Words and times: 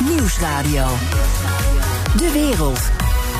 Nieuwsradio. 0.00 0.86
De 2.16 2.30
wereld. 2.32 2.80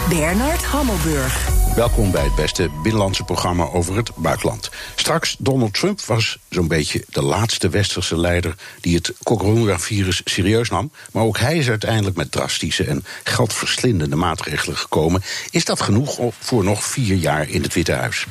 Bernard 0.09 0.65
Hammelburg. 0.65 1.49
Welkom 1.75 2.11
bij 2.11 2.25
het 2.25 2.35
beste 2.35 2.71
binnenlandse 2.83 3.25
programma 3.25 3.65
over 3.65 3.97
het 3.97 4.11
buitenland. 4.17 4.71
Straks, 4.95 5.37
Donald 5.39 5.75
Trump 5.75 6.01
was 6.01 6.39
zo'n 6.49 6.69
beetje 6.69 7.05
de 7.09 7.23
laatste 7.23 7.69
westerse 7.69 8.17
leider 8.17 8.55
die 8.81 8.95
het 8.95 9.13
coronavirus 9.23 10.21
serieus 10.25 10.69
nam. 10.71 10.93
Maar 11.13 11.23
ook 11.23 11.39
hij 11.39 11.57
is 11.57 11.69
uiteindelijk 11.69 12.17
met 12.17 12.33
drastische 12.33 12.85
en 12.85 13.05
geldverslindende 13.25 14.17
maatregelen 14.17 14.77
gekomen. 14.77 15.23
Is 15.51 15.65
dat 15.65 15.81
genoeg 15.81 16.19
voor 16.39 16.65
nog 16.65 16.85
vier 16.85 17.17
jaar 17.17 17.49
in 17.49 17.63
het 17.63 17.75
Witte 17.75 17.93
Huis? 17.93 18.27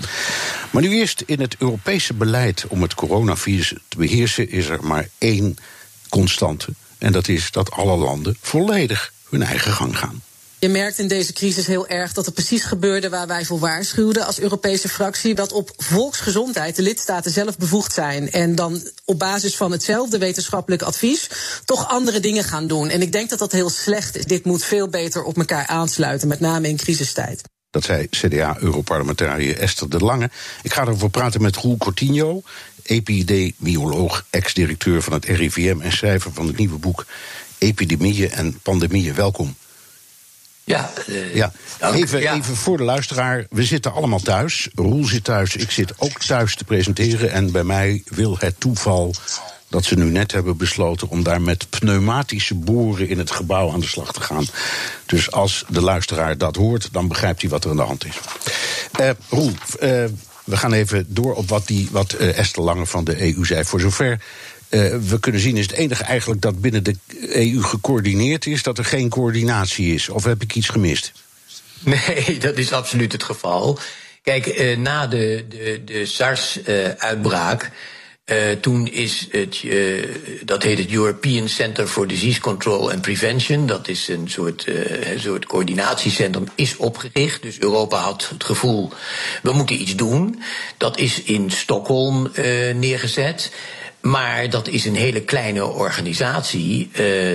Maar 0.71 0.81
nu 0.81 0.89
eerst 0.89 1.23
in 1.25 1.39
het 1.39 1.55
Europese 1.59 2.13
beleid 2.13 2.65
om 2.67 2.81
het 2.81 2.95
coronavirus 2.95 3.73
te 3.87 3.97
beheersen 3.97 4.49
is 4.49 4.69
er 4.69 4.83
maar 4.83 5.09
één 5.17 5.57
constante. 6.09 6.73
En 7.01 7.11
dat 7.11 7.27
is 7.27 7.51
dat 7.51 7.71
alle 7.71 7.97
landen 7.97 8.37
volledig 8.41 9.13
hun 9.29 9.43
eigen 9.43 9.71
gang 9.71 9.97
gaan. 9.97 10.21
Je 10.59 10.69
merkt 10.69 10.99
in 10.99 11.07
deze 11.07 11.33
crisis 11.33 11.67
heel 11.67 11.87
erg 11.87 12.13
dat 12.13 12.25
er 12.25 12.31
precies 12.31 12.63
gebeurde 12.63 13.09
waar 13.09 13.27
wij 13.27 13.45
voor 13.45 13.59
waarschuwden 13.59 14.25
als 14.25 14.39
Europese 14.39 14.89
fractie. 14.89 15.35
Dat 15.35 15.51
op 15.51 15.71
volksgezondheid 15.77 16.75
de 16.75 16.81
lidstaten 16.81 17.31
zelf 17.31 17.57
bevoegd 17.57 17.93
zijn. 17.93 18.31
En 18.31 18.55
dan 18.55 18.81
op 19.05 19.19
basis 19.19 19.55
van 19.55 19.71
hetzelfde 19.71 20.17
wetenschappelijk 20.17 20.81
advies 20.81 21.29
toch 21.65 21.89
andere 21.89 22.19
dingen 22.19 22.43
gaan 22.43 22.67
doen. 22.67 22.89
En 22.89 23.01
ik 23.01 23.11
denk 23.11 23.29
dat 23.29 23.39
dat 23.39 23.51
heel 23.51 23.69
slecht 23.69 24.17
is. 24.17 24.25
Dit 24.25 24.45
moet 24.45 24.63
veel 24.63 24.87
beter 24.87 25.23
op 25.23 25.37
elkaar 25.37 25.67
aansluiten, 25.67 26.27
met 26.27 26.39
name 26.39 26.67
in 26.67 26.77
crisistijd. 26.77 27.41
Dat 27.71 27.83
zei 27.83 28.07
CDA-europarlementariër 28.09 29.57
Esther 29.57 29.89
de 29.89 29.99
Lange. 29.99 30.29
Ik 30.63 30.73
ga 30.73 30.81
erover 30.81 31.09
praten 31.09 31.41
met 31.41 31.55
Roel 31.55 31.77
Cortinho, 31.77 32.41
epidemioloog, 32.83 34.25
ex-directeur 34.29 35.01
van 35.01 35.13
het 35.13 35.25
RIVM 35.25 35.81
en 35.81 35.91
schrijver 35.91 36.33
van 36.33 36.47
het 36.47 36.57
nieuwe 36.57 36.77
boek 36.77 37.05
Epidemieën 37.57 38.31
en 38.31 38.59
Pandemieën. 38.59 39.15
Welkom. 39.15 39.55
Ja, 40.63 40.91
uh, 41.07 41.35
ja. 41.35 41.51
Even, 41.79 42.21
ja. 42.21 42.35
even 42.35 42.55
voor 42.55 42.77
de 42.77 42.83
luisteraar. 42.83 43.45
We 43.49 43.63
zitten 43.63 43.93
allemaal 43.93 44.19
thuis. 44.19 44.69
Roel 44.75 45.05
zit 45.05 45.23
thuis. 45.23 45.55
Ik 45.55 45.71
zit 45.71 45.93
ook 45.97 46.19
thuis 46.19 46.55
te 46.55 46.63
presenteren. 46.63 47.31
En 47.31 47.51
bij 47.51 47.63
mij 47.63 48.03
wil 48.05 48.35
het 48.39 48.59
toeval 48.59 49.13
dat 49.71 49.85
ze 49.85 49.95
nu 49.95 50.03
net 50.03 50.31
hebben 50.31 50.57
besloten 50.57 51.09
om 51.09 51.23
daar 51.23 51.41
met 51.41 51.69
pneumatische 51.69 52.55
boren 52.55 53.09
in 53.09 53.17
het 53.17 53.31
gebouw 53.31 53.71
aan 53.71 53.79
de 53.79 53.87
slag 53.87 54.13
te 54.13 54.21
gaan. 54.21 54.45
Dus 55.05 55.31
als 55.31 55.65
de 55.67 55.81
luisteraar 55.81 56.37
dat 56.37 56.55
hoort, 56.55 56.89
dan 56.91 57.07
begrijpt 57.07 57.41
hij 57.41 57.49
wat 57.49 57.63
er 57.63 57.69
aan 57.69 57.75
de 57.75 57.81
hand 57.81 58.05
is. 58.05 58.19
Uh, 58.99 59.09
Roel, 59.29 59.51
uh, 59.81 60.03
we 60.43 60.57
gaan 60.57 60.73
even 60.73 61.05
door 61.07 61.33
op 61.33 61.49
wat, 61.49 61.67
die, 61.67 61.87
wat 61.91 62.13
Esther 62.13 62.63
Lange 62.63 62.85
van 62.85 63.03
de 63.03 63.21
EU 63.35 63.45
zei. 63.45 63.63
Voor 63.63 63.79
zover 63.79 64.19
uh, 64.71 64.95
we 65.07 65.19
kunnen 65.19 65.41
zien, 65.41 65.57
is 65.57 65.65
het 65.65 65.75
enige 65.75 66.03
eigenlijk 66.03 66.41
dat 66.41 66.61
binnen 66.61 66.83
de 66.83 66.95
EU 67.29 67.61
gecoördineerd 67.61 68.45
is, 68.45 68.63
dat 68.63 68.77
er 68.77 68.85
geen 68.85 69.09
coördinatie 69.09 69.93
is. 69.93 70.09
Of 70.09 70.23
heb 70.23 70.41
ik 70.41 70.55
iets 70.55 70.69
gemist? 70.69 71.11
Nee, 71.83 72.37
dat 72.39 72.57
is 72.57 72.73
absoluut 72.73 73.11
het 73.11 73.23
geval. 73.23 73.79
Kijk, 74.23 74.45
uh, 74.45 74.77
na 74.77 75.07
de, 75.07 75.45
de, 75.49 75.81
de 75.85 76.05
SARS-uitbraak. 76.05 77.71
Toen 78.61 78.87
is 78.87 79.27
het, 79.31 79.63
uh, 79.63 80.05
dat 80.45 80.63
heet 80.63 80.77
het 80.77 80.91
European 80.91 81.47
Center 81.47 81.87
for 81.87 82.07
Disease 82.07 82.39
Control 82.39 82.91
and 82.91 83.01
Prevention. 83.01 83.67
Dat 83.67 83.87
is 83.87 84.07
een 84.07 84.29
soort, 84.29 84.65
uh, 84.67 85.19
soort 85.19 85.45
coördinatiecentrum, 85.45 86.47
is 86.55 86.77
opgericht. 86.77 87.41
Dus 87.41 87.59
Europa 87.59 87.97
had 87.97 88.29
het 88.29 88.43
gevoel, 88.43 88.91
we 89.43 89.51
moeten 89.51 89.81
iets 89.81 89.95
doen. 89.95 90.41
Dat 90.77 90.97
is 90.97 91.21
in 91.23 91.51
Stockholm 91.51 92.31
neergezet. 92.75 93.51
Maar 94.01 94.49
dat 94.49 94.67
is 94.67 94.85
een 94.85 94.95
hele 94.95 95.21
kleine 95.21 95.65
organisatie. 95.65 96.89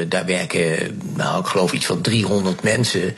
Daar 0.08 0.26
werken, 0.26 1.00
nou, 1.16 1.40
ik 1.40 1.46
geloof 1.46 1.72
iets 1.72 1.86
van 1.86 2.00
300 2.00 2.62
mensen. 2.62 3.16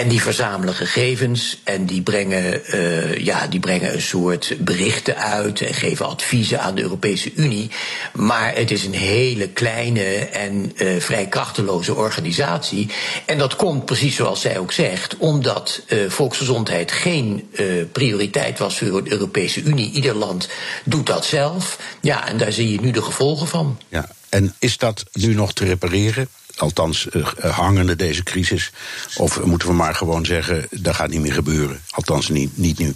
En 0.00 0.08
die 0.08 0.22
verzamelen 0.22 0.74
gegevens 0.74 1.60
en 1.64 1.86
die 1.86 2.02
brengen, 2.02 2.62
uh, 2.74 3.16
ja, 3.16 3.46
die 3.46 3.60
brengen 3.60 3.92
een 3.92 4.02
soort 4.02 4.54
berichten 4.58 5.16
uit 5.16 5.60
en 5.60 5.74
geven 5.74 6.06
adviezen 6.06 6.60
aan 6.60 6.74
de 6.74 6.82
Europese 6.82 7.32
Unie. 7.34 7.70
Maar 8.14 8.54
het 8.54 8.70
is 8.70 8.84
een 8.84 8.94
hele 8.94 9.48
kleine 9.48 10.14
en 10.16 10.72
uh, 10.76 11.00
vrij 11.00 11.26
krachteloze 11.26 11.94
organisatie. 11.94 12.88
En 13.26 13.38
dat 13.38 13.56
komt 13.56 13.84
precies 13.84 14.14
zoals 14.14 14.40
zij 14.40 14.58
ook 14.58 14.72
zegt, 14.72 15.16
omdat 15.16 15.82
uh, 15.88 16.10
volksgezondheid 16.10 16.92
geen 16.92 17.50
prioriteit 17.92 18.58
was 18.58 18.78
voor 18.78 19.04
de 19.04 19.12
Europese 19.12 19.62
Unie. 19.62 19.92
Ieder 19.92 20.14
land 20.14 20.48
doet 20.84 21.06
dat 21.06 21.24
zelf. 21.24 21.78
Ja, 22.00 22.28
en 22.28 22.36
daar 22.36 22.52
zie 22.52 22.72
je 22.72 22.80
nu 22.80 22.90
de 22.90 23.02
gevolgen 23.02 23.48
van. 23.48 23.78
Ja, 23.88 24.08
en 24.28 24.54
is 24.58 24.76
dat 24.76 25.04
nu 25.12 25.34
nog 25.34 25.52
te 25.52 25.64
repareren? 25.64 26.28
Althans, 26.56 27.06
uh, 27.12 27.26
hangende 27.56 27.96
deze 27.96 28.22
crisis? 28.22 28.72
Of 29.16 29.44
moeten 29.44 29.68
we 29.68 29.74
maar 29.74 29.94
gewoon 29.94 30.24
zeggen, 30.24 30.66
dat 30.70 30.94
gaat 30.94 31.08
niet 31.10 31.20
meer 31.20 31.32
gebeuren? 31.32 31.80
Althans, 31.90 32.28
niet, 32.28 32.56
niet 32.56 32.78
nu. 32.78 32.94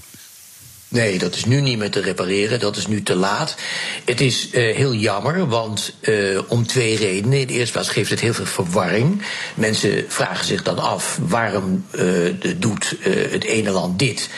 Nee, 0.95 1.19
dat 1.19 1.35
is 1.35 1.45
nu 1.45 1.61
niet 1.61 1.79
meer 1.79 1.91
te 1.91 2.01
repareren. 2.01 2.61
Dat 2.61 2.77
is 2.77 2.87
nu 2.87 3.03
te 3.03 3.17
laat. 3.17 3.57
Het 4.05 4.21
is 4.21 4.49
uh, 4.53 4.77
heel 4.77 4.95
jammer, 4.95 5.49
want 5.49 5.93
uh, 6.01 6.41
om 6.49 6.67
twee 6.67 6.97
redenen. 6.97 7.41
In 7.41 7.47
de 7.47 7.53
eerste 7.53 7.73
plaats 7.73 7.89
geeft 7.89 8.11
het 8.11 8.21
heel 8.21 8.35
veel 8.35 8.47
verwarring. 8.47 9.23
Mensen 9.55 10.05
vragen 10.09 10.47
zich 10.47 10.63
dan 10.63 10.79
af 10.79 11.19
waarom 11.23 11.85
uh, 11.91 12.35
doet 12.57 12.97
het 13.31 13.45
ene 13.45 13.71
land 13.71 13.99
dit 13.99 14.29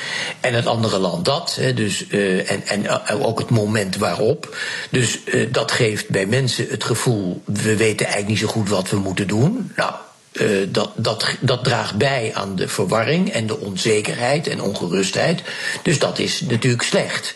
en 0.40 0.54
het 0.54 0.66
andere 0.66 0.98
land 0.98 1.24
dat. 1.24 1.56
Hè, 1.60 1.74
dus, 1.74 2.06
en, 2.08 2.66
en 2.66 2.88
ook 3.08 3.38
het 3.38 3.50
moment 3.50 3.96
waarop. 3.96 4.56
Dus 4.90 5.18
dat 5.50 5.72
geeft 5.72 6.08
bij 6.08 6.26
mensen 6.26 6.66
het 6.68 6.84
gevoel, 6.84 7.42
we 7.44 7.76
weten 7.76 8.06
eigenlijk 8.06 8.28
niet 8.28 8.38
zo 8.38 8.46
goed 8.46 8.68
wat 8.68 8.90
we 8.90 8.96
moeten 8.96 9.26
doen. 9.26 9.72
Nou, 9.76 9.92
uh, 10.40 10.66
dat, 10.68 10.90
dat, 10.94 11.26
dat 11.40 11.64
draagt 11.64 11.96
bij 11.96 12.30
aan 12.34 12.56
de 12.56 12.68
verwarring 12.68 13.30
en 13.30 13.46
de 13.46 13.58
onzekerheid 13.58 14.46
en 14.46 14.60
ongerustheid. 14.60 15.42
Dus 15.82 15.98
dat 15.98 16.18
is 16.18 16.40
natuurlijk 16.40 16.82
slecht. 16.82 17.34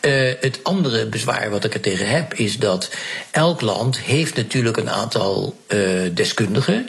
Uh, 0.00 0.32
het 0.40 0.60
andere 0.62 1.06
bezwaar 1.06 1.50
wat 1.50 1.64
ik 1.64 1.74
er 1.74 1.80
tegen 1.80 2.08
heb 2.08 2.34
is 2.34 2.58
dat 2.58 2.90
elk 3.30 3.60
land 3.60 3.98
heeft 3.98 4.36
natuurlijk 4.36 4.76
een 4.76 4.90
aantal 4.90 5.56
uh, 5.68 6.00
deskundigen. 6.14 6.88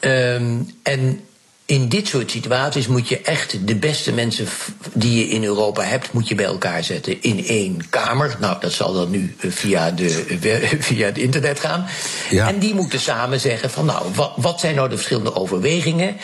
Um, 0.00 0.70
en 0.82 1.20
in 1.66 1.88
dit 1.88 2.08
soort 2.08 2.30
situaties 2.30 2.86
moet 2.86 3.08
je 3.08 3.20
echt 3.20 3.66
de 3.66 3.76
beste 3.76 4.12
mensen 4.12 4.46
die 4.92 5.18
je 5.18 5.28
in 5.28 5.44
Europa 5.44 5.82
hebt, 5.82 6.12
moet 6.12 6.28
je 6.28 6.34
bij 6.34 6.44
elkaar 6.44 6.84
zetten 6.84 7.22
in 7.22 7.46
één 7.46 7.88
kamer. 7.90 8.36
Nou, 8.40 8.56
dat 8.60 8.72
zal 8.72 8.92
dan 8.92 9.10
nu 9.10 9.34
eh, 9.40 9.50
via, 9.50 9.90
de, 9.90 10.08
via 10.80 11.06
het 11.06 11.18
internet 11.18 11.60
gaan. 11.60 11.86
Ja. 12.30 12.48
En 12.48 12.58
die 12.58 12.74
moeten 12.74 13.00
samen 13.00 13.40
zeggen 13.40 13.70
van 13.70 13.84
nou, 13.84 14.06
wat, 14.14 14.32
wat 14.36 14.60
zijn 14.60 14.74
nou 14.74 14.88
de 14.88 14.96
verschillende 14.96 15.34
overwegingen? 15.34 16.16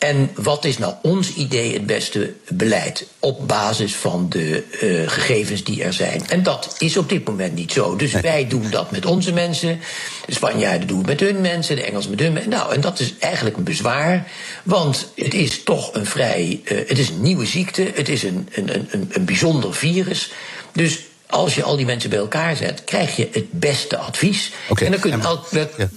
En 0.00 0.30
wat 0.34 0.64
is 0.64 0.78
nou 0.78 0.94
ons 1.02 1.34
idee 1.34 1.72
het 1.72 1.86
beste 1.86 2.34
beleid 2.48 3.06
op 3.18 3.48
basis 3.48 3.94
van 3.94 4.26
de 4.28 4.64
uh, 4.82 5.08
gegevens 5.08 5.64
die 5.64 5.82
er 5.82 5.92
zijn? 5.92 6.28
En 6.28 6.42
dat 6.42 6.74
is 6.78 6.96
op 6.96 7.08
dit 7.08 7.28
moment 7.28 7.54
niet 7.54 7.72
zo. 7.72 7.96
Dus 7.96 8.12
wij 8.12 8.46
doen 8.48 8.70
dat 8.70 8.90
met 8.90 9.06
onze 9.06 9.32
mensen. 9.32 9.80
De 10.26 10.34
Spanjaarden 10.34 10.88
doen 10.88 10.98
het 10.98 11.06
met 11.06 11.20
hun 11.20 11.40
mensen, 11.40 11.76
de 11.76 11.82
Engelsen 11.82 12.10
met 12.10 12.20
hun 12.20 12.32
mensen. 12.32 12.50
Nou, 12.50 12.74
en 12.74 12.80
dat 12.80 13.00
is 13.00 13.14
eigenlijk 13.18 13.56
een 13.56 13.64
bezwaar. 13.64 14.30
Want 14.62 15.12
het 15.16 15.34
is 15.34 15.62
toch 15.62 15.94
een 15.94 16.06
vrij. 16.06 16.60
Uh, 16.64 16.78
het 16.88 16.98
is 16.98 17.08
een 17.08 17.22
nieuwe 17.22 17.46
ziekte. 17.46 17.90
Het 17.94 18.08
is 18.08 18.22
een, 18.22 18.48
een, 18.52 18.86
een, 18.90 19.08
een 19.12 19.24
bijzonder 19.24 19.74
virus. 19.74 20.32
Dus 20.72 20.98
als 21.30 21.54
je 21.54 21.62
al 21.62 21.76
die 21.76 21.86
mensen 21.86 22.10
bij 22.10 22.18
elkaar 22.18 22.56
zet, 22.56 22.84
krijg 22.84 23.16
je 23.16 23.28
het 23.32 23.52
beste 23.52 23.96
advies. 23.96 24.52
Okay, 24.68 24.86
en 24.86 24.92
dan 24.92 25.00
kun, 25.00 25.20
elk, 25.20 25.48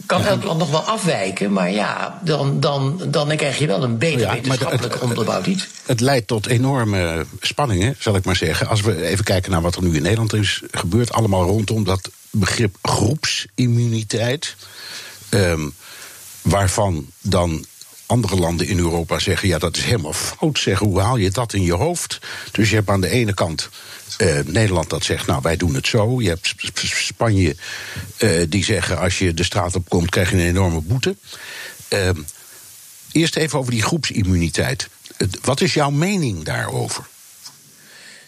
kan 0.05 0.21
ja. 0.21 0.27
elk 0.27 0.43
land 0.43 0.59
nog 0.59 0.69
wel 0.69 0.79
afwijken, 0.81 1.53
maar 1.53 1.71
ja, 1.71 2.19
dan, 2.23 2.59
dan, 2.59 3.01
dan 3.07 3.35
krijg 3.35 3.57
je 3.57 3.67
wel 3.67 3.83
een 3.83 3.97
beter 3.97 4.19
ja, 4.19 4.33
wetenschappelijk 4.33 5.01
onderbouwd 5.01 5.45
iets. 5.45 5.67
Het 5.85 5.99
leidt 5.99 6.27
tot 6.27 6.47
enorme 6.47 7.25
spanningen, 7.39 7.95
zal 7.99 8.15
ik 8.15 8.25
maar 8.25 8.35
zeggen. 8.35 8.67
Als 8.67 8.81
we 8.81 9.05
even 9.05 9.23
kijken 9.23 9.51
naar 9.51 9.61
wat 9.61 9.75
er 9.75 9.83
nu 9.83 9.95
in 9.95 10.01
Nederland 10.01 10.33
is 10.33 10.61
gebeurd, 10.71 11.13
allemaal 11.13 11.43
rondom 11.43 11.83
dat 11.83 12.09
begrip 12.29 12.77
groepsimmuniteit. 12.81 14.55
Um, 15.29 15.73
waarvan 16.41 17.07
dan 17.21 17.65
andere 18.05 18.35
landen 18.35 18.67
in 18.67 18.77
Europa 18.77 19.19
zeggen: 19.19 19.47
ja, 19.47 19.57
dat 19.57 19.77
is 19.77 19.83
helemaal 19.83 20.13
fout. 20.13 20.59
Zeggen, 20.59 20.87
hoe 20.87 20.99
haal 20.99 21.17
je 21.17 21.31
dat 21.31 21.53
in 21.53 21.63
je 21.63 21.73
hoofd? 21.73 22.19
Dus 22.51 22.69
je 22.69 22.75
hebt 22.75 22.89
aan 22.89 23.01
de 23.01 23.09
ene 23.09 23.33
kant 23.33 23.69
uh, 24.17 24.39
Nederland 24.45 24.89
dat 24.89 25.03
zegt: 25.03 25.27
nou, 25.27 25.41
wij 25.41 25.57
doen 25.57 25.73
het 25.75 25.87
zo. 25.87 26.21
Je 26.21 26.29
hebt 26.29 26.55
Spanje 26.83 27.55
uh, 28.19 28.45
die 28.49 28.63
zeggen: 28.63 28.97
als 28.99 29.19
je 29.19 29.33
de 29.33 29.43
straat 29.43 29.75
op 29.75 29.89
komt, 29.89 30.09
krijg 30.09 30.29
je 30.29 30.35
een 30.35 30.47
enorme 30.47 30.81
boete. 30.81 31.15
Uh, 31.89 32.09
eerst 33.11 33.35
even 33.35 33.59
over 33.59 33.71
die 33.71 33.81
groepsimmuniteit. 33.81 34.89
Wat 35.41 35.61
is 35.61 35.73
jouw 35.73 35.89
mening 35.89 36.43
daarover? 36.43 37.07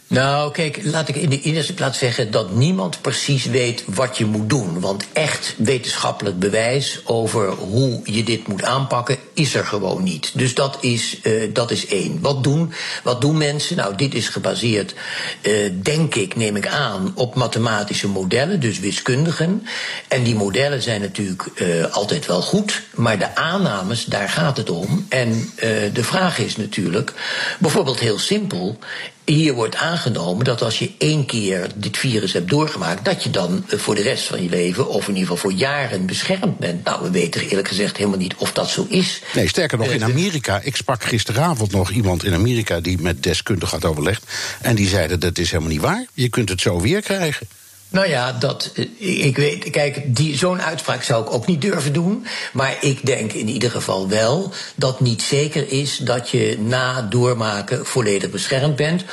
Nou, 0.07 0.51
kijk, 0.51 0.79
laat 0.83 1.07
ik 1.07 1.15
in 1.15 1.29
de 1.29 1.41
eerste 1.41 1.73
plaats 1.73 1.97
zeggen 1.97 2.31
dat 2.31 2.51
niemand 2.51 3.01
precies 3.01 3.45
weet 3.45 3.83
wat 3.85 4.17
je 4.17 4.25
moet 4.25 4.49
doen. 4.49 4.79
Want 4.79 5.05
echt 5.13 5.53
wetenschappelijk 5.57 6.39
bewijs 6.39 6.99
over 7.03 7.49
hoe 7.49 7.99
je 8.03 8.23
dit 8.23 8.47
moet 8.47 8.63
aanpakken 8.63 9.17
is 9.33 9.55
er 9.55 9.65
gewoon 9.65 10.03
niet. 10.03 10.31
Dus 10.33 10.53
dat 10.53 10.77
is, 10.81 11.19
uh, 11.23 11.53
dat 11.53 11.71
is 11.71 11.87
één. 11.87 12.21
Wat 12.21 12.43
doen, 12.43 12.73
wat 13.03 13.21
doen 13.21 13.37
mensen? 13.37 13.75
Nou, 13.75 13.95
dit 13.95 14.13
is 14.13 14.29
gebaseerd, 14.29 14.93
uh, 15.41 15.71
denk 15.81 16.15
ik, 16.15 16.35
neem 16.35 16.55
ik 16.55 16.67
aan, 16.67 17.11
op 17.15 17.35
mathematische 17.35 18.07
modellen, 18.07 18.59
dus 18.59 18.79
wiskundigen. 18.79 19.67
En 20.07 20.23
die 20.23 20.35
modellen 20.35 20.81
zijn 20.81 21.01
natuurlijk 21.01 21.43
uh, 21.55 21.85
altijd 21.93 22.25
wel 22.25 22.41
goed, 22.41 22.81
maar 22.93 23.19
de 23.19 23.35
aannames, 23.35 24.05
daar 24.05 24.29
gaat 24.29 24.57
het 24.57 24.69
om. 24.69 25.05
En 25.09 25.51
de 25.93 26.03
vraag 26.03 26.39
is 26.39 26.55
natuurlijk, 26.55 27.13
bijvoorbeeld 27.59 27.99
heel 27.99 28.19
simpel, 28.19 28.77
hier 29.25 29.53
wordt 29.53 29.75
aangenomen 29.75 30.45
dat 30.45 30.61
als 30.61 30.79
je 30.79 30.91
één 30.97 31.25
keer 31.25 31.67
dit 31.75 31.97
virus 31.97 32.33
hebt 32.33 32.49
doorgemaakt, 32.49 33.05
dat 33.05 33.23
je 33.23 33.29
dan 33.29 33.65
voor 33.67 33.95
de 33.95 34.01
rest 34.01 34.23
van 34.23 34.43
je 34.43 34.49
leven, 34.49 34.89
of 34.89 35.07
in 35.07 35.13
ieder 35.13 35.21
geval 35.21 35.49
voor 35.49 35.59
jaren, 35.59 36.05
beschermd 36.05 36.57
bent. 36.57 36.83
Nou, 36.83 37.03
we 37.03 37.11
weten 37.11 37.41
eerlijk 37.41 37.67
gezegd 37.67 37.97
helemaal 37.97 38.19
niet 38.19 38.35
of 38.35 38.51
dat 38.51 38.69
zo 38.69 38.85
is. 38.89 39.21
Nee, 39.33 39.47
sterker 39.47 39.77
nog, 39.77 39.87
in 39.87 40.01
eh, 40.01 40.07
Amerika. 40.07 40.59
Ik 40.63 40.75
sprak 40.75 41.03
gisteravond 41.03 41.71
nog 41.71 41.89
iemand 41.89 42.23
in 42.23 42.33
Amerika 42.33 42.79
die 42.79 43.01
met 43.01 43.23
deskundigen 43.23 43.79
had 43.79 43.89
overlegd. 43.89 44.23
En 44.61 44.75
die 44.75 44.87
zeiden: 44.87 45.19
dat 45.19 45.37
is 45.37 45.51
helemaal 45.51 45.71
niet 45.71 45.81
waar. 45.81 46.05
Je 46.13 46.29
kunt 46.29 46.49
het 46.49 46.61
zo 46.61 46.81
weer 46.81 47.01
krijgen. 47.01 47.47
Nou 47.89 48.07
ja, 48.07 48.31
dat, 48.31 48.71
eh, 48.75 49.25
ik 49.25 49.37
weet, 49.37 49.69
kijk, 49.69 50.01
zo'n 50.33 50.61
uitspraak 50.61 51.03
zou 51.03 51.23
ik 51.23 51.33
ook 51.33 51.45
niet 51.45 51.61
durven 51.61 51.93
doen. 51.93 52.25
Maar 52.53 52.77
ik 52.81 53.05
denk 53.05 53.33
in 53.33 53.47
ieder 53.47 53.71
geval 53.71 54.09
wel 54.09 54.51
dat 54.75 54.99
niet 54.99 55.21
zeker 55.21 55.71
is 55.71 55.97
dat 55.97 56.29
je 56.29 56.57
na 56.59 57.01
doormaken 57.01 57.85
volledig 57.85 58.29
beschermd 58.29 58.75
bent 58.75 59.03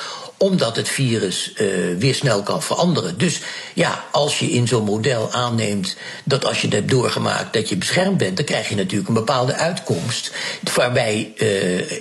omdat 0.43 0.77
het 0.77 0.89
virus 0.89 1.53
uh, 1.57 1.69
weer 1.99 2.15
snel 2.15 2.43
kan 2.43 2.63
veranderen. 2.63 3.19
Dus 3.19 3.41
ja, 3.75 4.05
als 4.11 4.39
je 4.39 4.51
in 4.51 4.69
zo'n 4.69 4.85
model 4.85 5.33
aanneemt 5.33 5.97
dat 6.25 6.45
als 6.45 6.61
je 6.61 6.67
het 6.67 6.77
hebt 6.77 6.91
doorgemaakt 6.91 7.53
dat 7.53 7.69
je 7.69 7.77
beschermd 7.77 8.17
bent, 8.17 8.37
dan 8.37 8.45
krijg 8.45 8.69
je 8.69 8.75
natuurlijk 8.75 9.09
een 9.09 9.15
bepaalde 9.15 9.55
uitkomst. 9.55 10.33
Waarbij 10.75 11.33
uh, 11.35 11.39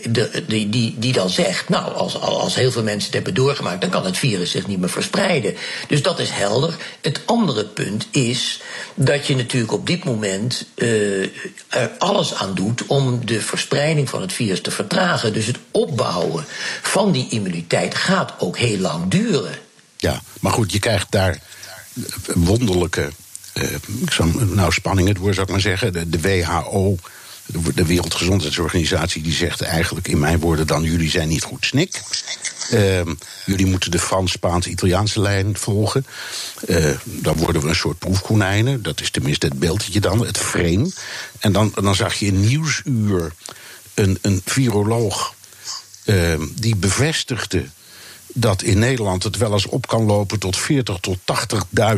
de, 0.09 0.43
die, 0.47 0.69
die, 0.69 0.95
die 0.97 1.13
dan 1.13 1.29
zegt, 1.29 1.69
nou, 1.69 1.93
als, 1.93 2.19
als 2.19 2.55
heel 2.55 2.71
veel 2.71 2.83
mensen 2.83 3.05
het 3.05 3.13
hebben 3.13 3.33
doorgemaakt, 3.33 3.81
dan 3.81 3.89
kan 3.89 4.05
het 4.05 4.17
virus 4.17 4.51
zich 4.51 4.67
niet 4.67 4.79
meer 4.79 4.89
verspreiden. 4.89 5.55
Dus 5.87 6.01
dat 6.01 6.19
is 6.19 6.29
helder. 6.29 6.75
Het 7.01 7.21
andere 7.25 7.65
punt 7.65 8.07
is 8.11 8.61
dat 8.95 9.27
je 9.27 9.35
natuurlijk 9.35 9.73
op 9.73 9.87
dit 9.87 10.03
moment 10.03 10.65
uh, 10.75 11.21
er 11.67 11.91
alles 11.97 12.33
aan 12.33 12.53
doet 12.53 12.85
om 12.85 13.25
de 13.25 13.41
verspreiding 13.41 14.09
van 14.09 14.21
het 14.21 14.33
virus 14.33 14.61
te 14.61 14.71
vertragen. 14.71 15.33
Dus 15.33 15.45
het 15.45 15.57
opbouwen 15.71 16.45
van 16.81 17.11
die 17.11 17.27
immuniteit 17.29 17.95
gaat 17.95 18.29
ook 18.39 18.57
heel 18.57 18.77
lang 18.77 19.07
duren. 19.07 19.59
Ja, 19.97 20.21
maar 20.39 20.51
goed, 20.51 20.71
je 20.71 20.79
krijgt 20.79 21.11
daar 21.11 21.39
wonderlijke. 22.33 23.09
Uh, 23.53 24.25
nou, 24.53 24.71
spanning 24.71 25.07
het 25.07 25.17
woord 25.17 25.33
zou 25.33 25.45
ik 25.45 25.51
maar 25.51 25.61
zeggen. 25.61 26.11
De, 26.11 26.21
WHO, 26.21 26.97
de 27.75 27.85
Wereldgezondheidsorganisatie, 27.85 29.21
die 29.21 29.33
zegt 29.33 29.61
eigenlijk 29.61 30.07
in 30.07 30.19
mijn 30.19 30.39
woorden 30.39 30.67
dan: 30.67 30.83
jullie 30.83 31.09
zijn 31.09 31.27
niet 31.27 31.43
goed 31.43 31.65
snik. 31.65 32.01
Uh, 32.73 33.01
jullie 33.45 33.65
moeten 33.65 33.91
de 33.91 33.99
Frans-Spaans-Italiaanse 33.99 35.21
lijn 35.21 35.57
volgen. 35.57 36.05
Uh, 36.67 36.91
dan 37.03 37.35
worden 37.35 37.61
we 37.61 37.67
een 37.67 37.75
soort 37.75 37.99
proefkonijnen. 37.99 38.83
Dat 38.83 39.01
is 39.01 39.11
tenminste 39.11 39.45
het 39.45 39.59
beeldje 39.59 39.99
dan, 39.99 40.25
het 40.25 40.37
frame. 40.37 40.91
En 41.39 41.51
dan, 41.51 41.71
dan 41.81 41.95
zag 41.95 42.13
je 42.13 42.25
in 42.25 42.39
Nieuwsuur 42.39 43.31
een, 43.93 44.17
een 44.21 44.41
viroloog 44.45 45.35
uh, 46.05 46.39
die 46.55 46.75
bevestigde 46.75 47.65
dat 48.33 48.61
in 48.61 48.79
Nederland 48.79 49.23
het 49.23 49.37
wel 49.37 49.53
eens 49.53 49.65
op 49.65 49.87
kan 49.87 50.05
lopen 50.05 50.39
tot 50.39 50.57
40 50.57 50.97
tot 50.99 51.17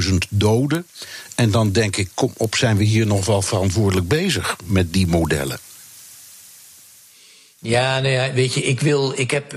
80.000 0.01 0.13
doden. 0.30 0.88
En 1.35 1.51
dan 1.51 1.71
denk 1.71 1.95
ik, 1.95 2.09
kom 2.13 2.33
op, 2.38 2.56
zijn 2.56 2.77
we 2.77 2.83
hier 2.83 3.06
nog 3.06 3.25
wel 3.25 3.41
verantwoordelijk 3.41 4.07
bezig 4.07 4.56
met 4.65 4.94
die 4.94 5.07
modellen? 5.07 5.59
Ja, 7.59 8.00
nou 8.00 8.13
ja, 8.13 8.33
weet 8.33 8.53
je, 8.53 8.63
ik 8.63 8.80
wil, 8.80 9.13
ik, 9.15 9.31
heb, 9.31 9.53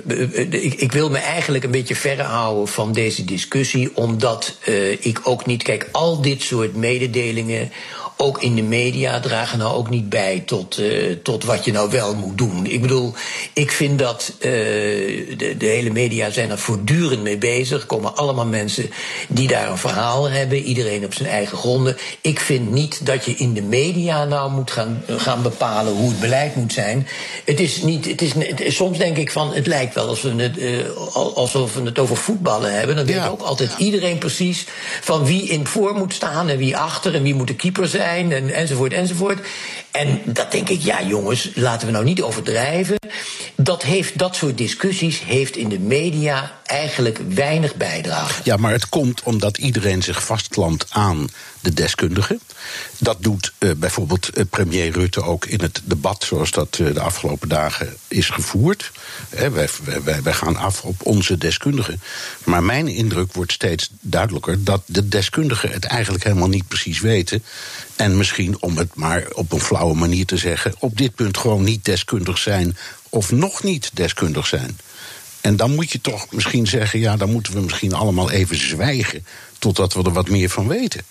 ik, 0.50 0.74
ik 0.74 0.92
wil 0.92 1.10
me 1.10 1.18
eigenlijk 1.18 1.64
een 1.64 1.70
beetje 1.70 1.96
verre 1.96 2.22
houden 2.22 2.68
van 2.68 2.92
deze 2.92 3.24
discussie, 3.24 3.96
omdat 3.96 4.56
uh, 4.64 4.90
ik 4.90 5.20
ook 5.22 5.46
niet, 5.46 5.62
kijk, 5.62 5.88
al 5.92 6.20
dit 6.20 6.42
soort 6.42 6.76
mededelingen 6.76 7.72
ook 8.16 8.42
in 8.42 8.54
de 8.54 8.62
media 8.62 9.20
dragen 9.20 9.58
nou 9.58 9.74
ook 9.74 9.90
niet 9.90 10.08
bij 10.08 10.42
tot, 10.46 10.78
uh, 10.78 11.16
tot 11.22 11.44
wat 11.44 11.64
je 11.64 11.72
nou 11.72 11.90
wel 11.90 12.14
moet 12.14 12.38
doen. 12.38 12.66
Ik 12.66 12.80
bedoel, 12.80 13.14
ik 13.52 13.70
vind 13.70 13.98
dat 13.98 14.32
uh, 14.38 14.42
de, 14.42 15.54
de, 15.58 15.66
hele 15.66 15.90
media 15.90 16.30
zijn 16.30 16.50
er 16.50 16.58
voortdurend 16.58 17.22
mee 17.22 17.38
bezig. 17.38 17.80
Er 17.80 17.86
komen 17.86 18.16
allemaal 18.16 18.46
mensen 18.46 18.90
die 19.28 19.48
daar 19.48 19.70
een 19.70 19.78
verhaal 19.78 20.30
hebben, 20.30 20.58
iedereen 20.58 21.04
op 21.04 21.14
zijn 21.14 21.28
eigen 21.28 21.58
gronden. 21.58 21.96
Ik 22.20 22.40
vind 22.40 22.70
niet 22.70 23.06
dat 23.06 23.24
je 23.24 23.34
in 23.34 23.54
de 23.54 23.62
media 23.62 24.24
nou 24.24 24.50
moet 24.50 24.70
gaan, 24.70 25.02
gaan 25.08 25.42
bepalen 25.42 25.92
hoe 25.92 26.08
het 26.08 26.20
beleid 26.20 26.56
moet 26.56 26.72
zijn. 26.72 27.08
Het 27.44 27.60
is 27.60 27.82
niet, 27.82 28.04
het 28.04 28.22
is, 28.22 28.32
het 28.34 28.62
soms 28.66 28.98
denk 28.98 29.16
ik 29.16 29.30
van, 29.30 29.54
het 29.54 29.66
lijkt 29.66 29.94
wel 29.94 30.08
alsof 30.08 30.32
we 30.32 30.42
het, 30.42 30.58
uh, 30.58 30.96
alsof 31.34 31.74
we 31.74 31.82
het 31.82 31.98
over 31.98 32.16
voetballen 32.16 32.74
hebben. 32.74 32.96
Dan 32.96 33.06
weet 33.06 33.28
ook 33.28 33.42
altijd 33.42 33.74
iedereen 33.78 34.18
precies 34.18 34.64
van 35.00 35.24
wie 35.24 35.42
in 35.42 35.66
voor 35.66 35.94
moet 35.94 36.14
staan 36.14 36.48
en 36.48 36.58
wie 36.58 36.76
achter 36.76 37.14
en 37.14 37.22
wie 37.22 37.34
moet 37.34 37.46
de 37.46 37.54
keeper 37.54 37.88
zijn 37.88 38.04
en, 38.14 38.50
enzovoort, 38.54 38.92
enzovoort. 38.92 39.38
En 39.96 40.20
dat 40.24 40.52
denk 40.52 40.68
ik, 40.68 40.80
ja 40.80 41.02
jongens, 41.02 41.50
laten 41.54 41.86
we 41.86 41.92
nou 41.92 42.04
niet 42.04 42.22
overdrijven. 42.22 42.96
Dat, 43.56 43.82
heeft, 43.82 44.18
dat 44.18 44.36
soort 44.36 44.58
discussies 44.58 45.22
heeft 45.24 45.56
in 45.56 45.68
de 45.68 45.78
media 45.78 46.52
eigenlijk 46.66 47.18
weinig 47.28 47.74
bijdrage. 47.74 48.40
Ja, 48.44 48.56
maar 48.56 48.72
het 48.72 48.88
komt 48.88 49.22
omdat 49.22 49.58
iedereen 49.58 50.02
zich 50.02 50.24
vastklampt 50.24 50.86
aan 50.88 51.28
de 51.60 51.74
deskundigen. 51.74 52.40
Dat 52.98 53.16
doet 53.20 53.52
uh, 53.58 53.70
bijvoorbeeld 53.76 54.30
uh, 54.34 54.44
premier 54.50 54.90
Rutte 54.90 55.22
ook 55.22 55.44
in 55.44 55.60
het 55.60 55.80
debat 55.84 56.24
zoals 56.24 56.50
dat 56.50 56.78
uh, 56.78 56.94
de 56.94 57.00
afgelopen 57.00 57.48
dagen 57.48 57.96
is 58.08 58.28
gevoerd. 58.28 58.92
wij, 59.30 59.50
wij, 59.50 60.22
wij, 60.22 60.32
gaan 60.32 60.56
af 60.56 60.82
op 60.82 61.06
onze 61.06 61.38
deskundigen. 61.38 62.00
Maar 62.44 62.62
mijn 62.62 62.88
indruk 62.88 63.32
wordt 63.32 63.52
steeds 63.52 63.90
duidelijker 64.00 64.64
dat 64.64 64.82
de 64.86 65.08
deskundigen 65.08 65.70
het 65.70 65.84
eigenlijk 65.84 66.24
helemaal 66.24 66.48
niet 66.48 66.68
precies 66.68 67.00
weten. 67.00 67.44
En 67.96 68.16
misschien, 68.16 68.62
om 68.62 68.76
het 68.76 68.94
maar 68.94 69.24
op 69.32 69.52
een 69.52 69.60
manier 69.94 70.26
te 70.26 70.36
zeggen, 70.36 70.74
op 70.78 70.96
dit 70.96 71.14
punt 71.14 71.36
gewoon 71.36 71.64
niet 71.64 71.84
deskundig 71.84 72.38
zijn 72.38 72.76
of 73.08 73.30
nog 73.30 73.62
niet 73.62 73.90
deskundig 73.92 74.46
zijn. 74.46 74.78
En 75.40 75.56
dan 75.56 75.74
moet 75.74 75.90
je 75.90 76.00
toch 76.00 76.26
misschien 76.30 76.66
zeggen, 76.66 77.00
ja, 77.00 77.16
dan 77.16 77.30
moeten 77.32 77.52
we 77.52 77.60
misschien 77.60 77.94
allemaal 77.94 78.30
even 78.30 78.56
zwijgen 78.56 79.26
totdat 79.58 79.92
we 79.92 80.02
er 80.02 80.12
wat 80.12 80.28
meer 80.28 80.50
van 80.50 80.68
weten. 80.68 81.04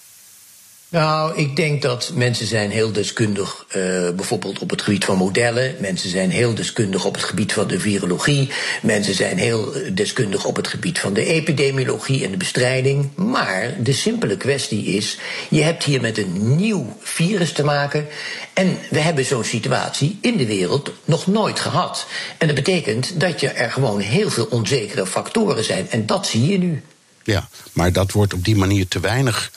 Nou, 0.96 1.36
ik 1.36 1.56
denk 1.56 1.82
dat 1.82 2.12
mensen 2.14 2.46
zijn 2.46 2.72
heel 2.72 2.92
deskundig, 2.92 3.66
uh, 3.68 3.74
bijvoorbeeld 4.10 4.60
op 4.60 4.70
het 4.70 4.82
gebied 4.82 5.06
van 5.06 5.18
modellen. 5.18 5.76
Mensen 5.80 6.10
zijn 6.10 6.30
heel 6.30 6.54
deskundig 6.54 7.06
op 7.06 7.14
het 7.16 7.24
gebied 7.24 7.54
van 7.54 7.68
de 7.68 7.80
virologie. 7.80 8.50
Mensen 8.82 9.14
zijn 9.14 9.38
heel 9.38 9.74
deskundig 9.94 10.46
op 10.46 10.56
het 10.56 10.68
gebied 10.68 11.00
van 11.00 11.14
de 11.14 11.26
epidemiologie 11.26 12.24
en 12.24 12.32
de 12.32 12.38
bestrijding. 12.38 13.10
Maar 13.16 13.74
de 13.80 13.94
simpele 13.94 14.38
kwestie 14.38 14.86
is, 14.86 15.18
je 15.50 15.62
hebt 15.62 15.84
hier 15.84 16.02
met 16.02 16.18
een 16.18 16.56
nieuw 16.56 16.98
virus 17.02 17.52
te 17.52 17.64
maken. 17.64 18.08
En 18.54 18.78
we 18.90 19.00
hebben 19.00 19.26
zo'n 19.26 19.44
situatie 19.44 20.18
in 20.22 20.38
de 20.38 20.46
wereld 20.46 20.92
nog 21.06 21.28
nooit 21.28 21.60
gehad. 21.60 22.08
En 22.38 22.48
dat 22.48 22.56
betekent 22.56 23.20
dat 23.20 23.40
je 23.40 23.50
er 23.50 23.72
gewoon 23.72 24.00
heel 24.00 24.30
veel 24.30 24.48
onzekere 24.50 25.06
factoren 25.06 25.64
zijn. 25.64 25.90
En 25.90 26.06
dat 26.06 26.28
zie 26.28 26.52
je 26.52 26.58
nu. 26.58 26.84
Ja, 27.24 27.50
maar 27.74 27.92
dat 27.92 28.12
wordt 28.12 28.34
op 28.34 28.46
die 28.46 28.56
manier 28.56 28.88
te 28.88 29.00
weinig 29.00 29.52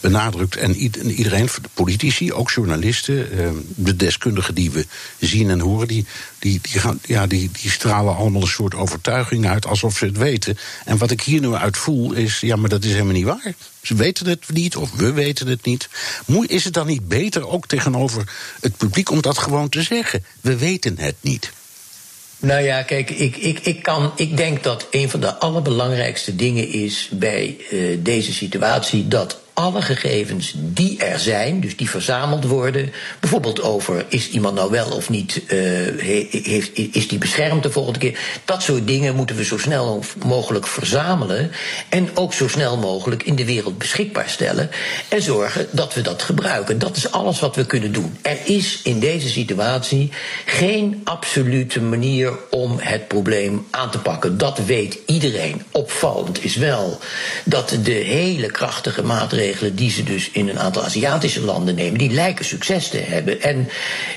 benadrukt. 0.00 0.56
En 0.56 0.74
iedereen, 0.74 1.46
de 1.46 1.68
politici, 1.74 2.32
ook 2.32 2.50
journalisten, 2.50 3.38
ehm, 3.38 3.54
de 3.66 3.96
deskundigen 3.96 4.54
die 4.54 4.70
we 4.70 4.86
zien 5.18 5.50
en 5.50 5.60
horen, 5.60 5.88
die, 5.88 6.06
die, 6.38 6.58
die, 6.62 6.80
gaan, 6.80 7.00
ja, 7.04 7.26
die, 7.26 7.50
die 7.60 7.70
stralen 7.70 8.16
allemaal 8.16 8.42
een 8.42 8.48
soort 8.48 8.74
overtuiging 8.74 9.46
uit 9.46 9.66
alsof 9.66 9.96
ze 9.96 10.04
het 10.04 10.16
weten. 10.16 10.58
En 10.84 10.98
wat 10.98 11.10
ik 11.10 11.20
hier 11.20 11.40
nu 11.40 11.54
uit 11.54 11.76
voel 11.76 12.12
is, 12.12 12.40
ja, 12.40 12.56
maar 12.56 12.68
dat 12.70 12.84
is 12.84 12.92
helemaal 12.92 13.12
niet 13.12 13.24
waar. 13.24 13.54
Ze 13.82 13.94
weten 13.94 14.26
het 14.26 14.44
niet, 14.52 14.76
of 14.76 14.92
we 14.92 15.12
weten 15.12 15.46
het 15.46 15.64
niet. 15.64 15.88
Is 16.46 16.64
het 16.64 16.74
dan 16.74 16.86
niet 16.86 17.08
beter, 17.08 17.48
ook 17.48 17.66
tegenover 17.66 18.32
het 18.60 18.76
publiek, 18.76 19.10
om 19.10 19.22
dat 19.22 19.38
gewoon 19.38 19.68
te 19.68 19.82
zeggen? 19.82 20.24
We 20.40 20.56
weten 20.56 20.98
het 20.98 21.14
niet. 21.20 21.50
Nou 22.40 22.62
ja, 22.62 22.82
kijk, 22.82 23.10
ik, 23.10 23.36
ik, 23.36 23.58
ik, 23.58 23.82
kan, 23.82 24.12
ik 24.16 24.36
denk 24.36 24.62
dat 24.62 24.86
een 24.90 25.10
van 25.10 25.20
de 25.20 25.34
allerbelangrijkste 25.34 26.36
dingen 26.36 26.68
is 26.68 27.08
bij 27.12 27.56
uh, 27.70 27.98
deze 28.02 28.32
situatie 28.32 29.08
dat 29.08 29.40
alle 29.58 29.82
gegevens 29.82 30.52
die 30.56 30.98
er 30.98 31.18
zijn, 31.18 31.60
dus 31.60 31.76
die 31.76 31.90
verzameld 31.90 32.44
worden, 32.44 32.92
bijvoorbeeld 33.20 33.62
over 33.62 34.04
is 34.08 34.30
iemand 34.30 34.54
nou 34.54 34.70
wel 34.70 34.90
of 34.90 35.10
niet, 35.10 35.42
uh, 35.46 35.50
heeft, 36.00 36.70
is 36.76 37.08
die 37.08 37.18
beschermd 37.18 37.62
de 37.62 37.70
volgende 37.70 37.98
keer, 37.98 38.18
dat 38.44 38.62
soort 38.62 38.86
dingen 38.86 39.14
moeten 39.14 39.36
we 39.36 39.44
zo 39.44 39.58
snel 39.58 40.04
mogelijk 40.24 40.66
verzamelen 40.66 41.50
en 41.88 42.08
ook 42.14 42.32
zo 42.32 42.48
snel 42.48 42.76
mogelijk 42.76 43.22
in 43.22 43.34
de 43.34 43.44
wereld 43.44 43.78
beschikbaar 43.78 44.28
stellen 44.28 44.70
en 45.08 45.22
zorgen 45.22 45.66
dat 45.70 45.94
we 45.94 46.00
dat 46.00 46.22
gebruiken. 46.22 46.78
Dat 46.78 46.96
is 46.96 47.10
alles 47.10 47.40
wat 47.40 47.56
we 47.56 47.66
kunnen 47.66 47.92
doen. 47.92 48.16
Er 48.22 48.38
is 48.44 48.80
in 48.82 48.98
deze 48.98 49.28
situatie 49.28 50.10
geen 50.46 51.00
absolute 51.04 51.80
manier 51.80 52.32
om 52.50 52.76
het 52.80 53.08
probleem 53.08 53.66
aan 53.70 53.90
te 53.90 53.98
pakken. 53.98 54.38
Dat 54.38 54.58
weet 54.58 54.98
iedereen. 55.06 55.62
Opvallend 55.72 56.44
is 56.44 56.56
wel 56.56 56.98
dat 57.44 57.76
de 57.82 57.90
hele 57.90 58.46
krachtige 58.46 59.02
maatregelen 59.02 59.46
die 59.74 59.90
ze 59.90 60.02
dus 60.02 60.30
in 60.30 60.48
een 60.48 60.58
aantal 60.58 60.84
Aziatische 60.84 61.40
landen 61.40 61.74
nemen, 61.74 61.98
die 61.98 62.10
lijken 62.10 62.44
succes 62.44 62.88
te 62.88 62.98
hebben. 62.98 63.42
En 63.42 63.68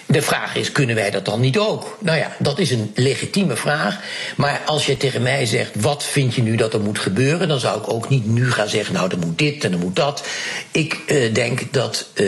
de 0.05 0.21
vraag 0.21 0.55
is: 0.55 0.71
kunnen 0.71 0.95
wij 0.95 1.11
dat 1.11 1.25
dan 1.25 1.39
niet 1.39 1.57
ook? 1.57 1.97
Nou 2.00 2.17
ja, 2.17 2.35
dat 2.39 2.59
is 2.59 2.71
een 2.71 2.91
legitieme 2.95 3.55
vraag. 3.55 4.00
Maar 4.35 4.61
als 4.65 4.85
je 4.85 4.97
tegen 4.97 5.21
mij 5.21 5.45
zegt: 5.45 5.71
wat 5.81 6.03
vind 6.03 6.35
je 6.35 6.41
nu 6.41 6.55
dat 6.55 6.73
er 6.73 6.81
moet 6.81 7.00
gebeuren? 7.00 7.47
dan 7.47 7.59
zou 7.59 7.79
ik 7.79 7.93
ook 7.93 8.09
niet 8.09 8.25
nu 8.25 8.51
gaan 8.51 8.69
zeggen: 8.69 8.93
nou, 8.93 9.11
er 9.11 9.17
moet 9.17 9.38
dit 9.38 9.63
en 9.63 9.71
er 9.71 9.79
moet 9.79 9.95
dat. 9.95 10.23
Ik 10.71 11.00
uh, 11.07 11.33
denk 11.33 11.73
dat 11.73 12.07
uh, 12.13 12.25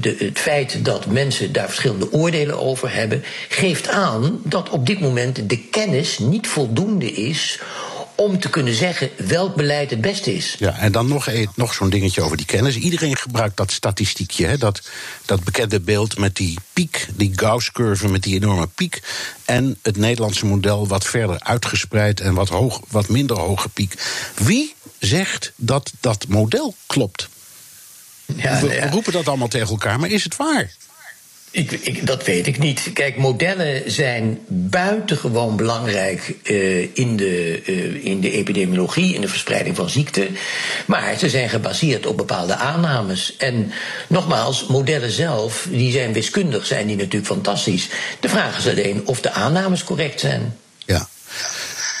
de, 0.00 0.16
het 0.18 0.38
feit 0.38 0.84
dat 0.84 1.06
mensen 1.06 1.52
daar 1.52 1.66
verschillende 1.66 2.12
oordelen 2.12 2.60
over 2.60 2.94
hebben, 2.94 3.24
geeft 3.48 3.88
aan 3.88 4.40
dat 4.44 4.70
op 4.70 4.86
dit 4.86 5.00
moment 5.00 5.48
de 5.48 5.58
kennis 5.58 6.18
niet 6.18 6.46
voldoende 6.46 7.12
is 7.12 7.60
om 8.16 8.40
te 8.40 8.50
kunnen 8.50 8.74
zeggen 8.74 9.10
welk 9.16 9.54
beleid 9.54 9.90
het 9.90 10.00
beste 10.00 10.34
is. 10.34 10.56
Ja, 10.58 10.78
en 10.78 10.92
dan 10.92 11.08
nog, 11.08 11.28
nog 11.54 11.74
zo'n 11.74 11.90
dingetje 11.90 12.22
over 12.22 12.36
die 12.36 12.46
kennis. 12.46 12.76
Iedereen 12.76 13.16
gebruikt 13.16 13.56
dat 13.56 13.72
statistiekje, 13.72 14.46
hè, 14.46 14.58
dat, 14.58 14.82
dat 15.24 15.44
bekende 15.44 15.80
beeld 15.80 16.18
met 16.18 16.36
die 16.36 16.58
piek, 16.72 17.06
die 17.14 17.32
Gauss-curve 17.34 18.08
met 18.08 18.22
die 18.22 18.34
enorme 18.34 18.66
piek. 18.66 19.02
En 19.44 19.78
het 19.82 19.96
Nederlandse 19.96 20.46
model 20.46 20.88
wat 20.88 21.04
verder 21.04 21.40
uitgespreid 21.40 22.20
en 22.20 22.34
wat, 22.34 22.48
hoog, 22.48 22.80
wat 22.88 23.08
minder 23.08 23.38
hoge 23.38 23.68
piek. 23.68 23.94
Wie 24.34 24.74
zegt 24.98 25.52
dat 25.56 25.92
dat 26.00 26.26
model 26.28 26.74
klopt? 26.86 27.28
Ja, 28.36 28.60
we, 28.60 28.66
we 28.66 28.90
roepen 28.90 29.12
dat 29.12 29.28
allemaal 29.28 29.48
tegen 29.48 29.68
elkaar, 29.68 30.00
maar 30.00 30.10
is 30.10 30.24
het 30.24 30.36
waar? 30.36 30.70
Ik, 31.56 31.72
ik, 31.72 32.06
dat 32.06 32.24
weet 32.24 32.46
ik 32.46 32.58
niet. 32.58 32.90
Kijk, 32.92 33.16
modellen 33.16 33.90
zijn 33.90 34.38
buitengewoon 34.48 35.56
belangrijk 35.56 36.34
uh, 36.42 36.96
in, 36.96 37.16
de, 37.16 37.62
uh, 37.66 38.04
in 38.04 38.20
de 38.20 38.30
epidemiologie, 38.30 39.14
in 39.14 39.20
de 39.20 39.28
verspreiding 39.28 39.76
van 39.76 39.90
ziekten. 39.90 40.36
Maar 40.86 41.18
ze 41.18 41.28
zijn 41.28 41.48
gebaseerd 41.48 42.06
op 42.06 42.16
bepaalde 42.16 42.56
aannames. 42.56 43.36
En 43.36 43.72
nogmaals, 44.08 44.66
modellen 44.66 45.10
zelf, 45.10 45.66
die 45.70 45.92
zijn 45.92 46.12
wiskundig, 46.12 46.66
zijn 46.66 46.86
die 46.86 46.96
natuurlijk 46.96 47.26
fantastisch. 47.26 47.88
De 48.20 48.28
vraag 48.28 48.58
is 48.58 48.68
alleen 48.68 49.06
of 49.06 49.20
de 49.20 49.30
aannames 49.30 49.84
correct 49.84 50.20
zijn. 50.20 50.56
Ja. 50.84 51.08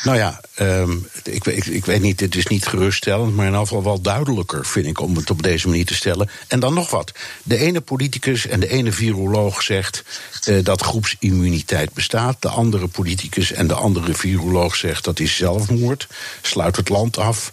Nou 0.06 0.18
ja, 0.18 0.40
um, 0.60 1.08
ik, 1.22 1.44
ik, 1.46 1.84
weet 1.84 2.00
niet, 2.00 2.20
het 2.20 2.34
is 2.34 2.46
niet 2.46 2.66
geruststellend, 2.66 3.34
maar 3.34 3.46
in 3.46 3.54
geval 3.54 3.82
wel 3.82 4.00
duidelijker, 4.00 4.66
vind 4.66 4.86
ik, 4.86 5.00
om 5.00 5.16
het 5.16 5.30
op 5.30 5.42
deze 5.42 5.68
manier 5.68 5.86
te 5.86 5.94
stellen. 5.94 6.30
En 6.48 6.60
dan 6.60 6.74
nog 6.74 6.90
wat. 6.90 7.12
De 7.42 7.56
ene 7.56 7.80
politicus 7.80 8.46
en 8.46 8.60
de 8.60 8.68
ene 8.68 8.92
viroloog 8.92 9.62
zegt 9.62 10.04
uh, 10.48 10.64
dat 10.64 10.82
groepsimmuniteit 10.82 11.92
bestaat. 11.92 12.36
De 12.42 12.48
andere 12.48 12.86
politicus 12.86 13.52
en 13.52 13.66
de 13.66 13.74
andere 13.74 14.14
viroloog 14.14 14.76
zegt 14.76 15.04
dat 15.04 15.20
is 15.20 15.36
zelfmoord. 15.36 16.06
Sluit 16.42 16.76
het 16.76 16.88
land 16.88 17.18
af. 17.18 17.52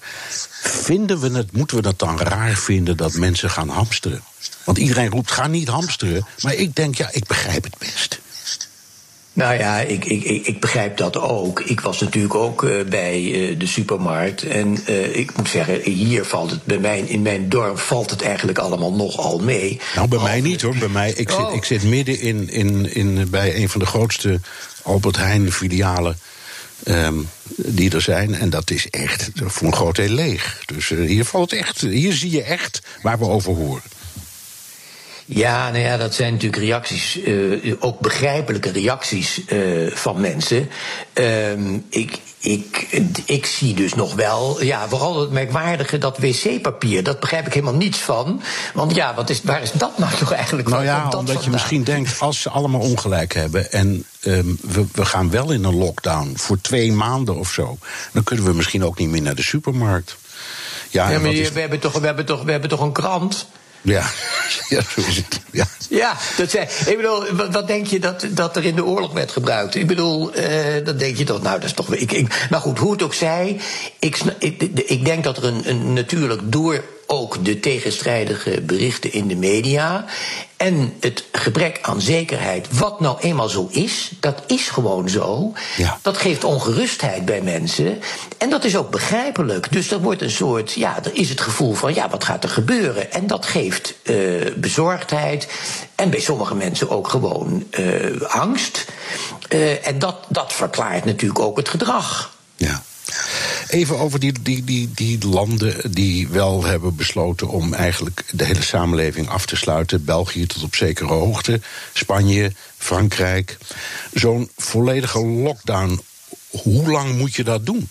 Vinden 0.61 1.19
we 1.19 1.37
het, 1.37 1.51
moeten 1.51 1.81
we 1.81 1.87
het 1.87 1.99
dan 1.99 2.19
raar 2.19 2.55
vinden 2.55 2.97
dat 2.97 3.13
mensen 3.13 3.49
gaan 3.49 3.69
hamsteren? 3.69 4.23
Want 4.63 4.77
iedereen 4.77 5.09
roept, 5.09 5.31
ga 5.31 5.47
niet 5.47 5.67
hamsteren. 5.67 6.25
Maar 6.41 6.53
ik 6.53 6.75
denk, 6.75 6.95
ja, 6.95 7.09
ik 7.11 7.27
begrijp 7.27 7.63
het 7.63 7.77
best. 7.77 8.21
Nou 9.33 9.53
ja, 9.53 9.79
ik, 9.79 10.05
ik, 10.05 10.23
ik 10.47 10.59
begrijp 10.59 10.97
dat 10.97 11.17
ook. 11.17 11.59
Ik 11.59 11.79
was 11.79 11.99
natuurlijk 11.99 12.35
ook 12.35 12.63
uh, 12.63 12.83
bij 12.85 13.21
uh, 13.21 13.59
de 13.59 13.65
supermarkt. 13.65 14.43
En 14.43 14.77
uh, 14.89 15.15
ik 15.15 15.37
moet 15.37 15.49
zeggen, 15.49 15.81
hier 15.81 16.25
valt 16.25 16.51
het 16.51 16.63
bij 16.63 16.77
mij, 16.77 16.99
in 16.99 17.21
mijn 17.21 17.49
dorp 17.49 17.79
valt 17.79 18.09
het 18.09 18.21
eigenlijk 18.21 18.57
allemaal 18.57 18.93
nogal 18.93 19.39
mee. 19.39 19.79
Nou, 19.95 20.07
bij 20.07 20.19
mij 20.19 20.41
niet 20.41 20.61
hoor. 20.61 20.75
Bij 20.75 20.87
mij, 20.87 21.11
ik, 21.11 21.31
oh. 21.31 21.45
zit, 21.45 21.55
ik 21.55 21.63
zit 21.63 21.83
midden 21.83 22.19
in, 22.19 22.49
in, 22.49 22.93
in, 22.93 23.29
bij 23.29 23.55
een 23.55 23.69
van 23.69 23.79
de 23.79 23.85
grootste 23.85 24.39
Albert 24.83 25.17
Heijn 25.17 25.51
filialen. 25.51 26.17
Um, 26.87 27.29
die 27.55 27.91
er 27.91 28.01
zijn. 28.01 28.35
En 28.35 28.49
dat 28.49 28.71
is 28.71 28.89
echt 28.89 29.29
voor 29.33 29.67
een 29.67 29.75
groot 29.75 29.95
deel 29.95 30.09
leeg. 30.09 30.63
Dus 30.65 30.89
hier 30.89 31.25
valt 31.25 31.53
echt. 31.53 31.81
Hier 31.81 32.13
zie 32.13 32.31
je 32.31 32.43
echt 32.43 32.81
waar 33.01 33.19
we 33.19 33.25
over 33.25 33.53
horen. 33.55 33.83
Ja, 35.25 35.69
nou 35.69 35.83
ja, 35.83 35.97
dat 35.97 36.13
zijn 36.13 36.33
natuurlijk 36.33 36.63
reacties, 36.63 37.17
uh, 37.17 37.75
ook 37.79 37.99
begrijpelijke 37.99 38.71
reacties 38.71 39.41
uh, 39.47 39.91
van 39.95 40.21
mensen. 40.21 40.69
Uh, 41.13 41.51
ik, 41.89 42.19
ik, 42.39 42.87
ik 43.25 43.45
zie 43.45 43.73
dus 43.73 43.93
nog 43.93 44.15
wel, 44.15 44.63
ja, 44.63 44.87
vooral 44.87 45.19
het 45.19 45.31
merkwaardige, 45.31 45.97
dat 45.97 46.17
wc-papier. 46.17 47.03
Dat 47.03 47.19
begrijp 47.19 47.47
ik 47.47 47.53
helemaal 47.53 47.75
niets 47.75 47.97
van. 47.97 48.41
Want 48.73 48.95
ja, 48.95 49.13
wat 49.15 49.29
is, 49.29 49.41
waar 49.43 49.61
is 49.61 49.71
dat 49.71 49.97
nou 49.97 50.15
toch 50.15 50.31
eigenlijk 50.31 50.69
Nou 50.69 50.83
ja, 50.83 51.09
omdat 51.09 51.43
je 51.43 51.49
misschien 51.49 51.83
denkt, 51.83 52.19
als 52.19 52.41
ze 52.41 52.49
allemaal 52.49 52.81
ongelijk 52.81 53.33
hebben 53.33 53.71
en 53.71 54.05
um, 54.25 54.57
we, 54.61 54.85
we 54.91 55.05
gaan 55.05 55.29
wel 55.29 55.51
in 55.51 55.63
een 55.63 55.75
lockdown 55.75 56.33
voor 56.35 56.61
twee 56.61 56.91
maanden 56.91 57.35
of 57.35 57.51
zo, 57.51 57.77
dan 58.11 58.23
kunnen 58.23 58.45
we 58.45 58.53
misschien 58.53 58.85
ook 58.85 58.97
niet 58.97 59.09
meer 59.09 59.21
naar 59.21 59.35
de 59.35 59.43
supermarkt. 59.43 60.17
Ja, 60.89 61.09
ja 61.09 61.19
maar 61.19 61.33
is... 61.33 61.51
we, 61.51 61.59
hebben 61.59 61.79
toch, 61.79 61.99
we, 61.99 62.05
hebben 62.05 62.25
toch, 62.25 62.43
we 62.43 62.51
hebben 62.51 62.69
toch 62.69 62.81
een 62.81 62.91
krant? 62.91 63.47
Ja, 63.83 64.03
ja 64.69 64.81
zo 64.81 65.01
is 65.07 65.15
het. 65.15 65.39
Ja, 65.51 65.65
ja 65.89 66.17
dat 66.37 66.49
zei, 66.49 66.67
ik 66.85 66.97
bedoel, 66.97 67.49
wat, 67.51 67.67
denk 67.67 67.87
je 67.87 67.99
dat, 67.99 68.25
dat 68.29 68.55
er 68.55 68.65
in 68.65 68.75
de 68.75 68.85
oorlog 68.85 69.13
werd 69.13 69.31
gebruikt? 69.31 69.75
Ik 69.75 69.87
bedoel, 69.87 70.37
uh, 70.37 70.85
dan 70.85 70.97
denk 70.97 71.17
je 71.17 71.23
toch, 71.23 71.41
nou, 71.41 71.59
dat 71.59 71.69
is 71.69 71.73
toch. 71.73 71.93
Ik, 71.93 72.11
ik, 72.11 72.47
maar 72.49 72.59
goed, 72.59 72.79
hoe 72.79 72.91
het 72.91 73.03
ook 73.03 73.13
zij, 73.13 73.59
ik, 73.99 74.19
ik, 74.39 74.61
ik 74.85 75.05
denk 75.05 75.23
dat 75.23 75.37
er 75.37 75.43
een, 75.43 75.69
een 75.69 75.93
natuurlijk 75.93 76.41
door 76.43 76.83
ook 77.13 77.45
de 77.45 77.59
tegenstrijdige 77.59 78.61
berichten 78.61 79.13
in 79.13 79.27
de 79.27 79.35
media 79.35 80.05
en 80.57 80.93
het 80.99 81.23
gebrek 81.31 81.79
aan 81.81 82.01
zekerheid, 82.01 82.67
wat 82.77 82.99
nou 82.99 83.19
eenmaal 83.19 83.49
zo 83.49 83.67
is, 83.71 84.11
dat 84.19 84.43
is 84.47 84.69
gewoon 84.69 85.09
zo. 85.09 85.53
Ja. 85.77 85.99
Dat 86.01 86.17
geeft 86.17 86.43
ongerustheid 86.43 87.25
bij 87.25 87.41
mensen. 87.41 88.01
En 88.37 88.49
dat 88.49 88.63
is 88.63 88.75
ook 88.75 88.89
begrijpelijk. 88.89 89.71
Dus 89.71 89.91
er 89.91 90.01
wordt 90.01 90.21
een 90.21 90.31
soort, 90.31 90.71
ja, 90.71 91.03
er 91.03 91.15
is 91.15 91.29
het 91.29 91.41
gevoel 91.41 91.73
van, 91.73 91.93
ja, 91.93 92.09
wat 92.09 92.23
gaat 92.23 92.43
er 92.43 92.49
gebeuren? 92.49 93.11
En 93.11 93.27
dat 93.27 93.45
geeft 93.45 93.93
uh, 94.03 94.53
bezorgdheid. 94.55 95.47
En 95.95 96.09
bij 96.09 96.19
sommige 96.19 96.55
mensen 96.55 96.89
ook 96.89 97.07
gewoon 97.07 97.65
uh, 97.79 98.21
angst. 98.21 98.85
Uh, 99.49 99.87
en 99.87 99.99
dat, 99.99 100.17
dat 100.29 100.53
verklaart 100.53 101.05
natuurlijk 101.05 101.39
ook 101.39 101.57
het 101.57 101.69
gedrag. 101.69 102.35
Ja. 102.55 102.83
Even 103.67 103.97
over 103.97 104.19
die, 104.19 104.41
die, 104.41 104.63
die, 104.63 104.89
die 104.93 105.27
landen 105.27 105.91
die 105.93 106.27
wel 106.27 106.63
hebben 106.63 106.95
besloten 106.95 107.47
om 107.47 107.73
eigenlijk 107.73 108.23
de 108.31 108.45
hele 108.45 108.61
samenleving 108.61 109.29
af 109.29 109.45
te 109.45 109.55
sluiten. 109.55 110.05
België 110.05 110.45
tot 110.45 110.63
op 110.63 110.75
zekere 110.75 111.13
hoogte, 111.13 111.61
Spanje, 111.93 112.51
Frankrijk. 112.77 113.57
Zo'n 114.13 114.49
volledige 114.57 115.25
lockdown, 115.25 116.01
hoe 116.49 116.91
lang 116.91 117.17
moet 117.17 117.35
je 117.35 117.43
dat 117.43 117.65
doen? 117.65 117.89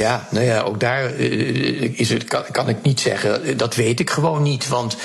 Ja, 0.00 0.26
nou 0.30 0.44
ja, 0.44 0.60
ook 0.60 0.80
daar 0.80 1.14
uh, 1.14 1.98
is 1.98 2.08
het, 2.08 2.24
kan, 2.24 2.42
kan, 2.52 2.68
ik 2.68 2.82
niet 2.82 3.00
zeggen. 3.00 3.56
Dat 3.56 3.74
weet 3.74 4.00
ik 4.00 4.10
gewoon 4.10 4.42
niet. 4.42 4.68
Want 4.68 4.96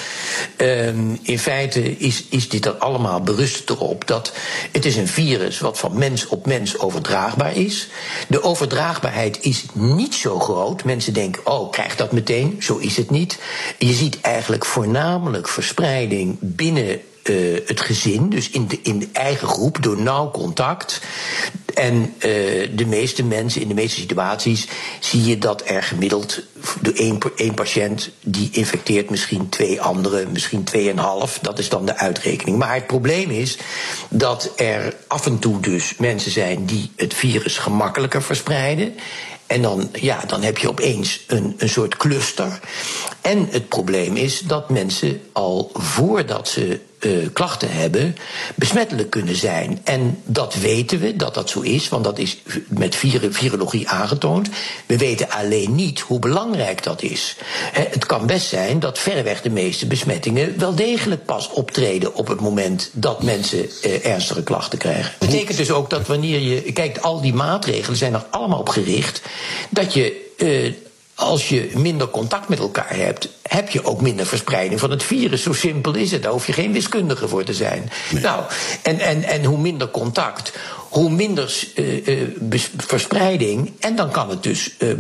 uh, 0.58 0.88
in 1.22 1.40
feite 1.40 1.98
is, 1.98 2.26
is 2.30 2.50
dit 2.50 2.66
er 2.66 2.74
allemaal 2.74 3.22
berust 3.22 3.70
erop 3.70 4.08
dat 4.08 4.34
het 4.72 4.86
is 4.86 4.96
een 4.96 5.08
virus 5.08 5.60
wat 5.60 5.80
van 5.80 5.98
mens 5.98 6.28
op 6.28 6.46
mens 6.46 6.80
overdraagbaar 6.80 7.58
is. 7.58 7.88
De 8.28 8.44
overdraagbaarheid 8.44 9.38
is 9.42 9.66
niet 9.74 10.14
zo 10.14 10.40
groot. 10.40 10.84
Mensen 10.84 11.14
denken, 11.14 11.46
oh, 11.46 11.72
krijg 11.72 11.96
dat 11.96 12.12
meteen. 12.12 12.58
Zo 12.60 12.78
is 12.78 12.98
het 12.98 13.10
niet. 13.10 13.40
Je 13.78 13.94
ziet 13.94 14.22
eigenlijk 14.22 14.66
voornamelijk 14.66 15.48
verspreiding 15.48 16.38
binnen 16.40 17.02
uh, 17.30 17.60
het 17.66 17.82
gezin, 17.82 18.30
dus 18.30 18.50
in 18.50 18.68
de, 18.68 18.80
in 18.84 19.00
de 19.00 19.08
eigen 19.14 19.48
groep, 19.48 19.84
door 19.84 20.02
nauw 20.02 20.32
contact. 20.32 21.02
En 21.76 21.96
uh, 21.96 22.12
de 22.76 22.86
meeste 22.88 23.24
mensen, 23.24 23.62
in 23.62 23.68
de 23.68 23.74
meeste 23.74 24.00
situaties, 24.00 24.68
zie 25.00 25.24
je 25.24 25.38
dat 25.38 25.62
er 25.66 25.84
gemiddeld 25.84 26.44
de 26.82 26.94
één, 26.94 27.20
één 27.36 27.54
patiënt 27.54 28.10
die 28.24 28.50
infecteert 28.52 29.10
misschien 29.10 29.50
twee 29.50 29.82
anderen, 29.82 30.32
misschien 30.32 30.64
tweeënhalf. 30.64 31.40
Dat 31.42 31.60
is 31.60 31.70
dan 31.70 31.86
de 31.86 31.98
uitrekening. 31.98 32.58
Maar 32.58 32.74
het 32.74 32.88
probleem 32.88 33.30
is 33.30 33.58
dat 34.10 34.52
er 34.56 34.96
af 35.08 35.26
en 35.26 35.40
toe 35.40 35.60
dus 35.60 35.96
mensen 35.98 36.32
zijn 36.32 36.66
die 36.66 36.92
het 36.96 37.14
virus 37.14 37.58
gemakkelijker 37.58 38.24
verspreiden. 38.24 38.96
En 39.48 39.62
dan, 39.62 39.90
ja, 39.94 40.24
dan 40.28 40.42
heb 40.42 40.58
je 40.58 40.70
opeens 40.70 41.24
een, 41.28 41.56
een 41.58 41.70
soort 41.70 41.98
cluster. 41.98 42.60
En 43.22 43.48
het 43.50 43.70
probleem 43.70 44.16
is 44.16 44.40
dat 44.40 44.70
mensen 44.70 45.22
al 45.32 45.70
voordat 45.74 46.48
ze 46.48 46.80
uh, 47.06 47.28
klachten 47.34 47.72
hebben, 47.72 48.16
besmettelijk 48.56 49.10
kunnen 49.10 49.36
zijn. 49.36 49.80
En 49.84 50.22
dat 50.24 50.56
weten 50.56 51.00
we, 51.00 51.16
dat 51.16 51.34
dat 51.34 51.50
zo 51.50 51.62
is, 51.62 51.90
want 51.90 52.04
dat 52.04 52.20
is 52.20 52.38
met 52.68 52.96
virologie 53.30 53.90
aangetoond. 53.90 54.50
We 54.86 54.98
weten 54.98 55.30
alleen 55.30 55.76
niet 55.76 56.00
hoe 56.00 56.20
belangrijk 56.20 56.84
dat 56.84 57.02
is. 57.02 57.36
het 57.72 58.06
kan 58.06 58.26
best 58.26 58.48
zijn 58.48 58.80
dat 58.80 59.00
verreweg 59.00 59.42
de 59.42 59.50
meeste 59.50 59.86
besmettingen 59.86 60.60
wel 60.60 60.76
degelijk 60.76 61.26
pas 61.26 61.50
optreden 61.50 62.16
op 62.16 62.28
het 62.28 62.40
moment 62.40 62.90
dat 62.94 63.24
mensen 63.24 63.70
uh, 63.84 64.06
ernstige 64.06 64.44
klachten 64.44 64.78
krijgen. 64.78 65.14
Dat 65.20 65.30
betekent 65.30 65.58
dus 65.58 65.72
ook 65.72 65.90
dat 65.90 66.08
wanneer 66.08 66.40
je 66.40 66.72
kijkt, 66.74 67.02
al 67.02 67.22
die 67.22 67.34
maatregelen 67.34 67.98
zijn 67.98 68.14
er 68.14 68.26
allemaal 68.30 68.60
op 68.60 68.70
gericht 68.70 69.22
dat 69.70 69.94
je. 69.94 70.24
Uh, 70.38 70.74
als 71.16 71.50
je 71.50 71.72
minder 71.76 72.08
contact 72.08 72.50
met 72.50 72.60
elkaar 72.60 72.96
hebt, 72.96 73.30
heb 73.50 73.70
je 73.70 73.86
ook 73.86 74.02
minder 74.02 74.26
verspreiding 74.26 74.80
van 74.80 74.92
het 74.92 75.04
virus. 75.04 75.44
Zo 75.44 75.54
simpel 75.54 75.96
is 75.96 76.12
het. 76.12 76.24
Daar 76.24 76.32
hoef 76.32 76.48
je 76.48 76.54
geen 76.54 76.74
wiskundige 76.74 77.28
voor 77.28 77.44
te 77.44 77.54
zijn. 77.54 77.90
Nou, 78.22 78.44
en, 78.82 79.00
en, 79.00 79.24
en 79.24 79.44
hoe 79.44 79.58
minder 79.58 79.90
contact, 79.90 80.52
hoe 80.90 81.10
minder 81.10 81.68
uh, 81.76 82.08
uh, 82.08 82.60
verspreiding. 82.78 83.72
En 83.80 83.96
dan 83.96 84.12
kan 84.12 84.30
het 84.30 84.44
dus 84.44 84.72
uh, 84.80 84.94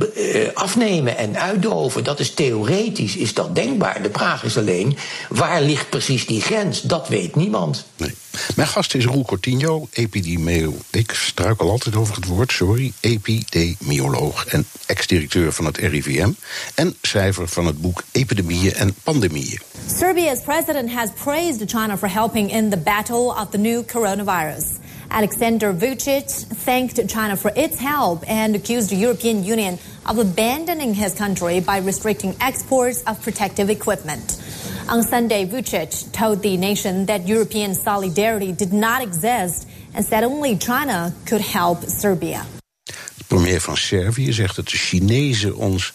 afnemen 0.54 1.18
en 1.18 1.40
uitdoven. 1.40 2.04
Dat 2.04 2.20
is 2.20 2.34
theoretisch, 2.34 3.16
is 3.16 3.34
dat 3.34 3.56
denkbaar. 3.56 4.02
De 4.02 4.10
vraag 4.14 4.44
is 4.44 4.58
alleen, 4.58 4.98
waar 5.30 5.62
ligt 5.62 5.90
precies 5.90 6.25
die 6.25 6.42
grens? 6.42 6.82
Dat 6.82 7.08
weet 7.08 7.36
niemand. 7.36 7.86
Nee. 7.98 8.14
Mijn 8.56 8.68
gast 8.68 8.96
is 8.96 9.06
Roel 9.06 9.25
Cortinho, 9.25 9.88
epidemioloog. 9.92 10.74
Ik 10.92 11.12
struikel 11.12 11.70
altijd 11.70 11.96
over 11.96 12.16
het 12.16 12.25
woord, 12.25 12.52
sorry. 12.52 12.94
Epidemioloog 13.00 14.46
en 14.46 14.68
ex-directeur 14.86 15.54
van 15.54 15.66
het 15.66 15.78
RIVM. 15.78 16.32
En 16.74 16.96
schrijver 17.02 17.48
van 17.48 17.66
het 17.66 17.82
boek 17.82 18.04
Epidemieën 18.36 18.75
en 18.75 18.94
Pandemieën. 19.04 19.60
Serbia's 19.88 20.42
president 20.42 20.89
has 20.89 21.12
praised 21.12 21.70
China 21.70 21.98
for 21.98 22.08
helping 22.08 22.50
in 22.50 22.70
the 22.70 22.77
battle 22.77 23.32
of 23.32 23.51
the 23.51 23.58
new 23.58 23.84
coronavirus. 23.84 24.80
Alexander 25.10 25.74
Vucic 25.74 26.46
thanked 26.65 27.00
China 27.08 27.38
for 27.38 27.51
its 27.56 27.80
help 27.80 28.24
and 28.27 28.56
accused 28.56 28.89
the 28.89 28.96
European 28.96 29.44
Union 29.44 29.77
of 30.06 30.18
abandoning 30.18 30.94
his 30.94 31.13
country 31.13 31.62
by 31.62 31.77
restricting 31.77 32.36
exports 32.42 33.04
of 33.04 33.22
protective 33.22 33.70
equipment. 33.70 34.42
On 34.89 35.01
Sunday, 35.04 35.46
Vucic 35.46 36.12
told 36.12 36.42
the 36.42 36.58
nation 36.58 37.06
that 37.06 37.27
European 37.27 37.74
solidarity 37.74 38.51
did 38.51 38.74
not 38.74 39.01
exist 39.01 39.68
and 39.94 40.04
said 40.06 40.24
only 40.24 40.58
China 40.58 41.13
could 41.25 41.42
help 41.42 41.84
Serbia. 41.86 42.46
De 43.18 43.24
premier 43.27 43.62
van 43.62 43.77
Servië 43.77 44.34
zegt 44.34 44.56
dat 44.56 44.70
de 44.70 44.77
Chinezen 44.77 45.56
ons 45.56 45.94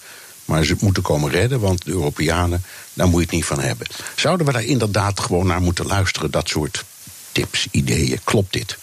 maar 0.51 0.65
ze 0.65 0.77
moeten 0.81 1.03
komen 1.03 1.31
redden, 1.31 1.61
want 1.61 1.85
de 1.85 1.91
Europeanen, 1.91 2.63
daar 2.93 3.09
moet 3.09 3.21
je 3.21 3.27
het 3.27 3.35
niet 3.35 3.45
van 3.45 3.61
hebben. 3.61 3.87
Zouden 4.17 4.47
we 4.47 4.53
daar 4.53 4.65
inderdaad 4.65 5.21
gewoon 5.21 5.47
naar 5.47 5.61
moeten 5.61 5.87
luisteren, 5.87 6.31
dat 6.31 6.49
soort 6.49 6.85
tips, 7.33 7.67
ideeën? 7.71 8.21
Klopt 8.25 8.53
dit? 8.53 8.79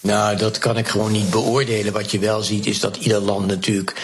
Nou, 0.00 0.36
dat 0.36 0.58
kan 0.58 0.76
ik 0.76 0.88
gewoon 0.88 1.12
niet 1.12 1.30
beoordelen. 1.30 1.92
Wat 1.92 2.10
je 2.10 2.18
wel 2.18 2.42
ziet 2.42 2.66
is 2.66 2.80
dat 2.80 2.96
ieder 2.96 3.20
land 3.20 3.46
natuurlijk 3.46 3.94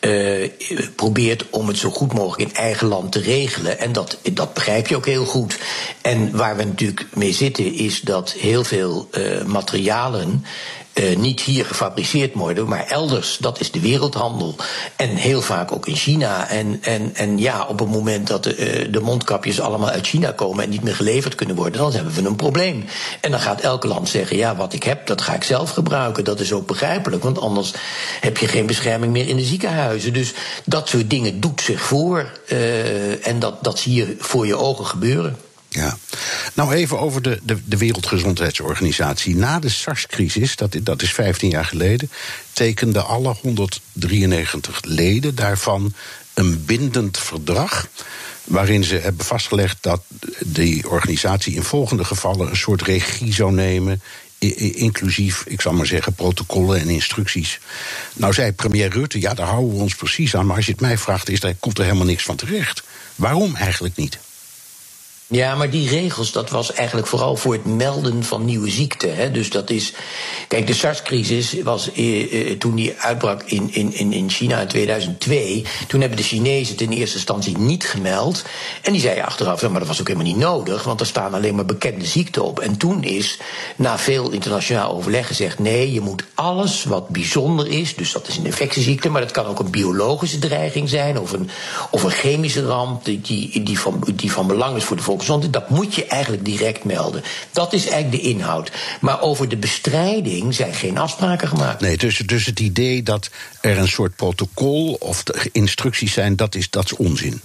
uh, 0.00 0.48
probeert 0.96 1.44
om 1.50 1.68
het 1.68 1.76
zo 1.76 1.90
goed 1.90 2.12
mogelijk 2.12 2.50
in 2.50 2.56
eigen 2.56 2.86
land 2.86 3.12
te 3.12 3.20
regelen. 3.20 3.78
En 3.78 3.92
dat, 3.92 4.18
dat 4.32 4.54
begrijp 4.54 4.86
je 4.86 4.96
ook 4.96 5.06
heel 5.06 5.24
goed. 5.24 5.58
En 6.02 6.36
waar 6.36 6.56
we 6.56 6.64
natuurlijk 6.64 7.06
mee 7.14 7.32
zitten 7.32 7.74
is 7.74 8.00
dat 8.00 8.32
heel 8.32 8.64
veel 8.64 9.08
uh, 9.12 9.44
materialen 9.44 10.44
uh, 10.94 11.16
niet 11.16 11.40
hier 11.40 11.64
gefabriceerd 11.64 12.34
worden, 12.34 12.68
maar 12.68 12.86
elders. 12.86 13.36
Dat 13.40 13.60
is 13.60 13.70
de 13.70 13.80
wereldhandel. 13.80 14.54
En 14.96 15.08
heel 15.08 15.42
vaak 15.42 15.72
ook 15.72 15.86
in 15.86 15.96
China. 15.96 16.48
En, 16.48 16.78
en, 16.82 17.10
en 17.14 17.38
ja, 17.38 17.66
op 17.66 17.78
het 17.78 17.88
moment 17.88 18.26
dat 18.26 18.44
de, 18.44 18.84
uh, 18.86 18.92
de 18.92 19.00
mondkapjes 19.00 19.60
allemaal 19.60 19.88
uit 19.88 20.06
China 20.06 20.30
komen 20.32 20.64
en 20.64 20.70
niet 20.70 20.82
meer 20.82 20.94
geleverd 20.94 21.34
kunnen 21.34 21.56
worden, 21.56 21.80
dan 21.80 21.92
hebben 21.92 22.14
we 22.14 22.28
een 22.28 22.36
probleem. 22.36 22.84
En 23.20 23.30
dan 23.30 23.40
gaat 23.40 23.60
elk 23.60 23.84
land 23.84 24.08
zeggen: 24.08 24.36
ja, 24.36 24.56
wat 24.56 24.72
ik 24.72 24.82
heb, 24.82 25.06
dat 25.06 25.20
ga 25.20 25.34
ik 25.34 25.44
zelf 25.44 25.70
gebruiken. 25.70 26.24
Dat 26.24 26.40
is 26.40 26.52
ook 26.52 26.66
begrijpelijk, 26.66 27.22
want 27.22 27.40
anders 27.40 27.72
heb 28.20 28.38
je 28.38 28.48
geen 28.48 28.66
bescherming 28.66 29.12
meer 29.12 29.28
in 29.28 29.36
de 29.36 29.44
ziekenhuizen. 29.44 30.12
Dus 30.12 30.32
dat 30.64 30.88
soort 30.88 31.10
dingen 31.10 31.40
doet 31.40 31.60
zich 31.60 31.80
voor. 31.80 32.30
Uh, 32.46 33.26
en 33.26 33.38
dat, 33.38 33.64
dat 33.64 33.78
zie 33.78 33.94
je 33.94 34.16
voor 34.18 34.46
je 34.46 34.56
ogen 34.56 34.86
gebeuren. 34.86 35.36
Ja. 35.72 35.98
Nou, 36.54 36.72
even 36.72 36.98
over 36.98 37.22
de, 37.22 37.40
de, 37.42 37.58
de 37.64 37.76
Wereldgezondheidsorganisatie. 37.76 39.36
Na 39.36 39.58
de 39.58 39.68
SARS-crisis, 39.68 40.56
dat, 40.56 40.76
dat 40.82 41.02
is 41.02 41.12
15 41.12 41.50
jaar 41.50 41.64
geleden, 41.64 42.10
tekenden 42.52 43.06
alle 43.06 43.34
193 43.42 44.80
leden 44.84 45.34
daarvan 45.34 45.94
een 46.34 46.64
bindend 46.64 47.18
verdrag. 47.18 47.88
Waarin 48.44 48.84
ze 48.84 48.94
hebben 48.94 49.26
vastgelegd 49.26 49.76
dat 49.80 50.02
die 50.44 50.88
organisatie 50.88 51.54
in 51.54 51.62
volgende 51.62 52.04
gevallen 52.04 52.50
een 52.50 52.56
soort 52.56 52.82
regie 52.82 53.32
zou 53.32 53.52
nemen 53.52 54.02
inclusief, 54.74 55.44
ik 55.46 55.60
zal 55.60 55.72
maar 55.72 55.86
zeggen, 55.86 56.12
protocollen 56.12 56.80
en 56.80 56.88
instructies. 56.88 57.60
Nou 58.14 58.32
zei 58.32 58.52
premier 58.52 58.90
Rutte, 58.90 59.20
ja, 59.20 59.34
daar 59.34 59.46
houden 59.46 59.74
we 59.74 59.80
ons 59.80 59.94
precies 59.94 60.36
aan. 60.36 60.46
Maar 60.46 60.56
als 60.56 60.66
je 60.66 60.72
het 60.72 60.80
mij 60.80 60.98
vraagt, 60.98 61.28
is 61.28 61.40
daar, 61.40 61.54
komt 61.54 61.78
er 61.78 61.84
helemaal 61.84 62.06
niks 62.06 62.22
van 62.22 62.36
terecht. 62.36 62.82
Waarom 63.14 63.54
eigenlijk 63.56 63.96
niet? 63.96 64.18
Ja, 65.32 65.54
maar 65.54 65.70
die 65.70 65.88
regels, 65.88 66.32
dat 66.32 66.50
was 66.50 66.72
eigenlijk 66.72 67.06
vooral 67.06 67.36
voor 67.36 67.52
het 67.52 67.64
melden 67.64 68.24
van 68.24 68.44
nieuwe 68.44 68.70
ziekten. 68.70 69.16
Hè. 69.16 69.30
Dus 69.30 69.50
dat 69.50 69.70
is. 69.70 69.92
Kijk, 70.48 70.66
de 70.66 70.74
SARS-crisis 70.74 71.62
was 71.62 71.92
eh, 71.92 72.50
eh, 72.50 72.58
toen 72.58 72.74
die 72.74 72.94
uitbrak 72.98 73.42
in, 73.42 73.72
in, 73.72 74.12
in 74.12 74.30
China 74.30 74.60
in 74.60 74.66
2002. 74.68 75.64
Toen 75.88 76.00
hebben 76.00 76.18
de 76.18 76.24
Chinezen 76.24 76.72
het 76.72 76.80
in 76.80 76.90
eerste 76.90 77.16
instantie 77.16 77.58
niet 77.58 77.84
gemeld. 77.84 78.42
En 78.82 78.92
die 78.92 79.00
zeiden 79.00 79.24
achteraf, 79.24 79.68
maar 79.68 79.78
dat 79.78 79.88
was 79.88 80.00
ook 80.00 80.06
helemaal 80.08 80.28
niet 80.28 80.40
nodig, 80.40 80.84
want 80.84 81.00
er 81.00 81.06
staan 81.06 81.34
alleen 81.34 81.54
maar 81.54 81.64
bekende 81.64 82.06
ziekten 82.06 82.44
op. 82.44 82.60
En 82.60 82.76
toen 82.76 83.02
is, 83.02 83.38
na 83.76 83.98
veel 83.98 84.30
internationaal 84.30 84.92
overleg, 84.92 85.26
gezegd: 85.26 85.58
nee, 85.58 85.92
je 85.92 86.00
moet 86.00 86.24
alles 86.34 86.84
wat 86.84 87.08
bijzonder 87.08 87.66
is, 87.68 87.94
dus 87.94 88.12
dat 88.12 88.28
is 88.28 88.36
een 88.36 88.46
infectieziekte, 88.46 89.08
maar 89.08 89.20
dat 89.20 89.30
kan 89.30 89.46
ook 89.46 89.58
een 89.58 89.70
biologische 89.70 90.38
dreiging 90.38 90.88
zijn, 90.88 91.18
of 91.18 91.32
een, 91.32 91.50
of 91.90 92.02
een 92.02 92.10
chemische 92.10 92.64
ramp 92.64 93.04
die, 93.04 93.62
die, 93.62 93.80
van, 93.80 94.04
die 94.14 94.32
van 94.32 94.46
belang 94.46 94.76
is 94.76 94.84
voor 94.84 94.96
de 94.96 95.02
dat 95.50 95.70
moet 95.70 95.94
je 95.94 96.06
eigenlijk 96.06 96.44
direct 96.44 96.84
melden. 96.84 97.22
Dat 97.52 97.72
is 97.72 97.86
eigenlijk 97.86 98.22
de 98.22 98.28
inhoud. 98.28 98.70
Maar 99.00 99.20
over 99.20 99.48
de 99.48 99.56
bestrijding 99.56 100.54
zijn 100.54 100.74
geen 100.74 100.98
afspraken 100.98 101.48
gemaakt. 101.48 101.80
Nee, 101.80 101.96
dus, 101.96 102.18
dus 102.18 102.46
het 102.46 102.60
idee 102.60 103.02
dat 103.02 103.30
er 103.60 103.78
een 103.78 103.88
soort 103.88 104.16
protocol 104.16 104.96
of 105.00 105.22
instructies 105.52 106.12
zijn, 106.12 106.36
dat 106.36 106.54
is, 106.54 106.70
dat 106.70 106.84
is 106.84 106.96
onzin. 106.96 107.40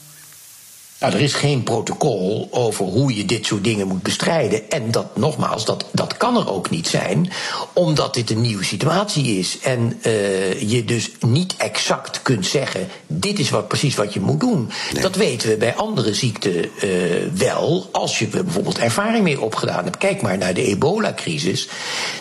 Nou, 1.00 1.14
er 1.14 1.22
is 1.22 1.34
geen 1.34 1.64
protocol 1.64 2.48
over 2.52 2.86
hoe 2.86 3.16
je 3.16 3.26
dit 3.26 3.46
soort 3.46 3.64
dingen 3.64 3.88
moet 3.88 4.02
bestrijden. 4.02 4.70
En 4.70 4.92
dat, 4.92 5.18
nogmaals, 5.18 5.66
dat, 5.66 5.86
dat 5.92 6.18
kan 6.18 6.38
er 6.38 6.52
ook 6.52 6.70
niet 6.70 6.88
zijn, 6.88 7.32
omdat 7.74 8.14
dit 8.14 8.30
een 8.30 8.42
nieuwe 8.42 8.64
situatie 8.64 9.40
is. 9.40 9.60
En 9.60 10.00
uh, 10.04 10.62
je 10.70 10.86
dus 10.86 11.12
niet 11.20 11.56
exact 11.58 12.22
kunt 12.22 12.46
zeggen: 12.46 12.88
dit 13.08 13.40
is 13.40 13.50
wat, 13.50 13.68
precies 13.68 13.96
wat 13.96 14.14
je 14.14 14.20
moet 14.20 14.40
doen. 14.40 14.72
Dat 15.02 15.16
weten 15.16 15.50
we 15.50 15.58
bij 15.58 15.76
andere 15.76 16.14
ziekten 16.14 16.70
uh, 16.84 16.92
wel, 17.34 17.90
als 17.92 18.20
je 18.20 18.28
bijvoorbeeld 18.28 18.78
ervaring 18.78 19.24
mee 19.24 19.42
opgedaan 19.42 19.84
hebt. 19.84 19.98
Kijk 19.98 20.22
maar 20.22 20.38
naar 20.38 20.54
de 20.54 20.66
ebola-crisis. 20.66 21.68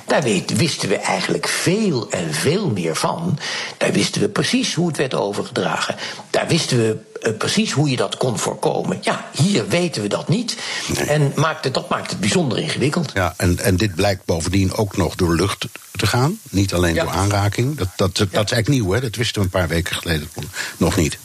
Daar 0.06 0.22
weet, 0.22 0.56
wisten 0.56 0.88
we 0.88 0.96
eigenlijk 0.96 1.48
veel 1.48 2.10
en 2.10 2.34
veel 2.34 2.70
meer 2.70 2.96
van. 2.96 3.38
Daar 3.76 3.92
wisten 3.92 4.20
we 4.20 4.28
precies 4.28 4.74
hoe 4.74 4.86
het 4.86 4.96
werd 4.96 5.14
overgedragen. 5.14 5.96
Daar 6.30 6.46
wisten 6.46 6.76
we 6.76 7.12
precies 7.32 7.72
hoe 7.72 7.90
je 7.90 7.96
dat 7.96 8.16
kon 8.16 8.38
voorkomen. 8.38 8.98
Ja, 9.00 9.24
hier 9.36 9.68
weten 9.68 10.02
we 10.02 10.08
dat 10.08 10.28
niet. 10.28 10.56
Nee. 10.86 11.06
En 11.06 11.32
maakt 11.34 11.64
het, 11.64 11.74
dat 11.74 11.88
maakt 11.88 12.10
het 12.10 12.20
bijzonder 12.20 12.58
ingewikkeld. 12.58 13.10
Ja, 13.14 13.34
en, 13.36 13.58
en 13.58 13.76
dit 13.76 13.94
blijkt 13.94 14.24
bovendien 14.24 14.74
ook 14.74 14.96
nog 14.96 15.14
door 15.14 15.34
lucht 15.34 15.66
te 15.90 16.06
gaan. 16.06 16.38
Niet 16.50 16.74
alleen 16.74 16.94
ja. 16.94 17.02
door 17.04 17.12
aanraking. 17.12 17.76
Dat, 17.76 17.88
dat, 17.96 18.16
dat, 18.16 18.28
ja. 18.30 18.36
dat 18.36 18.44
is 18.44 18.52
eigenlijk 18.52 18.68
nieuw, 18.68 18.92
hè? 18.92 19.00
Dat 19.00 19.16
wisten 19.16 19.40
we 19.40 19.44
een 19.44 19.60
paar 19.60 19.68
weken 19.68 19.96
geleden 19.96 20.28
nog 20.76 20.96
niet. 20.96 21.18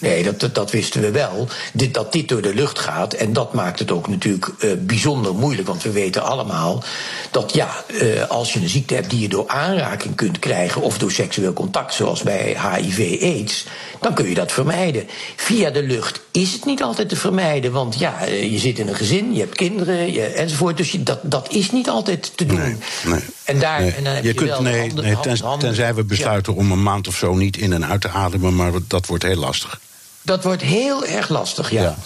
Nee, 0.00 0.22
dat, 0.22 0.40
dat, 0.40 0.54
dat, 0.54 0.70
wisten 0.70 1.00
we 1.00 1.10
wel. 1.10 1.48
Dit, 1.72 1.94
dat 1.94 2.12
dit 2.12 2.28
door 2.28 2.42
de 2.42 2.54
lucht 2.54 2.78
gaat. 2.78 3.12
En 3.12 3.32
dat 3.32 3.52
maakt 3.52 3.78
het 3.78 3.90
ook 3.90 4.08
natuurlijk 4.08 4.50
uh, 4.58 4.70
bijzonder 4.78 5.34
moeilijk. 5.34 5.68
Want 5.68 5.82
we 5.82 5.90
weten 5.90 6.22
allemaal 6.22 6.82
dat 7.30 7.54
ja, 7.54 7.84
uh, 7.88 8.28
als 8.28 8.52
je 8.52 8.60
een 8.60 8.68
ziekte 8.68 8.94
hebt 8.94 9.10
die 9.10 9.20
je 9.20 9.28
door 9.28 9.48
aanraking 9.48 10.14
kunt 10.14 10.38
krijgen. 10.38 10.82
of 10.82 10.98
door 10.98 11.12
seksueel 11.12 11.52
contact, 11.52 11.94
zoals 11.94 12.22
bij 12.22 12.56
HIV-AIDS. 12.72 13.66
dan 14.00 14.14
kun 14.14 14.28
je 14.28 14.34
dat 14.34 14.52
vermijden. 14.52 15.08
Via 15.36 15.70
de 15.70 15.82
lucht 15.82 16.20
is 16.30 16.52
het 16.52 16.64
niet 16.64 16.82
altijd 16.82 17.08
te 17.08 17.16
vermijden. 17.16 17.72
Want 17.72 17.98
ja, 17.98 18.28
uh, 18.28 18.52
je 18.52 18.58
zit 18.58 18.78
in 18.78 18.88
een 18.88 18.94
gezin, 18.94 19.32
je 19.32 19.40
hebt 19.40 19.56
kinderen 19.56 20.12
je, 20.12 20.22
enzovoort. 20.22 20.76
Dus 20.76 20.92
je, 20.92 21.02
dat, 21.02 21.18
dat 21.22 21.52
is 21.52 21.70
niet 21.70 21.88
altijd 21.88 22.32
te 22.34 22.46
doen. 22.46 22.58
Nee, 22.58 22.76
nee. 23.04 23.20
En 23.44 23.58
daar 23.58 23.80
nee. 23.80 23.90
en 23.90 24.04
dan 24.04 24.14
heb 24.14 24.22
je, 24.22 24.28
je, 24.28 24.34
kunt, 24.34 24.48
wel 24.48 24.62
nee, 24.62 24.80
handen, 24.80 25.04
nee, 25.04 25.14
handen, 25.14 25.58
tenzij 25.58 25.94
we 25.94 26.04
besluiten 26.04 26.52
ja. 26.52 26.58
om 26.58 26.72
een 26.72 26.82
maand 26.82 27.08
of 27.08 27.16
zo 27.16 27.34
niet 27.34 27.56
in 27.56 27.72
en 27.72 27.86
uit 27.86 28.00
te 28.00 28.08
ademen. 28.08 28.56
maar 28.56 28.72
dat 28.88 29.06
wordt 29.06 29.22
heel 29.22 29.36
lastig. 29.36 29.80
Dat 30.22 30.44
wordt 30.44 30.62
heel 30.62 31.06
erg 31.06 31.28
lastig, 31.28 31.70
ja. 31.70 31.96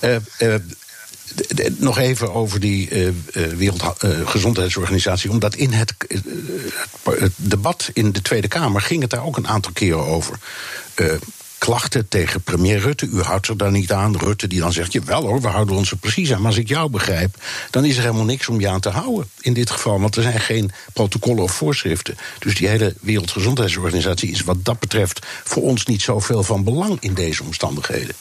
Uh, 0.00 0.16
uh, 0.38 0.54
nog 1.76 1.98
even 1.98 2.32
over 2.32 2.60
die 2.60 2.90
uh, 2.90 3.10
Wereldgezondheidsorganisatie. 3.32 5.30
Omdat 5.30 5.54
in 5.54 5.72
het, 5.72 5.94
het, 7.02 7.32
debat 7.36 7.90
in 7.92 8.12
de 8.12 8.22
Tweede 8.22 8.48
Kamer 8.48 8.80
ging 8.80 9.00
het 9.00 9.10
daar 9.10 9.24
ook 9.24 9.36
een 9.36 9.48
aantal 9.48 9.72
keren 9.72 10.06
over. 10.06 10.38
Klachten 11.64 12.08
tegen 12.08 12.42
premier 12.42 12.78
Rutte. 12.78 13.06
U 13.06 13.20
houdt 13.20 13.48
er 13.48 13.56
dan 13.56 13.72
niet 13.72 13.92
aan. 13.92 14.16
Rutte 14.16 14.46
die 14.46 14.60
dan 14.60 14.72
zegt, 14.72 14.92
je 14.92 15.00
wel 15.00 15.22
hoor, 15.22 15.40
we 15.40 15.48
houden 15.48 15.76
ons 15.76 15.90
er 15.90 15.96
precies 15.96 16.32
aan. 16.32 16.38
Maar 16.38 16.46
als 16.46 16.56
ik 16.56 16.68
jou 16.68 16.90
begrijp, 16.90 17.36
dan 17.70 17.84
is 17.84 17.96
er 17.96 18.02
helemaal 18.02 18.24
niks 18.24 18.48
om 18.48 18.60
je 18.60 18.68
aan 18.68 18.80
te 18.80 18.88
houden 18.88 19.28
in 19.40 19.52
dit 19.52 19.70
geval. 19.70 20.00
Want 20.00 20.16
er 20.16 20.22
zijn 20.22 20.40
geen 20.40 20.70
protocollen 20.92 21.42
of 21.42 21.52
voorschriften. 21.52 22.16
Dus 22.38 22.54
die 22.54 22.68
hele 22.68 22.94
Wereldgezondheidsorganisatie 23.00 24.30
is 24.30 24.40
wat 24.40 24.64
dat 24.64 24.78
betreft 24.80 25.26
voor 25.44 25.62
ons 25.62 25.86
niet 25.86 26.02
zoveel 26.02 26.42
van 26.42 26.64
belang 26.64 26.96
in 27.00 27.14
deze 27.14 27.42
omstandigheden. 27.42 28.14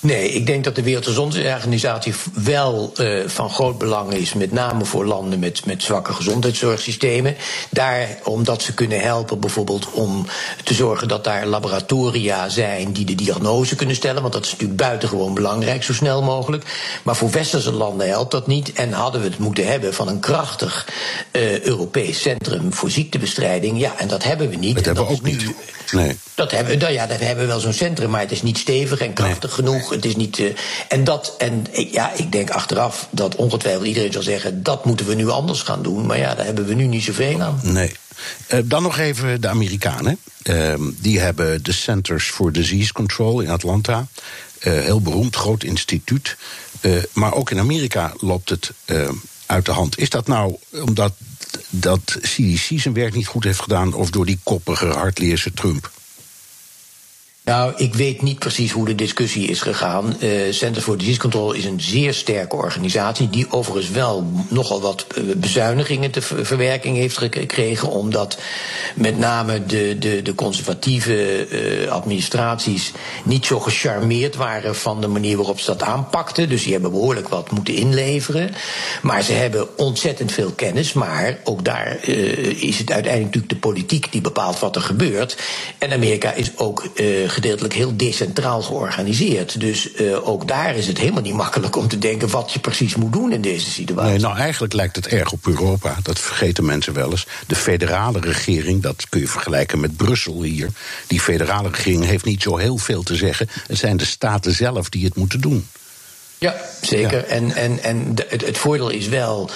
Nee, 0.00 0.30
ik 0.30 0.46
denk 0.46 0.64
dat 0.64 0.74
de 0.74 0.82
Wereldgezondheidsorganisatie 0.82 2.14
wel 2.32 2.92
uh, 3.00 3.28
van 3.28 3.50
groot 3.50 3.78
belang 3.78 4.12
is, 4.12 4.32
met 4.34 4.52
name 4.52 4.84
voor 4.84 5.06
landen 5.06 5.38
met, 5.38 5.66
met 5.66 5.82
zwakke 5.82 6.12
gezondheidszorgsystemen. 6.12 7.36
Daar, 7.70 8.18
omdat 8.24 8.62
ze 8.62 8.74
kunnen 8.74 9.00
helpen, 9.00 9.40
bijvoorbeeld 9.40 9.90
om 9.92 10.26
te 10.64 10.74
zorgen 10.74 11.08
dat 11.08 11.24
daar 11.24 11.46
laboratoria 11.46 12.48
zijn 12.48 12.92
die 12.92 13.04
de 13.04 13.14
diagnose 13.14 13.74
kunnen 13.74 13.96
stellen. 13.96 14.22
Want 14.22 14.32
dat 14.32 14.44
is 14.44 14.50
natuurlijk 14.50 14.80
buitengewoon 14.80 15.34
belangrijk, 15.34 15.82
zo 15.82 15.92
snel 15.92 16.22
mogelijk. 16.22 16.64
Maar 17.02 17.16
voor 17.16 17.30
westerse 17.30 17.72
landen 17.72 18.08
helpt 18.08 18.30
dat 18.30 18.46
niet. 18.46 18.72
En 18.72 18.92
hadden 18.92 19.20
we 19.20 19.26
het 19.26 19.38
moeten 19.38 19.66
hebben 19.66 19.94
van 19.94 20.08
een 20.08 20.20
krachtig 20.20 20.86
uh, 21.32 21.60
Europees 21.60 22.20
centrum 22.20 22.72
voor 22.72 22.90
ziektebestrijding. 22.90 23.80
Ja, 23.80 23.92
en 23.96 24.08
dat 24.08 24.22
hebben 24.22 24.48
we 24.50 24.56
niet. 24.56 24.74
Dat 24.74 24.84
hebben 24.84 25.06
we 25.06 25.12
ook 25.12 25.22
niet. 25.22 25.44
Nee. 25.92 26.16
Dat 26.34 26.50
hebben, 26.50 26.78
nou 26.78 26.92
ja, 26.92 27.06
dat 27.06 27.20
hebben 27.20 27.44
we 27.44 27.50
wel 27.50 27.60
zo'n 27.60 27.72
centrum, 27.72 28.10
maar 28.10 28.20
het 28.20 28.32
is 28.32 28.42
niet 28.42 28.58
stevig 28.58 29.00
en 29.00 29.12
krachtig 29.12 29.54
genoeg. 29.54 29.87
Het 29.90 30.04
is 30.04 30.16
niet. 30.16 30.38
Uh, 30.38 30.54
en 30.88 31.04
dat, 31.04 31.34
en 31.38 31.66
ja, 31.72 32.12
ik 32.12 32.32
denk 32.32 32.50
achteraf 32.50 33.08
dat 33.10 33.36
ongetwijfeld 33.36 33.86
iedereen 33.86 34.12
zal 34.12 34.22
zeggen: 34.22 34.62
dat 34.62 34.84
moeten 34.84 35.06
we 35.06 35.14
nu 35.14 35.28
anders 35.28 35.62
gaan 35.62 35.82
doen. 35.82 36.06
Maar 36.06 36.18
ja, 36.18 36.34
daar 36.34 36.44
hebben 36.44 36.66
we 36.66 36.74
nu 36.74 36.86
niet 36.86 37.04
zoveel 37.04 37.40
aan. 37.40 37.60
Nee. 37.62 37.92
Uh, 38.52 38.60
dan 38.64 38.82
nog 38.82 38.98
even 38.98 39.40
de 39.40 39.48
Amerikanen. 39.48 40.18
Uh, 40.42 40.74
die 41.00 41.18
hebben 41.18 41.62
de 41.62 41.72
Centers 41.72 42.30
for 42.30 42.52
Disease 42.52 42.92
Control 42.92 43.40
in 43.40 43.50
Atlanta. 43.50 44.06
Uh, 44.62 44.72
heel 44.80 45.00
beroemd, 45.00 45.36
groot 45.36 45.62
instituut. 45.62 46.36
maar 47.12 47.34
ook 47.34 47.50
in 47.50 47.58
Amerika 47.58 48.12
loopt 48.20 48.48
het 48.48 48.72
uit 49.46 49.64
de 49.64 49.72
hand. 49.72 49.98
Is 49.98 50.10
dat 50.10 50.26
nou 50.26 50.56
omdat 50.70 51.12
dat 51.68 52.18
CDC 52.20 52.80
zijn 52.80 52.94
werk 52.94 53.14
niet 53.14 53.26
goed 53.26 53.44
heeft 53.44 53.60
gedaan... 53.60 53.94
of 53.94 54.10
door 54.10 54.26
die 54.26 54.38
koppige, 54.42 54.86
hardleerse 54.86 55.52
Trump? 55.52 55.90
Nou, 57.48 57.72
ik 57.76 57.94
weet 57.94 58.22
niet 58.22 58.38
precies 58.38 58.72
hoe 58.72 58.86
de 58.86 58.94
discussie 58.94 59.48
is 59.48 59.60
gegaan. 59.60 60.16
Uh, 60.20 60.52
Center 60.52 60.82
for 60.82 60.98
Disease 60.98 61.20
Control 61.20 61.52
is 61.52 61.64
een 61.64 61.80
zeer 61.80 62.14
sterke 62.14 62.56
organisatie. 62.56 63.30
die 63.30 63.46
overigens 63.50 63.90
wel 63.90 64.32
nogal 64.48 64.80
wat 64.80 65.06
eh, 65.14 65.22
bezuinigingen 65.36 66.10
te 66.10 66.20
verwerking 66.22 66.96
heeft 66.96 67.18
gekregen. 67.18 67.90
omdat 67.90 68.38
met 68.94 69.18
name 69.18 69.66
de, 69.66 69.96
de, 69.98 70.22
de 70.22 70.34
conservatieve 70.34 71.48
uh, 71.48 71.90
administraties. 71.90 72.92
niet 73.24 73.46
zo 73.46 73.60
gecharmeerd 73.60 74.36
waren 74.36 74.76
van 74.76 75.00
de 75.00 75.08
manier 75.08 75.36
waarop 75.36 75.60
ze 75.60 75.66
dat 75.66 75.82
aanpakten. 75.82 76.48
Dus 76.48 76.62
die 76.62 76.72
hebben 76.72 76.90
behoorlijk 76.90 77.28
wat 77.28 77.50
moeten 77.50 77.74
inleveren. 77.74 78.50
Maar 79.02 79.22
ze 79.22 79.32
hebben 79.32 79.78
ontzettend 79.78 80.32
veel 80.32 80.50
kennis. 80.50 80.92
Maar 80.92 81.38
ook 81.44 81.64
daar 81.64 81.98
uh, 82.06 82.62
is 82.62 82.78
het 82.78 82.92
uiteindelijk 82.92 83.34
natuurlijk 83.34 83.62
de 83.62 83.68
politiek 83.68 84.12
die 84.12 84.20
bepaalt 84.20 84.58
wat 84.58 84.76
er 84.76 84.82
gebeurt. 84.82 85.36
En 85.78 85.92
Amerika 85.92 86.32
is 86.32 86.56
ook 86.56 86.88
gedeeltelijk 87.40 87.74
heel 87.74 87.96
decentraal 87.96 88.62
georganiseerd. 88.62 89.60
Dus 89.60 89.92
uh, 89.94 90.28
ook 90.28 90.48
daar 90.48 90.76
is 90.76 90.86
het 90.86 90.98
helemaal 90.98 91.22
niet 91.22 91.34
makkelijk 91.34 91.76
om 91.76 91.88
te 91.88 91.98
denken 91.98 92.30
wat 92.30 92.52
je 92.52 92.58
precies 92.58 92.94
moet 92.94 93.12
doen 93.12 93.32
in 93.32 93.40
deze 93.40 93.70
situatie. 93.70 94.10
Nee, 94.10 94.20
nou 94.20 94.36
eigenlijk 94.36 94.72
lijkt 94.72 94.96
het 94.96 95.06
erg 95.06 95.32
op 95.32 95.46
Europa. 95.46 95.96
Dat 96.02 96.18
vergeten 96.18 96.64
mensen 96.64 96.92
wel 96.92 97.10
eens. 97.10 97.26
De 97.46 97.54
federale 97.54 98.20
regering, 98.20 98.82
dat 98.82 99.08
kun 99.08 99.20
je 99.20 99.28
vergelijken 99.28 99.80
met 99.80 99.96
Brussel 99.96 100.42
hier. 100.42 100.68
Die 101.06 101.20
federale 101.20 101.68
regering 101.68 102.04
heeft 102.04 102.24
niet 102.24 102.42
zo 102.42 102.56
heel 102.56 102.78
veel 102.78 103.02
te 103.02 103.16
zeggen. 103.16 103.48
Het 103.66 103.78
zijn 103.78 103.96
de 103.96 104.04
staten 104.04 104.52
zelf 104.54 104.88
die 104.88 105.04
het 105.04 105.16
moeten 105.16 105.40
doen. 105.40 105.66
Ja, 106.40 106.56
zeker. 106.80 107.24
En, 107.24 107.52
en, 107.52 107.82
en 107.82 108.14
het, 108.28 108.46
het, 108.46 108.58
voordeel 108.58 108.88
is 108.88 109.08
wel 109.08 109.50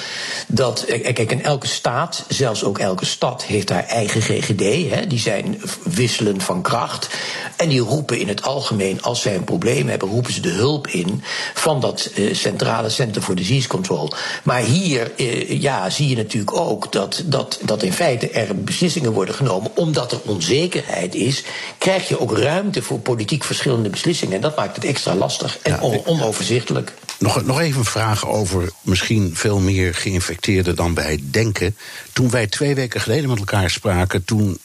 dat. 0.48 0.84
Kijk, 0.86 1.30
in 1.30 1.44
elke 1.44 1.66
staat, 1.66 2.24
zelfs 2.28 2.64
ook 2.64 2.78
elke 2.78 3.04
stad, 3.04 3.44
heeft 3.44 3.68
haar 3.68 3.84
eigen 3.84 4.22
GGD. 4.22 4.94
Hè, 4.94 5.06
die 5.06 5.18
zijn 5.18 5.60
wisselend 5.84 6.42
van 6.42 6.62
kracht. 6.62 7.08
En 7.56 7.68
die 7.68 7.80
roepen 7.80 8.18
in 8.18 8.28
het 8.28 8.42
algemeen, 8.42 9.02
als 9.02 9.20
zij 9.20 9.34
een 9.34 9.44
probleem 9.44 9.88
hebben, 9.88 10.08
roepen 10.08 10.32
ze 10.32 10.40
de 10.40 10.48
hulp 10.48 10.86
in 10.86 11.22
van 11.54 11.80
dat 11.80 12.10
uh, 12.14 12.34
centrale 12.34 12.88
Center 12.88 13.22
for 13.22 13.34
Disease 13.34 13.68
Control. 13.68 14.12
Maar 14.42 14.60
hier 14.60 15.10
ja, 15.48 15.90
zie 15.90 16.08
je 16.08 16.16
natuurlijk 16.16 16.56
ook 16.56 16.92
dat, 16.92 17.22
dat, 17.24 17.58
dat 17.62 17.82
in 17.82 17.92
feite 17.92 18.30
er 18.30 18.62
beslissingen 18.62 19.12
worden 19.12 19.34
genomen. 19.34 19.70
Omdat 19.74 20.12
er 20.12 20.20
onzekerheid 20.24 21.14
is, 21.14 21.42
krijg 21.78 22.08
je 22.08 22.20
ook 22.20 22.38
ruimte 22.38 22.82
voor 22.82 22.98
politiek 22.98 23.44
verschillende 23.44 23.88
beslissingen. 23.88 24.34
En 24.34 24.40
dat 24.40 24.56
maakt 24.56 24.76
het 24.76 24.84
extra 24.84 25.14
lastig 25.14 25.58
en 25.62 25.80
on 25.80 26.06
onoverzichtelijk. 26.06 26.70
Nog, 27.18 27.44
nog 27.44 27.60
even 27.60 27.78
een 27.78 27.84
vraag 27.84 28.26
over 28.26 28.70
misschien 28.80 29.30
veel 29.34 29.58
meer 29.58 29.94
geïnfecteerden 29.94 30.76
dan 30.76 30.94
wij 30.94 31.22
denken. 31.30 31.76
Toen 32.12 32.30
wij 32.30 32.46
twee 32.46 32.74
weken 32.74 33.00
geleden 33.00 33.28
met 33.28 33.38
elkaar 33.38 33.70
spraken, 33.70 34.24
toen 34.24 34.58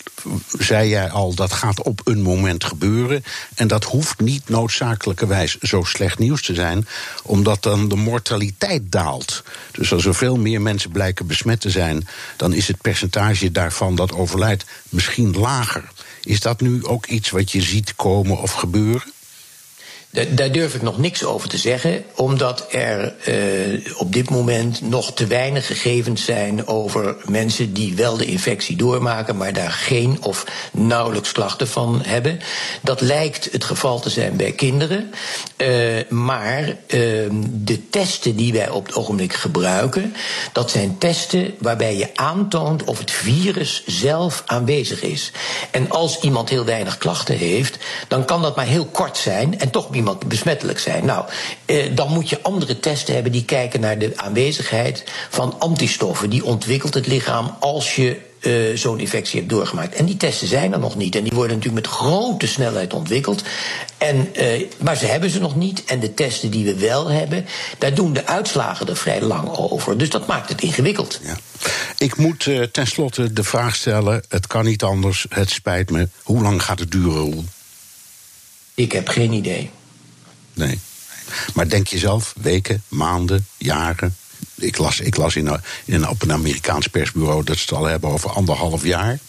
zei 0.57 0.89
jij 0.89 1.09
al 1.09 1.33
dat 1.33 1.51
gaat 1.51 1.81
op 1.81 2.01
een 2.03 2.21
moment 2.21 2.63
gebeuren. 2.63 3.23
En 3.55 3.67
dat 3.67 3.83
hoeft 3.83 4.19
niet 4.19 4.49
noodzakelijkerwijs 4.49 5.57
zo 5.57 5.83
slecht 5.83 6.19
nieuws 6.19 6.41
te 6.41 6.53
zijn, 6.53 6.87
omdat 7.23 7.63
dan 7.63 7.89
de 7.89 7.95
mortaliteit 7.95 8.91
daalt. 8.91 9.43
Dus 9.71 9.93
als 9.93 10.05
er 10.05 10.15
veel 10.15 10.37
meer 10.37 10.61
mensen 10.61 10.91
blijken 10.91 11.27
besmet 11.27 11.61
te 11.61 11.69
zijn, 11.69 12.07
dan 12.35 12.53
is 12.53 12.67
het 12.67 12.81
percentage 12.81 13.51
daarvan 13.51 13.95
dat 13.95 14.13
overlijdt 14.13 14.65
misschien 14.89 15.37
lager. 15.37 15.83
Is 16.21 16.39
dat 16.39 16.61
nu 16.61 16.85
ook 16.85 17.05
iets 17.05 17.29
wat 17.29 17.51
je 17.51 17.61
ziet 17.61 17.95
komen 17.95 18.41
of 18.41 18.51
gebeuren? 18.53 19.15
Daar 20.09 20.51
durf 20.51 20.75
ik 20.75 20.81
nog 20.81 20.97
niks 20.97 21.23
over 21.23 21.49
te 21.49 21.57
zeggen, 21.57 22.03
omdat 22.15 22.65
er 22.71 23.13
uh, 23.27 23.99
op 23.99 24.13
dit 24.13 24.29
moment 24.29 24.81
nog 24.81 25.13
te 25.13 25.27
weinig 25.27 25.65
gegevens 25.65 26.25
zijn 26.25 26.67
over 26.67 27.15
mensen 27.25 27.73
die 27.73 27.95
wel 27.95 28.17
de 28.17 28.25
infectie 28.25 28.75
doormaken, 28.75 29.37
maar 29.37 29.53
daar 29.53 29.71
geen 29.71 30.17
of 30.21 30.45
nauwelijks 30.71 31.31
klachten 31.31 31.67
van 31.67 32.01
hebben. 32.05 32.39
Dat 32.81 33.01
lijkt 33.01 33.49
het 33.51 33.63
geval 33.63 33.99
te 33.99 34.09
zijn 34.09 34.37
bij 34.37 34.51
kinderen. 34.51 35.11
Uh, 35.57 36.09
maar 36.09 36.67
uh, 36.67 36.75
de 37.43 37.89
testen 37.89 38.35
die 38.35 38.53
wij 38.53 38.69
op 38.69 38.85
het 38.85 38.95
ogenblik 38.95 39.33
gebruiken, 39.33 40.15
dat 40.51 40.71
zijn 40.71 40.97
testen 40.97 41.55
waarbij 41.59 41.97
je 41.97 42.09
aantoont 42.15 42.83
of 42.83 42.97
het 42.99 43.11
virus 43.11 43.83
zelf 43.85 44.43
aanwezig 44.45 45.01
is. 45.01 45.31
En 45.71 45.89
als 45.89 46.19
iemand 46.19 46.49
heel 46.49 46.65
weinig 46.65 46.97
klachten 46.97 47.37
heeft, 47.37 47.77
dan 48.07 48.25
kan 48.25 48.41
dat 48.41 48.55
maar 48.55 48.65
heel 48.65 48.85
kort 48.85 49.17
zijn 49.17 49.59
en 49.59 49.69
toch 49.69 49.89
iemand 49.97 50.27
besmettelijk 50.27 50.79
zijn. 50.79 51.05
Nou, 51.05 51.25
eh, 51.65 51.95
dan 51.95 52.11
moet 52.13 52.29
je 52.29 52.41
andere 52.41 52.79
testen 52.79 53.13
hebben 53.13 53.31
die 53.31 53.45
kijken 53.45 53.79
naar 53.79 53.99
de 53.99 54.13
aanwezigheid 54.15 55.03
van 55.29 55.55
antistoffen. 55.59 56.29
Die 56.29 56.45
ontwikkelt 56.45 56.93
het 56.93 57.07
lichaam 57.07 57.55
als 57.59 57.95
je 57.95 58.25
uh, 58.41 58.75
zo'n 58.75 58.99
infectie 58.99 59.39
hebt 59.39 59.51
doorgemaakt. 59.51 59.95
En 59.95 60.05
die 60.05 60.17
testen 60.17 60.47
zijn 60.47 60.73
er 60.73 60.79
nog 60.79 60.95
niet. 60.95 61.15
En 61.15 61.23
die 61.23 61.31
worden 61.31 61.55
natuurlijk 61.57 61.85
met 61.85 61.93
grote 61.93 62.47
snelheid 62.47 62.93
ontwikkeld. 62.93 63.43
En, 63.97 64.29
uh, 64.37 64.67
maar 64.77 64.95
ze 64.95 65.05
hebben 65.05 65.29
ze 65.29 65.39
nog 65.39 65.55
niet. 65.55 65.83
En 65.85 65.99
de 65.99 66.13
testen 66.13 66.51
die 66.51 66.65
we 66.65 66.75
wel 66.75 67.09
hebben, 67.09 67.45
daar 67.77 67.93
doen 67.93 68.13
de 68.13 68.25
uitslagen 68.25 68.87
er 68.87 68.97
vrij 68.97 69.21
lang 69.21 69.49
over. 69.57 69.97
Dus 69.97 70.09
dat 70.09 70.27
maakt 70.27 70.49
het 70.49 70.61
ingewikkeld. 70.61 71.19
Ja. 71.23 71.37
Ik 71.97 72.17
moet 72.17 72.45
uh, 72.45 72.63
tenslotte 72.63 73.33
de 73.33 73.43
vraag 73.43 73.75
stellen: 73.75 74.23
het 74.29 74.47
kan 74.47 74.65
niet 74.65 74.83
anders, 74.83 75.25
het 75.29 75.49
spijt 75.49 75.89
me. 75.89 76.09
Hoe 76.23 76.41
lang 76.41 76.63
gaat 76.63 76.79
het 76.79 76.91
duren, 76.91 77.21
Roel? 77.21 77.43
Ik 78.73 78.91
heb 78.91 79.07
geen 79.07 79.31
idee. 79.31 79.69
Nee. 80.57 80.79
Maar 81.53 81.69
denk 81.69 81.87
je 81.87 81.97
zelf, 81.97 82.33
weken, 82.41 82.83
maanden, 82.87 83.47
jaren? 83.57 84.15
Ik 84.55 84.77
las, 84.77 84.99
ik 84.99 85.17
las 85.17 85.35
in, 85.35 85.59
in, 85.85 86.07
op 86.07 86.21
een 86.21 86.31
Amerikaans 86.31 86.87
persbureau 86.87 87.43
dat 87.43 87.57
ze 87.57 87.61
het 87.61 87.71
al 87.71 87.85
hebben 87.85 88.09
over 88.09 88.29
anderhalf 88.29 88.83
jaar. 88.83 89.19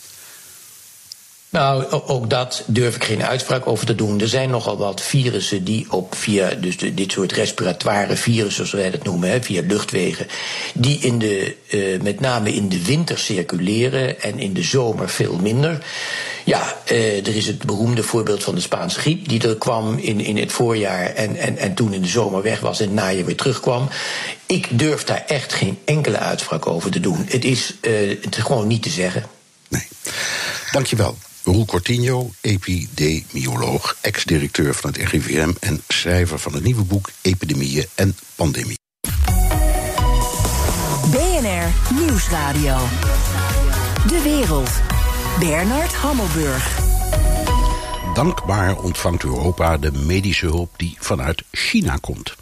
Nou, 1.51 1.91
ook 1.91 2.31
dat 2.31 2.63
durf 2.67 2.95
ik 2.95 3.05
geen 3.05 3.25
uitspraak 3.25 3.67
over 3.67 3.87
te 3.87 3.95
doen. 3.95 4.21
Er 4.21 4.29
zijn 4.29 4.51
nogal 4.51 4.77
wat 4.77 5.01
virussen 5.01 5.65
die 5.65 5.87
op 5.91 6.15
via 6.15 6.51
dus 6.55 6.77
dit 6.77 7.13
soort 7.13 7.33
respiratoire 7.33 8.17
virussen, 8.17 8.55
zoals 8.67 8.83
wij 8.83 8.91
dat 8.91 9.05
noemen, 9.05 9.31
hè, 9.31 9.43
via 9.43 9.63
luchtwegen, 9.67 10.27
die 10.75 10.99
in 10.99 11.19
de, 11.19 11.57
uh, 11.71 12.01
met 12.01 12.21
name 12.21 12.55
in 12.55 12.69
de 12.69 12.85
winter 12.85 13.19
circuleren 13.19 14.21
en 14.21 14.39
in 14.39 14.53
de 14.53 14.63
zomer 14.63 15.09
veel 15.09 15.37
minder. 15.37 15.85
Ja, 16.45 16.77
uh, 16.93 17.27
er 17.27 17.37
is 17.37 17.47
het 17.47 17.63
beroemde 17.63 18.03
voorbeeld 18.03 18.45
van 18.45 18.55
de 18.55 18.61
Spaanse 18.61 18.99
griep, 19.01 19.29
die 19.29 19.49
er 19.49 19.57
kwam 19.57 19.99
in, 19.99 20.21
in 20.21 20.37
het 20.37 20.53
voorjaar 20.53 21.15
en, 21.15 21.37
en, 21.37 21.57
en 21.57 21.75
toen 21.75 21.93
in 21.93 22.03
de 22.03 22.09
zomer 22.09 22.43
weg 22.43 22.61
was 22.61 22.81
en 22.81 22.87
het 22.87 22.95
najaar 22.95 23.25
weer 23.25 23.37
terugkwam. 23.37 23.89
Ik 24.47 24.79
durf 24.79 25.05
daar 25.05 25.25
echt 25.27 25.53
geen 25.53 25.79
enkele 25.85 26.19
uitspraak 26.19 26.67
over 26.67 26.91
te 26.91 27.01
doen. 27.01 27.27
Het 27.29 27.45
is, 27.45 27.75
uh, 27.81 28.17
het 28.21 28.37
gewoon 28.37 28.67
niet 28.67 28.83
te 28.83 28.91
zeggen. 28.91 29.25
Nee. 29.69 29.87
Dankjewel. 30.73 31.17
Roel 31.49 31.65
Cortinho, 31.65 32.31
epidemioloog, 32.41 33.97
ex-directeur 34.01 34.75
van 34.75 34.91
het 34.91 35.11
RIVM 35.11 35.53
en 35.61 35.83
schrijver 35.89 36.39
van 36.39 36.53
het 36.53 36.63
nieuwe 36.63 36.83
boek 36.83 37.11
Epidemieën 37.23 37.87
en 37.95 38.17
Pandemie. 38.35 38.79
BNR 41.11 41.95
Nieuwsradio. 41.95 42.77
De 44.07 44.21
wereld. 44.23 44.71
Bernard 45.39 45.95
Hammelburg. 45.95 46.79
Dankbaar 48.15 48.77
ontvangt 48.77 49.23
Europa 49.23 49.77
de 49.77 49.93
medische 49.93 50.47
hulp 50.47 50.75
die 50.77 50.97
vanuit 50.99 51.43
China 51.51 51.97
komt. 52.01 52.37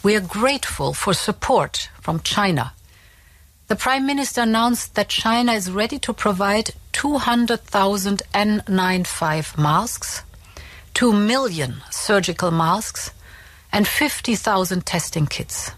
We 0.00 0.12
are 0.14 0.24
grateful 0.28 0.92
for 0.92 1.14
support 1.14 1.90
from 2.00 2.18
China. 2.22 2.72
The 3.72 3.78
Prime 3.78 4.04
Minister 4.04 4.42
announced 4.42 4.96
that 4.96 5.08
China 5.08 5.54
is 5.54 5.70
ready 5.70 5.98
to 6.00 6.12
provide 6.12 6.74
200,000 6.92 8.22
N95 8.34 9.56
masks, 9.56 10.22
2 10.92 11.10
million 11.14 11.80
surgical 11.90 12.50
masks, 12.50 13.12
and 13.72 13.88
50,000 13.88 14.84
testing 14.84 15.26
kits. 15.26 15.70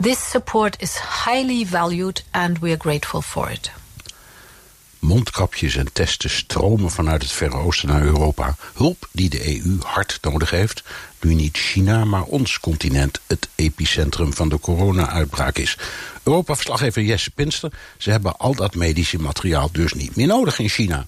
This 0.00 0.18
support 0.18 0.82
is 0.82 0.96
highly 0.96 1.62
valued 1.62 2.22
and 2.34 2.58
we 2.58 2.72
are 2.72 2.76
grateful 2.76 3.22
for 3.22 3.50
it. 3.52 3.70
Mondkapjes 4.98 5.76
en 5.76 5.92
testen 5.92 6.30
stromen 6.30 6.90
vanuit 6.90 7.22
het 7.22 7.32
Verre 7.32 7.56
Oosten 7.56 7.88
naar 7.88 8.02
Europa. 8.02 8.56
Hulp 8.74 9.08
die 9.12 9.28
de 9.28 9.60
EU 9.62 9.78
hard 9.82 10.18
nodig 10.22 10.50
heeft, 10.50 10.82
nu 11.26 11.34
niet 11.34 11.56
China, 11.56 12.04
maar 12.04 12.22
ons 12.22 12.60
continent 12.60 13.20
het 13.26 13.48
epicentrum 13.54 14.34
van 14.34 14.48
de 14.48 14.60
corona-uitbraak 14.60 15.58
is. 15.58 15.78
Europa-verslaggever 16.22 17.02
Jesse 17.02 17.30
Pinster, 17.30 17.72
ze 17.98 18.10
hebben 18.10 18.36
al 18.36 18.54
dat 18.54 18.74
medische 18.74 19.18
materiaal 19.18 19.68
dus 19.72 19.92
niet 19.92 20.16
meer 20.16 20.26
nodig 20.26 20.58
in 20.58 20.68
China. 20.68 21.06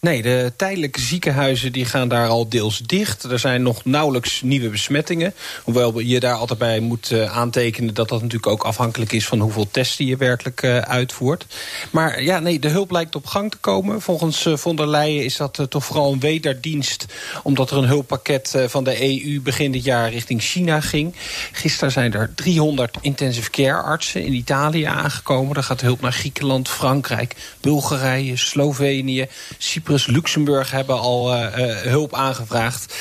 Nee, 0.00 0.22
de 0.22 0.52
tijdelijke 0.56 1.00
ziekenhuizen 1.00 1.72
die 1.72 1.84
gaan 1.84 2.08
daar 2.08 2.28
al 2.28 2.48
deels 2.48 2.78
dicht. 2.78 3.22
Er 3.22 3.38
zijn 3.38 3.62
nog 3.62 3.84
nauwelijks 3.84 4.42
nieuwe 4.42 4.68
besmettingen. 4.68 5.34
Hoewel 5.62 5.98
je 5.98 6.20
daar 6.20 6.34
altijd 6.34 6.58
bij 6.58 6.80
moet 6.80 7.10
uh, 7.10 7.36
aantekenen... 7.36 7.94
dat 7.94 8.08
dat 8.08 8.20
natuurlijk 8.20 8.52
ook 8.52 8.62
afhankelijk 8.62 9.12
is 9.12 9.26
van 9.26 9.40
hoeveel 9.40 9.68
testen 9.70 10.06
je 10.06 10.16
werkelijk 10.16 10.62
uh, 10.62 10.78
uitvoert. 10.78 11.46
Maar 11.90 12.22
ja, 12.22 12.38
nee, 12.38 12.58
de 12.58 12.68
hulp 12.68 12.90
lijkt 12.90 13.14
op 13.14 13.26
gang 13.26 13.50
te 13.50 13.56
komen. 13.56 14.00
Volgens 14.00 14.46
uh, 14.46 14.56
von 14.56 14.76
der 14.76 14.88
Leyen 14.88 15.24
is 15.24 15.36
dat 15.36 15.66
toch 15.68 15.84
vooral 15.84 16.12
een 16.12 16.20
wederdienst... 16.20 17.06
omdat 17.42 17.70
er 17.70 17.76
een 17.76 17.84
hulppakket 17.84 18.54
van 18.66 18.84
de 18.84 19.24
EU 19.24 19.40
begin 19.40 19.72
dit 19.72 19.84
jaar 19.84 20.10
richting 20.10 20.42
China 20.42 20.80
ging. 20.80 21.14
Gisteren 21.52 21.92
zijn 21.92 22.12
er 22.12 22.34
300 22.34 22.96
intensive 23.00 23.50
care 23.50 23.82
artsen 23.82 24.24
in 24.24 24.32
Italië 24.32 24.84
aangekomen. 24.84 25.54
Daar 25.54 25.62
gaat 25.62 25.80
hulp 25.80 26.00
naar 26.00 26.12
Griekenland, 26.12 26.68
Frankrijk, 26.68 27.36
Bulgarije, 27.60 28.36
Slovenië, 28.36 29.26
Cyprus 29.58 29.85
Luxemburg 29.88 30.70
hebben 30.70 30.98
al 30.98 31.34
uh, 31.34 31.40
uh, 31.40 31.76
hulp 31.76 32.14
aangevraagd. 32.14 32.94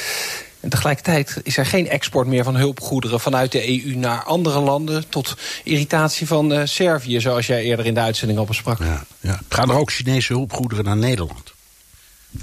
En 0.59 0.69
tegelijkertijd 0.69 1.39
is 1.43 1.57
er 1.57 1.65
geen 1.65 1.89
export 1.89 2.27
meer 2.27 2.43
van 2.43 2.55
hulpgoederen 2.55 3.19
vanuit 3.19 3.51
de 3.51 3.85
EU 3.85 3.95
naar 3.95 4.23
andere 4.23 4.59
landen. 4.59 5.09
Tot 5.09 5.35
irritatie 5.63 6.27
van 6.27 6.53
uh, 6.53 6.61
Servië, 6.63 7.21
zoals 7.21 7.47
jij 7.47 7.63
eerder 7.63 7.85
in 7.85 7.93
de 7.93 7.99
uitzending 7.99 8.39
al 8.39 8.45
besprak. 8.45 8.79
Ja, 8.79 9.05
ja. 9.19 9.39
Gaan 9.49 9.69
er 9.69 9.77
ook 9.77 9.91
Chinese 9.91 10.33
hulpgoederen 10.33 10.83
naar 10.83 10.97
Nederland? 10.97 11.54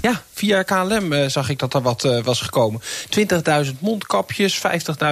Ja, 0.01 0.23
via 0.33 0.63
KLM 0.63 1.13
uh, 1.13 1.27
zag 1.27 1.49
ik 1.49 1.59
dat 1.59 1.73
er 1.73 1.81
wat 1.81 2.03
uh, 2.03 2.23
was 2.23 2.41
gekomen. 2.41 2.81
20.000 3.65 3.79
mondkapjes, 3.79 4.61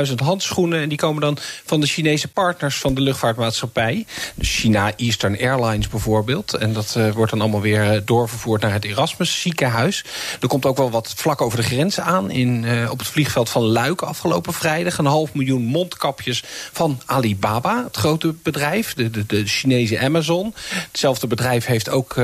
50.000 0.08 0.14
handschoenen. 0.16 0.82
En 0.82 0.90
die 0.90 0.98
komen 0.98 1.22
dan 1.22 1.38
van 1.66 1.80
de 1.80 1.88
Chinese 1.88 2.28
partners 2.28 2.78
van 2.78 2.94
de 2.94 3.02
luchtvaartmaatschappij. 3.02 4.06
Dus 4.36 4.60
China 4.60 4.96
Eastern 4.96 5.40
Airlines 5.40 5.88
bijvoorbeeld. 5.88 6.54
En 6.54 6.74
dat 6.74 6.96
uh, 6.98 7.12
wordt 7.12 7.32
dan 7.32 7.42
allemaal 7.42 7.62
weer 7.62 8.06
doorvervoerd 8.06 8.62
naar 8.62 8.74
het 8.74 8.86
Erasmus 8.86 9.42
ziekenhuis. 9.42 10.04
Er 10.42 10.48
komt 10.48 10.66
ook 10.66 10.78
wel 10.78 10.92
wat 10.92 11.14
vlak 11.16 11.42
over 11.42 11.58
de 11.58 11.64
grens 11.64 12.00
aan. 12.00 12.32
In, 12.32 12.66
op 12.90 13.00
het 13.00 13.08
vliegveld 13.08 13.50
van 13.50 13.64
Luik 13.64 14.02
afgelopen 14.02 14.54
vrijdag. 14.54 14.98
Een 14.98 15.06
half 15.06 15.34
miljoen 15.34 15.64
mondkapjes 15.64 16.44
van 16.72 17.02
Alibaba, 17.06 17.84
het 17.84 17.98
grote 17.98 18.36
bedrijf. 18.44 18.94
De, 18.94 19.10
de, 19.10 19.26
de 19.26 19.46
Chinese 19.46 20.00
Amazon. 20.00 20.54
Hetzelfde 20.70 21.28
bedrijf 21.28 21.66
heeft 21.66 21.90
ook 21.90 22.16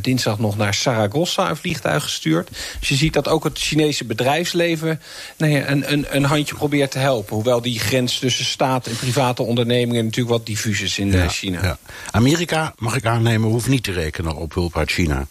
dinsdag 0.00 0.38
nog 0.38 0.56
naar 0.56 0.74
Saragossa 0.74 1.50
een 1.50 1.56
vliegtuig 1.56 2.03
gestuurd. 2.04 2.48
Dus 2.78 2.88
je 2.88 2.94
ziet 2.94 3.12
dat 3.12 3.28
ook 3.28 3.44
het 3.44 3.58
Chinese 3.58 4.04
bedrijfsleven 4.04 5.00
nou 5.36 5.52
ja, 5.52 5.68
een, 5.68 5.92
een, 5.92 6.06
een, 6.08 6.24
handje 6.24 6.54
probeert 6.54 6.90
te 6.90 6.98
helpen. 6.98 7.34
Hoewel 7.34 7.60
die 7.60 7.78
grens 7.78 8.18
tussen 8.18 8.44
staat 8.44 8.86
en 8.86 8.96
private 8.96 9.42
ondernemingen 9.42 10.04
natuurlijk 10.04 10.36
wat 10.36 10.46
diffuus 10.46 10.80
is 10.80 10.98
in 10.98 11.12
ja, 11.12 11.28
China. 11.28 11.62
Ja. 11.62 11.78
Amerika, 12.10 12.74
mag 12.78 12.96
ik 12.96 13.06
aannemen, 13.06 13.48
hoeft 13.48 13.68
niet 13.68 13.82
te 13.82 13.92
rekenen 13.92 14.36
op 14.36 14.54
hulp 14.54 14.76
uit 14.76 14.90
China. 14.90 15.26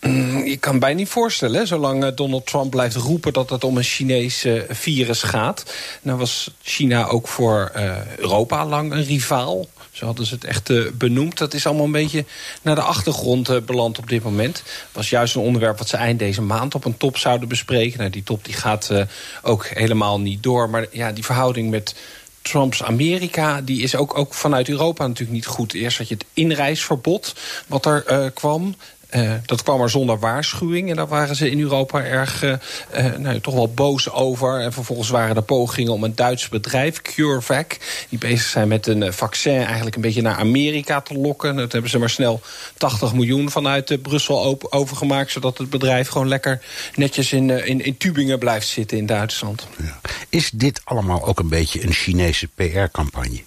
Mm, 0.00 0.44
je 0.44 0.56
kan 0.56 0.78
bijna 0.78 0.96
niet 0.96 1.08
voorstellen, 1.08 1.66
zolang 1.66 2.04
eh, 2.04 2.10
Donald 2.14 2.46
Trump 2.46 2.70
blijft 2.70 2.96
roepen 2.96 3.32
dat 3.32 3.50
het 3.50 3.64
om 3.64 3.76
een 3.76 3.82
Chinese 3.82 4.66
virus 4.68 5.22
gaat. 5.22 5.64
Nou 6.02 6.18
was 6.18 6.50
China 6.62 7.06
ook 7.06 7.28
voor 7.28 7.72
uh, 7.76 7.96
Europa 8.16 8.66
lang 8.66 8.92
een 8.92 9.04
rivaal. 9.04 9.66
Zo 9.90 10.04
hadden 10.06 10.26
ze 10.26 10.34
het 10.34 10.44
echt 10.44 10.96
benoemd. 10.98 11.38
Dat 11.38 11.54
is 11.54 11.66
allemaal 11.66 11.84
een 11.84 11.92
beetje 11.92 12.24
naar 12.62 12.74
de 12.74 12.80
achtergrond 12.80 13.66
beland 13.66 13.98
op 13.98 14.08
dit 14.08 14.22
moment. 14.22 14.62
Was 14.92 15.10
juist 15.10 15.34
een 15.34 15.42
onderwerp 15.42 15.78
wat 15.78 15.88
ze 15.88 15.96
eind 15.96 16.18
deze 16.18 16.42
maand 16.42 16.74
op 16.74 16.84
een 16.84 16.96
top 16.96 17.16
zouden 17.16 17.48
bespreken. 17.48 17.98
Nou, 17.98 18.10
die 18.10 18.22
top 18.22 18.44
die 18.44 18.54
gaat 18.54 18.92
ook 19.42 19.66
helemaal 19.66 20.20
niet 20.20 20.42
door. 20.42 20.70
Maar 20.70 20.86
ja, 20.90 21.12
die 21.12 21.24
verhouding 21.24 21.70
met 21.70 21.94
Trumps 22.42 22.82
Amerika, 22.82 23.60
die 23.60 23.82
is 23.82 23.96
ook, 23.96 24.18
ook 24.18 24.34
vanuit 24.34 24.68
Europa 24.68 25.06
natuurlijk 25.06 25.36
niet 25.36 25.46
goed. 25.46 25.74
Eerst 25.74 25.98
had 25.98 26.08
je 26.08 26.14
het 26.14 26.24
inreisverbod 26.32 27.34
wat 27.66 27.86
er 27.86 28.30
kwam. 28.34 28.74
Uh, 29.10 29.32
dat 29.44 29.62
kwam 29.62 29.80
er 29.80 29.90
zonder 29.90 30.18
waarschuwing. 30.18 30.90
En 30.90 30.96
daar 30.96 31.08
waren 31.08 31.36
ze 31.36 31.50
in 31.50 31.60
Europa 31.60 32.04
erg 32.04 32.42
uh, 32.42 32.54
uh, 32.96 33.16
nou, 33.16 33.40
toch 33.40 33.54
wel 33.54 33.72
boos 33.72 34.10
over. 34.10 34.60
En 34.60 34.72
vervolgens 34.72 35.08
waren 35.08 35.36
er 35.36 35.42
pogingen 35.42 35.92
om 35.92 36.04
een 36.04 36.14
Duits 36.14 36.48
bedrijf, 36.48 37.02
CureVac... 37.02 37.76
die 38.08 38.18
bezig 38.18 38.46
zijn 38.46 38.68
met 38.68 38.86
een 38.86 39.12
vaccin 39.12 39.62
eigenlijk 39.62 39.96
een 39.96 40.02
beetje 40.02 40.22
naar 40.22 40.36
Amerika 40.36 41.00
te 41.00 41.14
lokken. 41.14 41.56
Dat 41.56 41.72
hebben 41.72 41.90
ze 41.90 41.98
maar 41.98 42.10
snel 42.10 42.40
80 42.76 43.12
miljoen 43.12 43.50
vanuit 43.50 44.02
Brussel 44.02 44.58
overgemaakt... 44.70 45.30
zodat 45.30 45.58
het 45.58 45.70
bedrijf 45.70 46.08
gewoon 46.08 46.28
lekker 46.28 46.62
netjes 46.94 47.32
in, 47.32 47.50
in, 47.66 47.84
in 47.84 47.96
Tübingen 47.96 48.38
blijft 48.38 48.66
zitten 48.66 48.98
in 48.98 49.06
Duitsland. 49.06 49.66
Ja. 49.82 50.00
Is 50.28 50.50
dit 50.50 50.80
allemaal 50.84 51.24
ook 51.24 51.38
een 51.38 51.48
beetje 51.48 51.82
een 51.82 51.92
Chinese 51.92 52.48
PR-campagne? 52.54 53.42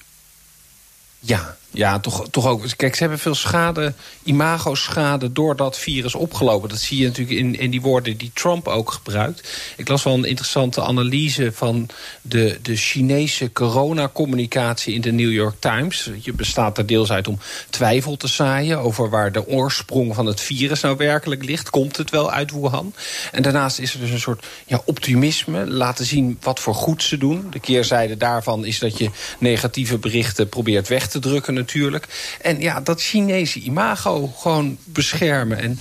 Ja, 1.19 1.57
ja, 1.73 1.99
toch, 1.99 2.27
toch 2.29 2.47
ook. 2.47 2.63
Kijk, 2.75 2.95
ze 2.95 3.01
hebben 3.01 3.19
veel 3.19 3.35
schade, 3.35 3.93
imago-schade 4.23 5.31
door 5.31 5.55
dat 5.55 5.77
virus 5.77 6.15
opgelopen. 6.15 6.69
Dat 6.69 6.79
zie 6.79 6.97
je 6.97 7.05
natuurlijk 7.05 7.39
in, 7.39 7.59
in 7.59 7.69
die 7.71 7.81
woorden 7.81 8.17
die 8.17 8.31
Trump 8.33 8.67
ook 8.67 8.91
gebruikt. 8.91 9.49
Ik 9.77 9.87
las 9.87 10.03
wel 10.03 10.13
een 10.13 10.25
interessante 10.25 10.81
analyse 10.81 11.51
van 11.53 11.89
de, 12.21 12.59
de 12.61 12.75
Chinese 12.75 13.51
coronacommunicatie 13.51 14.93
in 14.93 15.01
de 15.01 15.11
New 15.11 15.31
York 15.31 15.55
Times. 15.59 16.09
Je 16.21 16.33
bestaat 16.33 16.77
er 16.77 16.85
deels 16.85 17.11
uit 17.11 17.27
om 17.27 17.39
twijfel 17.69 18.17
te 18.17 18.27
zaaien 18.27 18.79
over 18.79 19.09
waar 19.09 19.31
de 19.31 19.47
oorsprong 19.47 20.15
van 20.15 20.25
het 20.25 20.41
virus 20.41 20.81
nou 20.81 20.97
werkelijk 20.97 21.45
ligt. 21.45 21.69
Komt 21.69 21.97
het 21.97 22.09
wel 22.09 22.31
uit 22.31 22.51
Wuhan? 22.51 22.93
En 23.31 23.41
daarnaast 23.41 23.79
is 23.79 23.93
er 23.93 23.99
dus 23.99 24.09
een 24.09 24.19
soort 24.19 24.45
ja, 24.65 24.81
optimisme. 24.85 25.67
Laten 25.67 26.05
zien 26.05 26.37
wat 26.41 26.59
voor 26.59 26.75
goed 26.75 27.03
ze 27.03 27.17
doen. 27.17 27.47
De 27.49 27.59
keerzijde 27.59 28.17
daarvan 28.17 28.65
is 28.65 28.79
dat 28.79 28.97
je 28.97 29.09
negatieve 29.39 29.97
berichten 29.97 30.49
probeert 30.49 30.87
weg 30.87 31.07
te 31.07 31.19
drukken 31.19 31.59
natuurlijk. 31.61 32.35
En 32.41 32.59
ja, 32.59 32.81
dat 32.81 33.01
Chinese 33.01 33.59
imago 33.59 34.27
gewoon 34.27 34.77
beschermen. 34.85 35.59
En 35.59 35.79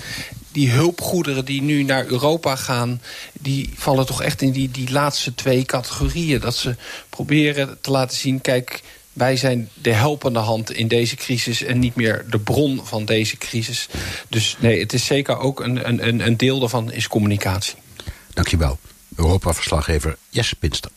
die 0.53 0.71
hulpgoederen 0.71 1.45
die 1.45 1.63
nu 1.63 1.83
naar 1.83 2.07
Europa 2.07 2.57
gaan... 2.57 3.01
die 3.33 3.71
vallen 3.75 4.07
toch 4.07 4.23
echt 4.23 4.43
in 4.43 4.51
die, 4.51 4.71
die 4.71 4.91
laatste 4.91 5.35
twee 5.35 5.65
categorieën. 5.65 6.41
Dat 6.41 6.57
ze 6.57 6.77
proberen 7.09 7.79
te 7.81 7.91
laten 7.91 8.17
zien... 8.17 8.41
kijk, 8.41 8.81
wij 9.13 9.37
zijn 9.37 9.69
de 9.75 9.93
helpende 9.93 10.39
hand 10.39 10.73
in 10.73 10.89
deze 10.89 11.17
crisis... 11.17 11.63
en 11.63 11.79
niet 11.79 11.95
meer 11.95 12.25
de 12.31 12.39
bron 12.39 12.81
van 12.85 13.05
deze 13.05 13.37
crisis. 13.37 13.89
Dus 14.29 14.57
nee, 14.59 14.81
het 14.81 14.93
is 14.93 15.05
zeker 15.05 15.39
ook 15.39 15.61
een, 15.61 15.89
een, 15.89 16.27
een 16.27 16.37
deel 16.37 16.59
daarvan 16.59 16.93
is 16.93 17.09
communicatie. 17.09 17.75
Dankjewel. 18.33 18.79
Europa-verslaggever 19.17 20.17
Jesse 20.29 20.57
Pinster. 20.57 20.91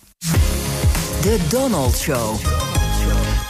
De 1.21 1.39
Donald 1.49 1.97
Show. 1.97 2.62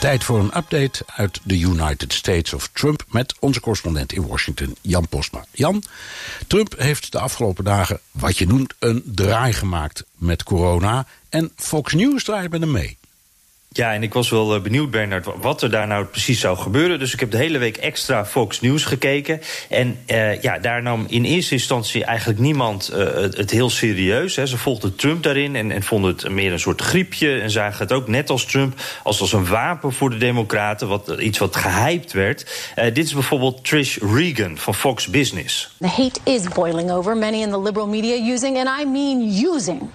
Tijd 0.00 0.24
voor 0.24 0.38
een 0.38 0.56
update 0.56 1.04
uit 1.06 1.40
de 1.44 1.58
United 1.58 2.12
States 2.12 2.52
of 2.52 2.68
Trump... 2.72 3.04
met 3.08 3.34
onze 3.38 3.60
correspondent 3.60 4.12
in 4.12 4.26
Washington, 4.26 4.76
Jan 4.80 5.08
Postma. 5.08 5.44
Jan, 5.50 5.82
Trump 6.46 6.74
heeft 6.78 7.12
de 7.12 7.18
afgelopen 7.18 7.64
dagen, 7.64 8.00
wat 8.10 8.38
je 8.38 8.46
noemt, 8.46 8.74
een 8.78 9.02
draai 9.06 9.52
gemaakt 9.52 10.04
met 10.14 10.42
corona... 10.42 11.06
en 11.28 11.52
Fox 11.56 11.92
News 11.92 12.24
draait 12.24 12.50
met 12.50 12.66
mee. 12.66 12.98
Ja, 13.76 13.92
en 13.92 14.02
ik 14.02 14.12
was 14.12 14.30
wel 14.30 14.54
eh, 14.54 14.60
benieuwd, 14.60 14.90
Bernard, 14.90 15.26
wat 15.40 15.62
er 15.62 15.70
daar 15.70 15.86
nou 15.86 16.04
precies 16.04 16.40
zou 16.40 16.56
gebeuren. 16.56 16.98
Dus 16.98 17.12
ik 17.12 17.20
heb 17.20 17.30
de 17.30 17.36
hele 17.36 17.58
week 17.58 17.76
extra 17.76 18.24
Fox 18.24 18.60
News 18.60 18.84
gekeken. 18.84 19.40
En 19.68 19.98
uh, 20.06 20.42
ja, 20.42 20.58
daar 20.58 20.82
nam 20.82 21.04
in 21.08 21.24
eerste 21.24 21.54
instantie 21.54 22.04
eigenlijk 22.04 22.38
niemand 22.38 22.90
uh, 22.92 22.98
het, 23.14 23.50
heel 23.50 23.70
serieus. 23.70 24.36
Hè. 24.36 24.46
Ze 24.46 24.58
volgden 24.58 24.96
Trump 24.96 25.22
daarin 25.22 25.56
en, 25.56 25.70
en 25.70 25.82
vonden 25.82 26.10
het 26.10 26.28
meer 26.28 26.52
een 26.52 26.60
soort 26.60 26.80
griepje. 26.80 27.40
En 27.40 27.50
zagen 27.50 27.78
het 27.78 27.92
ook 27.92 28.08
net 28.08 28.30
als 28.30 28.44
Trump 28.44 28.80
als, 29.02 29.20
als 29.20 29.32
een 29.32 29.46
wapen 29.46 29.92
voor 29.92 30.10
de 30.10 30.16
Democraten. 30.18 30.88
Wat, 30.88 31.08
iets 31.18 31.38
wat 31.38 31.56
gehyped 31.56 32.12
werd. 32.12 32.46
Dit 32.74 32.98
is 32.98 33.12
bijvoorbeeld 33.12 33.64
Trish 33.64 33.96
Regan 33.96 34.58
van 34.58 34.74
Fox 34.74 35.08
Business. 35.08 35.74
The 35.80 35.86
hate 35.86 36.20
is 36.24 36.48
boiling 36.48 36.90
over. 36.90 37.16
Many 37.16 37.40
in 37.40 37.50
the 37.50 37.60
liberal 37.60 37.88
media 37.88 38.32
using, 38.34 38.56
and 38.58 38.80
I 38.80 38.84
mean 38.84 39.46
using 39.52 39.90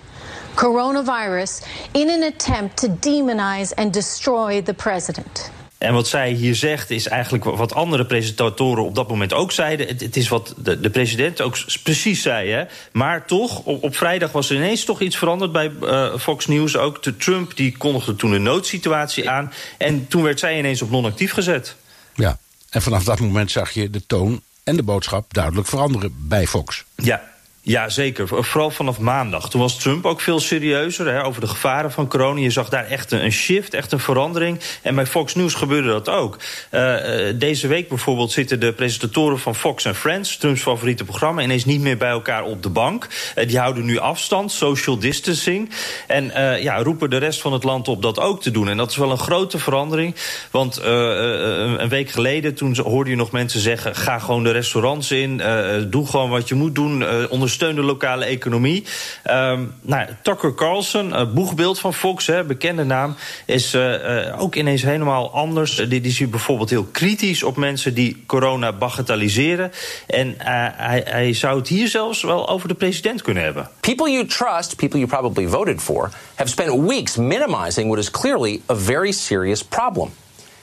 coronavirus 0.59 1.61
in 1.91 2.09
an 2.09 2.23
attempt 2.23 2.77
to 2.77 2.87
demonize 2.99 3.75
and 3.75 3.93
destroy 3.93 4.61
the 4.61 4.73
president. 4.73 5.51
En 5.77 5.93
wat 5.93 6.07
zij 6.07 6.31
hier 6.31 6.55
zegt 6.55 6.89
is 6.89 7.07
eigenlijk 7.07 7.43
wat 7.43 7.73
andere 7.73 8.05
presentatoren 8.05 8.83
op 8.83 8.95
dat 8.95 9.09
moment 9.09 9.33
ook 9.33 9.51
zeiden. 9.51 9.87
Het, 9.87 10.15
is 10.15 10.27
wat 10.27 10.53
de, 10.57 10.79
de, 10.79 10.89
president 10.89 11.41
ook 11.41 11.57
precies 11.83 12.21
zei. 12.21 12.49
Hè? 12.51 12.63
Maar 12.91 13.25
toch, 13.25 13.59
op, 13.59 13.83
op, 13.83 13.95
vrijdag 13.95 14.31
was 14.31 14.49
er 14.49 14.55
ineens 14.55 14.85
toch 14.85 15.01
iets 15.01 15.17
veranderd 15.17 15.51
bij 15.51 15.71
uh, 15.81 16.17
Fox 16.17 16.47
News. 16.47 16.77
Ook 16.77 17.03
de 17.03 17.17
Trump 17.17 17.55
die 17.55 17.77
kondigde 17.77 18.15
toen 18.15 18.31
een 18.31 18.43
noodsituatie 18.43 19.29
aan. 19.29 19.53
En 19.77 20.07
toen 20.07 20.23
werd 20.23 20.39
zij 20.39 20.57
ineens 20.57 20.81
op 20.81 20.91
non-actief 20.91 21.31
gezet. 21.31 21.75
Ja, 22.15 22.37
en 22.69 22.81
vanaf 22.81 23.03
dat 23.03 23.19
moment 23.19 23.51
zag 23.51 23.71
je 23.71 23.89
de 23.89 24.05
toon 24.05 24.41
en 24.63 24.75
de 24.75 24.83
boodschap 24.83 25.33
duidelijk 25.33 25.67
veranderen 25.67 26.15
bij 26.17 26.47
Fox. 26.47 26.85
Ja, 26.95 27.28
ja, 27.69 27.89
zeker. 27.89 28.27
Vooral 28.27 28.71
vanaf 28.71 28.99
maandag. 28.99 29.49
Toen 29.49 29.61
was 29.61 29.79
Trump 29.79 30.05
ook 30.05 30.21
veel 30.21 30.39
serieuzer 30.39 31.07
hè, 31.07 31.25
over 31.25 31.41
de 31.41 31.47
gevaren 31.47 31.91
van 31.91 32.07
corona. 32.07 32.39
Je 32.39 32.49
zag 32.49 32.69
daar 32.69 32.85
echt 32.85 33.11
een 33.11 33.31
shift, 33.31 33.73
echt 33.73 33.91
een 33.91 33.99
verandering. 33.99 34.59
En 34.81 34.95
bij 34.95 35.05
Fox 35.05 35.35
News 35.35 35.53
gebeurde 35.53 35.87
dat 35.87 36.09
ook. 36.09 36.37
Uh, 36.71 36.95
deze 37.35 37.67
week 37.67 37.89
bijvoorbeeld 37.89 38.31
zitten 38.31 38.59
de 38.59 38.73
presentatoren 38.73 39.39
van 39.39 39.55
Fox 39.55 39.87
Friends... 39.93 40.37
Trumps 40.37 40.61
favoriete 40.61 41.03
programma, 41.03 41.41
ineens 41.41 41.65
niet 41.65 41.81
meer 41.81 41.97
bij 41.97 42.09
elkaar 42.09 42.43
op 42.43 42.63
de 42.63 42.69
bank. 42.69 43.07
Uh, 43.35 43.47
die 43.47 43.59
houden 43.59 43.85
nu 43.85 43.97
afstand, 43.97 44.51
social 44.51 44.99
distancing. 44.99 45.69
En 46.07 46.31
ja, 46.61 46.83
roepen 46.83 47.09
de 47.09 47.17
rest 47.17 47.41
van 47.41 47.53
het 47.53 47.63
land 47.63 47.87
op 47.87 48.01
dat 48.01 48.19
ook 48.19 48.41
te 48.41 48.51
doen. 48.51 48.69
En 48.69 48.77
dat 48.77 48.89
is 48.89 48.97
wel 48.97 49.11
een 49.11 49.17
grote 49.17 49.59
verandering. 49.59 50.15
Want 50.51 50.79
een 50.83 51.89
week 51.89 52.09
geleden 52.09 52.53
toen 52.53 52.77
hoorde 52.77 53.09
je 53.09 53.15
nog 53.15 53.31
mensen 53.31 53.59
zeggen... 53.59 53.95
ga 53.95 54.19
gewoon 54.19 54.43
de 54.43 54.51
restaurants 54.51 55.11
in, 55.11 55.41
doe 55.89 56.07
gewoon 56.07 56.29
wat 56.29 56.47
je 56.47 56.55
moet 56.55 56.75
doen... 56.75 57.27
ondersteun 57.29 57.57
steun 57.59 57.75
de 57.75 57.81
lokale 57.81 58.25
economie. 58.25 58.85
Um, 59.27 59.73
nou, 59.81 60.07
Tucker 60.21 60.53
Carlson, 60.55 61.33
boegbeeld 61.33 61.79
van 61.79 61.93
Fox, 61.93 62.27
hè, 62.27 62.43
bekende 62.43 62.83
naam, 62.83 63.15
is 63.45 63.73
uh, 63.73 63.93
uh, 63.93 64.41
ook 64.41 64.55
ineens 64.55 64.81
helemaal 64.81 65.31
anders. 65.31 65.75
Die, 65.75 65.87
die 65.87 66.11
is 66.11 66.29
bijvoorbeeld 66.29 66.69
heel 66.69 66.87
kritisch 66.91 67.43
op 67.43 67.55
mensen 67.55 67.93
die 67.93 68.23
corona 68.27 68.71
bagatelliseren. 68.71 69.71
En 70.07 70.35
hij, 70.37 71.03
hij 71.05 71.33
zou 71.33 71.57
het 71.57 71.67
hier 71.67 71.87
zelfs 71.87 72.21
wel 72.21 72.49
over 72.49 72.67
de 72.67 72.73
president 72.73 73.21
kunnen 73.21 73.43
hebben. 73.43 73.69
People 73.79 74.11
you 74.11 74.25
trust, 74.25 74.75
people 74.75 74.99
you 74.99 75.09
probably 75.09 75.47
voted 75.47 75.81
for, 75.81 76.09
have 76.35 76.49
spent 76.49 76.87
weeks 76.87 77.15
minimizing 77.15 77.87
what 77.87 77.99
is 77.99 78.11
clearly 78.11 78.61
a 78.69 78.75
very 78.75 79.11
serious 79.11 79.63
problem. 79.63 80.09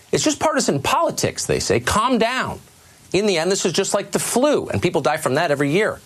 It's 0.09 0.25
just 0.25 0.39
partisan 0.39 0.81
politics, 0.81 1.45
they 1.45 1.61
say. 1.61 1.81
Calm 1.81 2.19
down. 2.19 2.61
In 3.11 3.27
the 3.27 3.39
end, 3.39 3.51
this 3.51 3.65
is 3.65 3.73
just 3.73 3.95
like 3.95 4.11
the 4.11 4.19
flu, 4.19 4.69
and 4.69 4.81
people 4.81 5.01
die 5.01 5.19
from 5.19 5.35
that 5.35 5.51
every 5.51 5.71
year. 5.71 5.99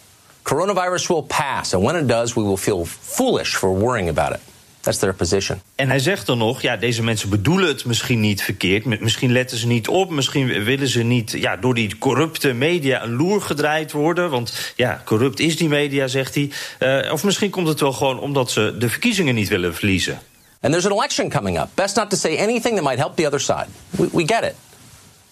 Coronavirus 0.50 1.06
will 1.06 1.22
pass, 1.22 1.74
and 1.74 1.84
when 1.84 1.96
it 1.96 2.08
does, 2.08 2.34
we 2.34 2.42
will 2.42 2.56
feel 2.56 2.84
foolish 2.84 3.54
for 3.54 3.78
worrying 3.78 4.08
about 4.08 4.32
it. 4.32 4.40
That's 4.80 4.98
their 4.98 5.14
position. 5.14 5.62
En 5.74 5.88
hij 5.88 5.98
zegt 5.98 6.26
dan 6.26 6.38
nog, 6.38 6.62
ja, 6.62 6.76
deze 6.76 7.02
mensen 7.02 7.28
bedoelen 7.28 7.68
het 7.68 7.84
misschien 7.84 8.20
niet 8.20 8.42
verkeerd. 8.42 9.00
Misschien 9.00 9.32
letten 9.32 9.58
ze 9.58 9.66
niet 9.66 9.88
op, 9.88 10.10
misschien 10.10 10.64
willen 10.64 10.88
ze 10.88 11.02
niet 11.02 11.30
ja, 11.30 11.56
door 11.56 11.74
die 11.74 11.98
corrupte 11.98 12.52
media 12.52 13.02
een 13.02 13.16
loer 13.16 13.42
gedraaid 13.42 13.92
worden. 13.92 14.30
Want 14.30 14.72
ja, 14.76 15.02
corrupt 15.04 15.40
is 15.40 15.56
die 15.56 15.68
media, 15.68 16.06
zegt 16.06 16.34
hij. 16.34 16.50
Uh, 16.78 17.12
of 17.12 17.24
misschien 17.24 17.50
komt 17.50 17.68
het 17.68 17.80
wel 17.80 17.92
gewoon 17.92 18.20
omdat 18.20 18.50
ze 18.50 18.74
de 18.78 18.88
verkiezingen 18.88 19.34
niet 19.34 19.48
willen 19.48 19.74
verliezen. 19.74 20.20
And 20.60 20.72
there's 20.72 20.86
an 20.86 20.92
election 20.92 21.28
coming 21.28 21.60
up. 21.60 21.68
Best 21.74 21.96
not 21.96 22.10
to 22.10 22.16
say 22.16 22.38
anything 22.38 22.74
that 22.74 22.84
might 22.84 22.98
help 22.98 23.16
the 23.16 23.26
other 23.26 23.40
side. 23.40 23.66
We, 23.90 24.08
we 24.12 24.22
get 24.26 24.42
it. 24.42 24.54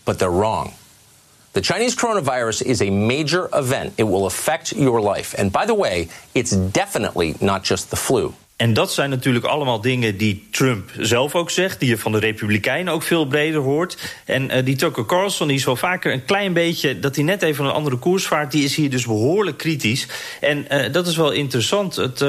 But 0.04 0.18
they're 0.18 0.36
wrong. 0.36 0.72
The 1.58 1.72
Chinese 1.72 1.96
coronavirus 1.96 2.62
is 2.62 2.80
a 2.80 2.90
major 2.90 3.48
event. 3.52 3.92
It 3.96 4.04
will 4.04 4.26
affect 4.26 4.72
your 4.76 5.00
life. 5.00 5.34
And 5.38 5.50
by 5.50 5.66
the 5.66 5.74
way, 5.74 6.08
it's 6.32 6.56
definitely 6.70 7.34
not 7.40 7.64
just 7.64 7.90
the 7.90 7.96
flu. 7.96 8.32
En 8.56 8.72
dat 8.72 8.92
zijn 8.92 9.10
natuurlijk 9.10 9.44
allemaal 9.44 9.80
dingen 9.80 10.16
die 10.16 10.48
Trump 10.50 10.90
zelf 10.98 11.34
ook 11.34 11.50
zegt, 11.50 11.80
die 11.80 11.88
je 11.88 11.98
van 11.98 12.12
de 12.12 12.18
Republikeinen 12.18 12.92
ook 12.92 13.02
veel 13.02 13.26
breder 13.26 13.60
hoort. 13.60 13.98
En 14.24 14.56
uh, 14.56 14.64
die 14.64 14.76
Tucker 14.76 15.06
Carlson, 15.06 15.48
die 15.48 15.56
is 15.56 15.64
wel 15.64 15.76
vaker 15.76 16.12
een 16.12 16.24
klein 16.24 16.52
beetje, 16.52 16.98
dat 16.98 17.14
hij 17.14 17.24
net 17.24 17.42
even 17.42 17.64
een 17.64 17.70
andere 17.70 17.96
koers 17.96 18.26
vaart, 18.26 18.52
die 18.52 18.64
is 18.64 18.74
hier 18.74 18.90
dus 18.90 19.06
behoorlijk 19.06 19.56
kritisch. 19.56 20.06
En 20.40 20.66
uh, 20.70 20.92
dat 20.92 21.06
is 21.06 21.16
wel 21.16 21.30
interessant. 21.30 21.96
Het, 21.96 22.20
uh, 22.20 22.28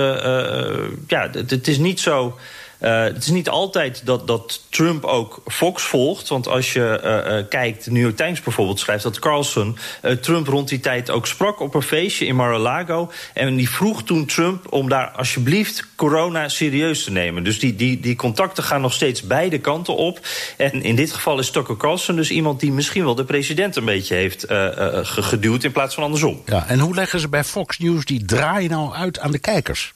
ja, 1.08 1.30
het 1.32 1.68
is 1.68 1.78
niet 1.78 2.00
zo. 2.00 2.38
Uh, 2.82 3.04
het 3.04 3.18
is 3.18 3.28
niet 3.28 3.50
altijd 3.50 4.06
dat, 4.06 4.28
dat 4.28 4.62
Trump 4.70 5.04
ook 5.04 5.42
Fox 5.46 5.84
volgt. 5.84 6.28
Want 6.28 6.48
als 6.48 6.74
je 6.74 7.02
uh, 7.04 7.38
uh, 7.38 7.46
kijkt, 7.50 7.84
de 7.84 7.92
New 7.92 8.02
York 8.02 8.16
Times 8.16 8.42
bijvoorbeeld 8.42 8.80
schrijft 8.80 9.04
dat 9.04 9.20
Carlson 9.20 9.78
Trump 10.22 10.48
rond 10.48 10.70
die 10.70 10.80
tijd 10.80 11.10
ook 11.10 11.28
sprak 11.28 11.60
op 11.60 11.76
een 11.76 11.82
feestje 11.82 12.26
in 12.26 12.36
Mar-a-Lago. 12.36 13.12
En 13.34 13.56
die 13.56 13.70
vroeg 13.70 14.04
toen 14.04 14.26
Trump 14.26 14.74
om 14.74 14.90
daar 14.90 15.10
alsjeblieft 15.10 15.88
corona 15.96 16.50
serieus 16.50 17.04
te 17.04 17.12
nemen. 17.12 17.44
Dus 17.44 17.60
die, 17.60 17.76
die, 17.76 18.00
die 18.00 18.16
contacten 18.16 18.64
gaan 18.64 18.82
nog 18.82 18.94
steeds 18.94 19.22
beide 19.22 19.60
kanten 19.60 19.96
op. 19.96 20.20
En 20.58 20.84
in 20.84 20.96
dit 20.96 21.14
geval 21.14 21.40
is 21.40 21.52
Tucker 21.52 21.78
Carlson 21.78 22.16
dus 22.16 22.32
iemand 22.32 22.60
die 22.60 22.72
misschien 22.72 23.04
wel 23.04 23.16
de 23.16 23.26
president 23.26 23.76
een 23.76 23.86
beetje 23.86 24.16
heeft 24.16 24.46
geduwd 25.04 25.64
in 25.64 25.72
plaats 25.72 25.96
van 25.96 26.04
andersom. 26.04 26.42
Ja, 26.46 26.68
en 26.68 26.80
hoe 26.80 26.96
leggen 26.96 27.20
ze 27.20 27.30
bij 27.30 27.44
Fox 27.44 27.78
News 27.78 28.06
die 28.06 28.26
draai 28.26 28.68
nou 28.68 28.94
uit 28.94 29.20
aan 29.20 29.32
de 29.32 29.40
kijkers? 29.40 29.94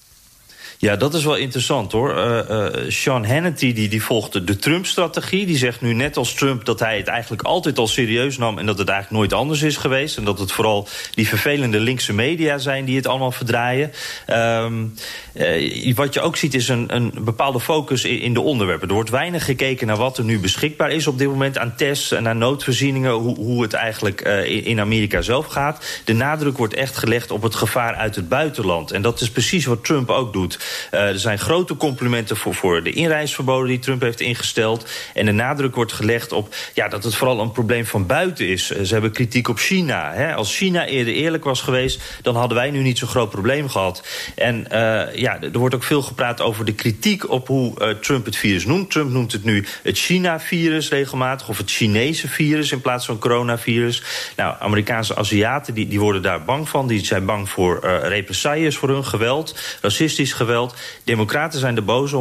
Ja, 0.83 0.95
dat 0.95 1.13
is 1.13 1.23
wel 1.23 1.35
interessant 1.35 1.91
hoor. 1.91 2.17
Uh, 2.17 2.39
uh, 2.49 2.67
Sean 2.87 3.25
Hannity 3.25 3.73
die, 3.73 3.89
die 3.89 4.03
volgt 4.03 4.47
de 4.47 4.55
Trump-strategie. 4.55 5.45
Die 5.45 5.57
zegt 5.57 5.81
nu 5.81 5.93
net 5.93 6.17
als 6.17 6.33
Trump 6.33 6.65
dat 6.65 6.79
hij 6.79 6.97
het 6.97 7.07
eigenlijk 7.07 7.41
altijd 7.41 7.77
al 7.77 7.87
serieus 7.87 8.37
nam... 8.37 8.57
en 8.57 8.65
dat 8.65 8.77
het 8.77 8.89
eigenlijk 8.89 9.19
nooit 9.19 9.33
anders 9.41 9.61
is 9.61 9.77
geweest. 9.77 10.17
En 10.17 10.23
dat 10.23 10.39
het 10.39 10.51
vooral 10.51 10.87
die 11.13 11.27
vervelende 11.27 11.79
linkse 11.79 12.13
media 12.13 12.57
zijn 12.57 12.85
die 12.85 12.95
het 12.95 13.07
allemaal 13.07 13.31
verdraaien. 13.31 13.91
Um, 14.27 14.93
uh, 15.33 15.95
wat 15.95 16.13
je 16.13 16.21
ook 16.21 16.37
ziet 16.37 16.53
is 16.53 16.67
een, 16.67 16.95
een 16.95 17.13
bepaalde 17.19 17.59
focus 17.59 18.05
in, 18.05 18.33
de 18.33 18.41
onderwerpen. 18.41 18.87
Er 18.87 18.93
wordt 18.93 19.09
weinig 19.09 19.45
gekeken 19.45 19.87
naar 19.87 19.97
wat 19.97 20.17
er 20.17 20.23
nu 20.23 20.39
beschikbaar 20.39 20.91
is 20.91 21.07
op 21.07 21.17
dit 21.17 21.27
moment... 21.27 21.57
aan 21.57 21.75
tests 21.75 22.11
en 22.11 22.27
aan 22.27 22.37
noodvoorzieningen, 22.37 23.11
hoe, 23.11 23.35
hoe 23.35 23.61
het 23.61 23.73
eigenlijk 23.73 24.21
in 24.45 24.79
Amerika 24.79 25.21
zelf 25.21 25.45
gaat. 25.45 26.01
De 26.05 26.13
nadruk 26.13 26.57
wordt 26.57 26.73
echt 26.73 26.97
gelegd 26.97 27.31
op 27.31 27.41
het 27.41 27.55
gevaar 27.55 27.95
uit 27.95 28.15
het 28.15 28.29
buitenland. 28.29 28.91
En 28.91 29.01
dat 29.01 29.21
is 29.21 29.31
precies 29.31 29.65
wat 29.65 29.83
Trump 29.83 30.09
ook 30.09 30.33
doet. 30.33 30.72
Uh, 30.91 30.99
er 30.99 31.19
zijn 31.19 31.39
grote 31.39 31.77
complimenten 31.77 32.37
voor, 32.37 32.55
voor 32.55 32.83
de 32.83 32.91
inreisverboden 32.91 33.67
die 33.67 33.79
Trump 33.79 34.01
heeft 34.01 34.19
ingesteld. 34.19 34.89
En 35.13 35.25
de 35.25 35.31
nadruk 35.31 35.75
wordt 35.75 35.93
gelegd 35.93 36.31
op 36.31 36.55
ja, 36.73 36.87
dat 36.87 37.03
het 37.03 37.15
vooral 37.15 37.39
een 37.39 37.51
probleem 37.51 37.85
van 37.85 38.05
buiten 38.05 38.47
is. 38.47 38.71
Uh, 38.71 38.81
ze 38.83 38.93
hebben 38.93 39.11
kritiek 39.11 39.47
op 39.47 39.57
China. 39.57 40.13
Hè. 40.13 40.35
Als 40.35 40.55
China 40.55 40.85
eerder 40.85 41.13
eerlijk 41.13 41.43
was 41.43 41.61
geweest, 41.61 42.01
dan 42.21 42.35
hadden 42.35 42.57
wij 42.57 42.71
nu 42.71 42.81
niet 42.81 42.97
zo'n 42.97 43.07
groot 43.07 43.29
probleem 43.29 43.69
gehad. 43.69 44.07
En 44.35 44.65
uh, 44.71 45.15
ja, 45.15 45.41
er 45.41 45.59
wordt 45.59 45.75
ook 45.75 45.83
veel 45.83 46.01
gepraat 46.01 46.41
over 46.41 46.65
de 46.65 46.73
kritiek 46.73 47.29
op 47.29 47.47
hoe 47.47 47.97
Trump 48.01 48.25
het 48.25 48.35
virus 48.35 48.65
noemt. 48.65 48.91
Trump 48.91 49.11
noemt 49.11 49.31
het 49.31 49.43
nu 49.43 49.65
het 49.83 49.97
China-virus 49.97 50.89
regelmatig, 50.89 51.49
of 51.49 51.57
het 51.57 51.71
Chinese 51.71 52.27
virus 52.27 52.71
in 52.71 52.81
plaats 52.81 53.05
van 53.05 53.19
coronavirus. 53.19 54.03
Nou, 54.35 54.55
Amerikaanse 54.59 55.15
Aziaten 55.15 55.73
die, 55.73 55.87
die 55.87 55.99
worden 55.99 56.21
daar 56.21 56.43
bang 56.43 56.69
van. 56.69 56.87
Die 56.87 57.05
zijn 57.05 57.25
bang 57.25 57.49
voor 57.49 57.79
represailles 58.03 58.77
voor 58.77 58.89
hun 58.89 59.05
geweld, 59.05 59.55
racistisch 59.81 60.33
geweld. 60.33 60.62
Democraten 61.03 61.59
zijn 61.59 61.75
er 61.75 61.83
boos 61.83 62.13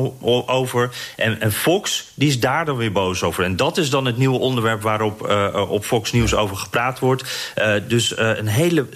over. 0.47 0.91
En, 1.17 1.41
en, 1.41 1.53
Fox, 1.53 2.13
die 2.15 2.29
is 2.29 2.41
daar 2.41 2.65
dan 2.65 2.77
weer 2.77 2.93
boos 2.93 3.23
over. 3.23 3.45
En 3.45 3.57
dat 3.57 3.79
is 3.79 3.91
dan 3.91 4.05
het 4.05 4.17
nieuwe 4.17 4.39
onderwerp 4.39 4.83
waarop 4.83 5.29
uh, 5.29 5.71
op 5.71 5.85
Fox 5.85 6.13
News 6.13 6.35
over 6.35 6.57
gepraat 6.57 6.99
wordt. 6.99 7.53
Uh, 7.59 7.75
dus 7.89 8.19
een 8.19 8.47
hele 8.47 8.87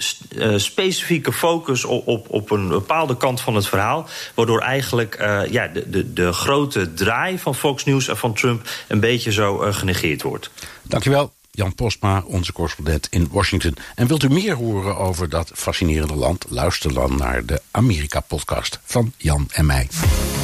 specifieke 0.55 1.33
focus 1.33 1.85
op, 1.85 2.07
op, 2.07 2.25
op, 2.29 2.51
een 2.51 2.67
bepaalde 2.67 3.17
kant 3.17 3.41
van 3.41 3.55
het 3.55 3.67
verhaal. 3.67 4.07
Waardoor 4.33 4.59
eigenlijk 4.59 5.15
ja, 5.49 5.67
de, 5.67 5.89
de, 5.89 6.13
de 6.13 6.33
grote 6.33 6.93
draai 6.93 7.39
van 7.39 7.55
Fox 7.55 7.85
News 7.85 8.07
en 8.07 8.17
van 8.17 8.33
Trump 8.33 8.69
een 8.87 8.99
beetje 8.99 9.31
zo 9.31 9.57
genegeerd 9.57 10.21
wordt. 10.21 10.49
Dankjewel. 10.81 11.36
Jan 11.57 11.75
Postma, 11.75 12.23
onze 12.25 12.53
correspondent 12.53 13.07
in 13.09 13.27
Washington. 13.31 13.75
En 13.95 14.07
wilt 14.07 14.23
u 14.23 14.29
meer 14.29 14.55
horen 14.55 14.97
over 14.97 15.29
dat 15.29 15.51
fascinerende 15.53 16.15
land? 16.15 16.45
Luister 16.49 16.93
dan 16.93 17.17
naar 17.17 17.45
de 17.45 17.61
Amerika-podcast 17.71 18.79
van 18.83 19.13
Jan 19.17 19.47
en 19.51 19.65
mij. 19.65 19.87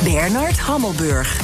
Bernard 0.03 0.59
Hammelburg. 0.59 1.41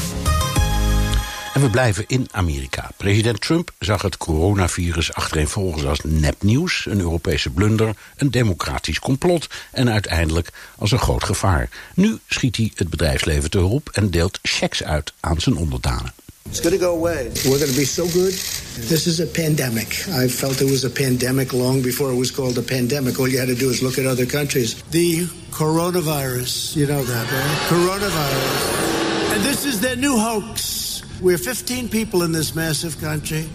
En 1.53 1.61
we 1.61 1.69
blijven 1.69 2.03
in 2.07 2.27
Amerika. 2.31 2.89
President 2.97 3.41
Trump 3.41 3.71
zag 3.79 4.01
het 4.01 4.17
coronavirus 4.17 5.13
achtereenvolgens 5.13 5.85
als 5.85 5.99
nepnieuws, 6.03 6.85
een 6.85 6.99
Europese 6.99 7.49
blunder, 7.49 7.95
een 8.15 8.31
democratisch 8.31 8.99
complot 8.99 9.49
en 9.71 9.89
uiteindelijk 9.89 10.49
als 10.75 10.91
een 10.91 10.99
groot 10.99 11.23
gevaar. 11.23 11.69
Nu 11.93 12.19
schiet 12.27 12.55
hij 12.55 12.71
het 12.75 12.89
bedrijfsleven 12.89 13.49
te 13.49 13.57
hulp 13.57 13.89
en 13.89 14.09
deelt 14.09 14.39
checks 14.41 14.83
uit 14.83 15.13
aan 15.19 15.39
zijn 15.39 15.55
onderdanen. 15.55 16.13
It's 16.59 16.59
going 16.59 16.73
to 16.73 16.79
go 16.79 16.95
away. 16.95 17.31
We're 17.45 17.59
going 17.59 17.71
to 17.71 17.77
be 17.77 17.85
so 17.85 18.05
good. 18.05 18.33
This 18.33 19.07
is 19.07 19.19
a 19.19 19.27
pandemic. 19.27 19.87
I 20.09 20.27
felt 20.27 20.61
it 20.61 20.65
was 20.65 20.83
a 20.83 20.89
pandemic 20.89 21.53
long 21.53 21.81
before 21.81 22.11
it 22.11 22.15
was 22.15 22.31
called 22.31 22.57
a 22.57 22.61
pandemic. 22.61 23.19
All 23.19 23.27
you 23.27 23.37
had 23.37 23.49
to 23.49 23.55
do 23.55 23.69
is 23.69 23.83
look 23.83 23.97
at 23.97 24.05
other 24.05 24.25
countries. 24.25 24.81
The 24.89 25.25
coronavirus, 25.51 26.75
you 26.75 26.87
know 26.87 27.03
that, 27.03 27.31
right? 27.31 27.69
Coronavirus. 27.69 29.35
And 29.35 29.43
this 29.43 29.65
is 29.65 29.79
their 29.79 29.95
new 29.95 30.17
hoax. 30.17 31.03
We're 31.21 31.37
15 31.37 31.87
people 31.87 32.23
in 32.23 32.31
this 32.31 32.55
massive 32.55 32.99
country. 32.99 33.47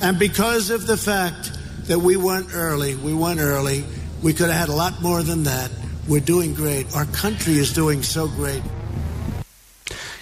And 0.00 0.18
because 0.18 0.70
of 0.70 0.86
the 0.86 0.96
fact 0.96 1.52
that 1.88 1.98
we 1.98 2.16
went 2.16 2.54
early, 2.54 2.94
we 2.94 3.12
went 3.12 3.40
early, 3.40 3.84
we 4.22 4.32
could 4.32 4.50
have 4.50 4.60
had 4.60 4.68
a 4.68 4.76
lot 4.76 5.02
more 5.02 5.22
than 5.22 5.42
that. 5.42 5.70
We're 6.08 6.20
doing 6.20 6.54
great. 6.54 6.94
Our 6.94 7.06
country 7.06 7.54
is 7.54 7.72
doing 7.72 8.02
so 8.02 8.28
great. 8.28 8.62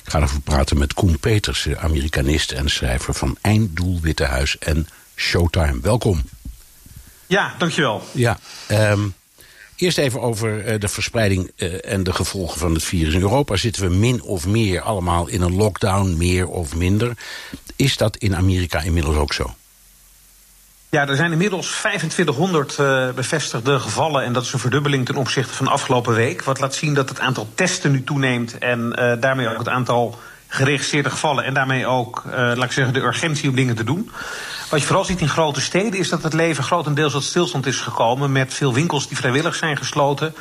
Ik 0.04 0.10
ga 0.10 0.18
erover 0.18 0.40
praten 0.40 0.78
met 0.78 0.94
Koen 0.94 1.18
Peters, 1.18 1.68
Amerikanist 1.76 2.52
en 2.52 2.70
schrijver 2.70 3.14
van 3.14 3.36
Einddoel 3.40 4.00
Witte 4.00 4.24
Huis 4.24 4.58
en 4.58 4.88
Showtime. 5.16 5.80
Welkom. 5.80 6.22
Ja, 7.26 7.54
dankjewel. 7.58 8.02
Ja, 8.12 8.38
um, 8.70 9.14
Eerst 9.76 9.98
even 9.98 10.20
over 10.20 10.66
uh, 10.66 10.80
de 10.80 10.88
verspreiding 10.88 11.50
uh, 11.56 11.74
en 11.84 12.02
de 12.02 12.12
gevolgen 12.12 12.58
van 12.58 12.74
het 12.74 12.84
virus. 12.84 13.14
In 13.14 13.20
Europa 13.20 13.56
zitten 13.56 13.82
we 13.82 13.96
min 13.96 14.22
of 14.22 14.46
meer 14.46 14.80
allemaal 14.80 15.26
in 15.26 15.40
een 15.40 15.54
lockdown, 15.54 16.16
meer 16.16 16.48
of 16.48 16.74
minder. 16.74 17.16
Is 17.76 17.96
dat 17.96 18.16
in 18.16 18.36
Amerika 18.36 18.80
inmiddels 18.80 19.16
ook 19.16 19.32
zo? 19.32 19.54
Ja, 20.94 21.09
er 21.09 21.16
zijn 21.16 21.33
inmiddels 21.33 21.66
2500 21.66 22.78
uh, 22.80 23.11
bevestigde 23.11 23.78
gevallen. 23.78 24.24
En 24.24 24.33
dat 24.33 24.42
is 24.42 24.52
een 24.52 24.59
verdubbeling 24.59 25.07
ten 25.07 25.16
opzichte 25.16 25.54
van 25.54 25.68
afgelopen 25.68 26.14
week. 26.14 26.42
Wat 26.42 26.60
laat 26.60 26.75
zien 26.75 26.94
dat 26.94 27.08
het 27.08 27.21
aantal 27.21 27.48
testen 27.54 27.90
nu 27.90 28.04
toeneemt. 28.04 28.58
En 28.58 28.90
daarmee 29.21 29.48
ook 29.48 29.58
het 29.58 29.68
aantal 29.68 30.18
geregistreerde 30.48 31.10
gevallen. 31.10 31.44
En 31.44 31.54
daarmee 31.54 31.87
ook, 31.87 32.23
laat 32.27 32.62
ik 32.62 32.73
zeggen, 32.73 32.94
de 32.94 33.00
urgentie 33.00 33.48
om 33.48 33.54
dingen 33.54 33.75
te 33.75 33.85
doen. 33.85 34.10
Wat 34.71 34.81
je 34.81 34.87
vooral 34.87 35.04
ziet 35.04 35.21
in 35.21 35.29
grote 35.29 35.60
steden 35.60 35.98
is 35.98 36.08
dat 36.08 36.23
het 36.23 36.33
leven 36.33 36.64
grotendeels 36.64 37.12
tot 37.12 37.25
stilstand 37.25 37.66
is 37.66 37.81
gekomen. 37.81 38.33
Met 38.33 38.54
veel 38.54 38.75
winkels 38.75 39.08
die 39.08 39.16
vrijwillig 39.16 39.54
zijn 39.54 39.77
gesloten. 39.77 40.35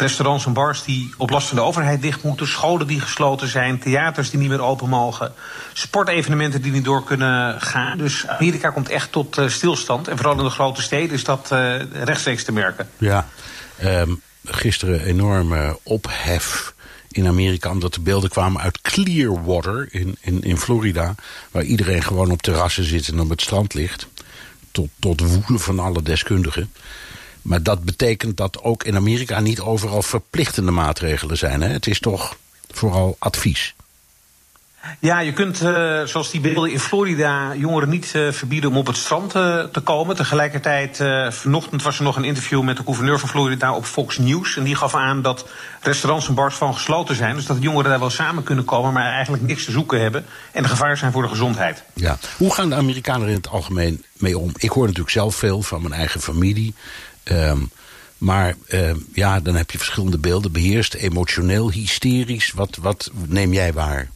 Restaurants 0.00 0.46
en 0.46 0.52
bars 0.52 0.84
die 0.84 1.14
op 1.16 1.30
last 1.30 1.48
van 1.48 1.56
de 1.56 1.62
overheid 1.62 2.02
dicht 2.02 2.22
moeten. 2.22 2.46
Scholen 2.46 2.86
die 2.86 3.00
gesloten 3.00 3.48
zijn. 3.48 3.78
Theaters 3.78 4.30
die 4.30 4.38
niet 4.38 4.48
meer 4.48 4.62
open 4.62 4.88
mogen. 4.88 5.32
Sportevenementen 5.72 6.62
die 6.62 6.72
niet 6.72 6.84
door 6.84 7.04
kunnen 7.04 7.60
gaan. 7.60 7.98
Dus 7.98 8.26
Amerika 8.26 8.70
komt 8.70 8.88
echt 8.88 9.12
tot 9.12 9.38
uh, 9.38 9.48
stilstand. 9.48 10.08
En 10.08 10.16
vooral 10.16 10.38
in 10.38 10.44
de 10.44 10.50
grote 10.50 10.82
steden 10.82 11.14
is 11.14 11.24
dat 11.24 11.50
uh, 11.52 11.74
rechtstreeks 11.92 12.44
te 12.44 12.52
merken. 12.52 12.88
Ja, 12.98 13.28
um, 13.84 14.22
gisteren 14.44 15.04
enorme 15.04 15.78
ophef 15.82 16.74
in 17.08 17.26
Amerika... 17.26 17.70
omdat 17.70 17.94
de 17.94 18.00
beelden 18.00 18.30
kwamen 18.30 18.60
uit 18.60 18.80
Clearwater 18.80 19.88
in, 19.90 20.16
in, 20.20 20.42
in 20.42 20.58
Florida... 20.58 21.14
waar 21.50 21.62
iedereen 21.62 22.02
gewoon 22.02 22.30
op 22.30 22.42
terrassen 22.42 22.84
zit 22.84 23.08
en 23.08 23.20
op 23.20 23.28
het 23.28 23.40
strand 23.40 23.74
ligt. 23.74 24.06
Tot, 24.70 24.88
tot 24.98 25.20
woelen 25.20 25.60
van 25.60 25.78
alle 25.78 26.02
deskundigen. 26.02 26.72
Maar 27.42 27.62
dat 27.62 27.84
betekent 27.84 28.36
dat 28.36 28.62
ook 28.62 28.84
in 28.84 28.96
Amerika 28.96 29.40
niet 29.40 29.60
overal 29.60 30.02
verplichtende 30.02 30.70
maatregelen 30.70 31.36
zijn. 31.36 31.60
Hè? 31.60 31.68
Het 31.68 31.86
is 31.86 32.00
toch 32.00 32.36
vooral 32.70 33.16
advies. 33.18 33.74
Ja, 34.98 35.18
je 35.18 35.32
kunt, 35.32 35.62
uh, 35.62 36.02
zoals 36.04 36.30
die 36.30 36.40
beelden 36.40 36.70
in 36.70 36.80
Florida, 36.80 37.54
jongeren 37.54 37.88
niet 37.88 38.12
uh, 38.16 38.32
verbieden 38.32 38.70
om 38.70 38.76
op 38.76 38.86
het 38.86 38.96
strand 38.96 39.34
uh, 39.34 39.64
te 39.64 39.80
komen. 39.80 40.16
Tegelijkertijd, 40.16 40.96
vanochtend 41.28 41.82
was 41.82 41.98
er 41.98 42.04
nog 42.04 42.16
een 42.16 42.24
interview 42.24 42.62
met 42.62 42.76
de 42.76 42.82
gouverneur 42.84 43.18
van 43.18 43.28
Florida 43.28 43.74
op 43.74 43.84
Fox 43.84 44.18
News. 44.18 44.56
En 44.56 44.64
die 44.64 44.74
gaf 44.74 44.94
aan 44.94 45.22
dat 45.22 45.48
restaurants 45.80 46.28
en 46.28 46.34
bars 46.34 46.54
van 46.54 46.74
gesloten 46.74 47.16
zijn. 47.16 47.34
Dus 47.34 47.46
dat 47.46 47.56
de 47.56 47.62
jongeren 47.62 47.90
daar 47.90 47.98
wel 47.98 48.10
samen 48.10 48.42
kunnen 48.42 48.64
komen, 48.64 48.92
maar 48.92 49.12
eigenlijk 49.12 49.42
niks 49.42 49.64
te 49.64 49.70
zoeken 49.70 50.00
hebben. 50.00 50.24
En 50.52 50.62
de 50.62 50.68
gevaar 50.68 50.96
zijn 50.96 51.12
voor 51.12 51.22
de 51.22 51.28
gezondheid. 51.28 51.82
Ja. 51.94 52.18
Hoe 52.36 52.54
gaan 52.54 52.68
de 52.68 52.74
Amerikanen 52.74 53.22
er 53.22 53.28
in 53.28 53.34
het 53.34 53.48
algemeen 53.48 54.04
mee 54.12 54.38
om? 54.38 54.52
Ik 54.56 54.70
hoor 54.70 54.84
natuurlijk 54.84 55.10
zelf 55.10 55.34
veel 55.34 55.62
van 55.62 55.82
mijn 55.82 55.94
eigen 55.94 56.20
familie. 56.20 56.74
Um, 57.24 57.70
maar 58.18 58.54
uh, 58.68 58.90
ja, 59.12 59.40
dan 59.40 59.54
heb 59.54 59.70
je 59.70 59.78
verschillende 59.78 60.18
beelden. 60.18 60.52
Beheerst, 60.52 60.94
emotioneel, 60.94 61.70
hysterisch. 61.70 62.52
Wat, 62.52 62.78
wat 62.80 63.10
neem 63.26 63.52
jij 63.52 63.72
waar? 63.72 64.10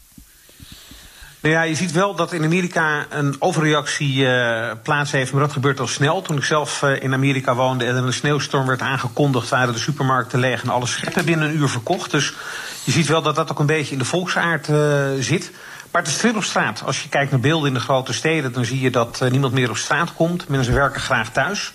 Nou 1.41 1.55
ja, 1.55 1.63
je 1.63 1.75
ziet 1.75 1.93
wel 1.93 2.15
dat 2.15 2.33
in 2.33 2.45
Amerika 2.45 3.07
een 3.11 3.37
overreactie 3.39 4.17
uh, 4.17 4.71
plaats 4.83 5.11
heeft, 5.11 5.33
maar 5.33 5.41
dat 5.41 5.53
gebeurt 5.53 5.81
al 5.81 5.87
snel. 5.87 6.23
Toen 6.23 6.37
ik 6.37 6.45
zelf 6.45 6.83
uh, 6.83 7.03
in 7.03 7.13
Amerika 7.13 7.55
woonde 7.55 7.85
en 7.85 7.97
er 7.97 8.05
een 8.05 8.13
sneeuwstorm 8.13 8.67
werd 8.67 8.81
aangekondigd, 8.81 9.49
waren 9.49 9.75
de 9.75 9.81
supermarkten 9.81 10.39
leeg 10.39 10.63
en 10.63 10.69
alle 10.69 10.87
scheppen 10.87 11.25
binnen 11.25 11.49
een 11.49 11.57
uur 11.57 11.69
verkocht. 11.69 12.11
Dus 12.11 12.33
je 12.85 12.93
ziet 12.93 13.07
wel 13.07 13.23
dat 13.23 13.37
dat 13.37 13.51
ook 13.51 13.59
een 13.59 13.67
beetje 13.67 13.93
in 13.93 13.99
de 13.99 14.05
volksaard 14.05 14.69
uh, 14.69 15.07
zit. 15.19 15.51
Maar 15.91 16.03
het 16.03 16.25
is 16.25 16.35
op 16.35 16.45
straat. 16.45 16.83
Als 16.85 17.03
je 17.03 17.09
kijkt 17.09 17.31
naar 17.31 17.41
beelden 17.41 17.69
in 17.69 17.75
de 17.75 17.81
grote 17.81 18.13
steden, 18.13 18.53
dan 18.53 18.65
zie 18.65 18.81
je 18.81 18.91
dat 18.91 19.25
niemand 19.31 19.53
meer 19.53 19.71
op 19.71 19.77
straat 19.77 20.13
komt. 20.15 20.49
Mensen 20.49 20.75
werken 20.75 21.01
graag 21.01 21.33
thuis. 21.33 21.73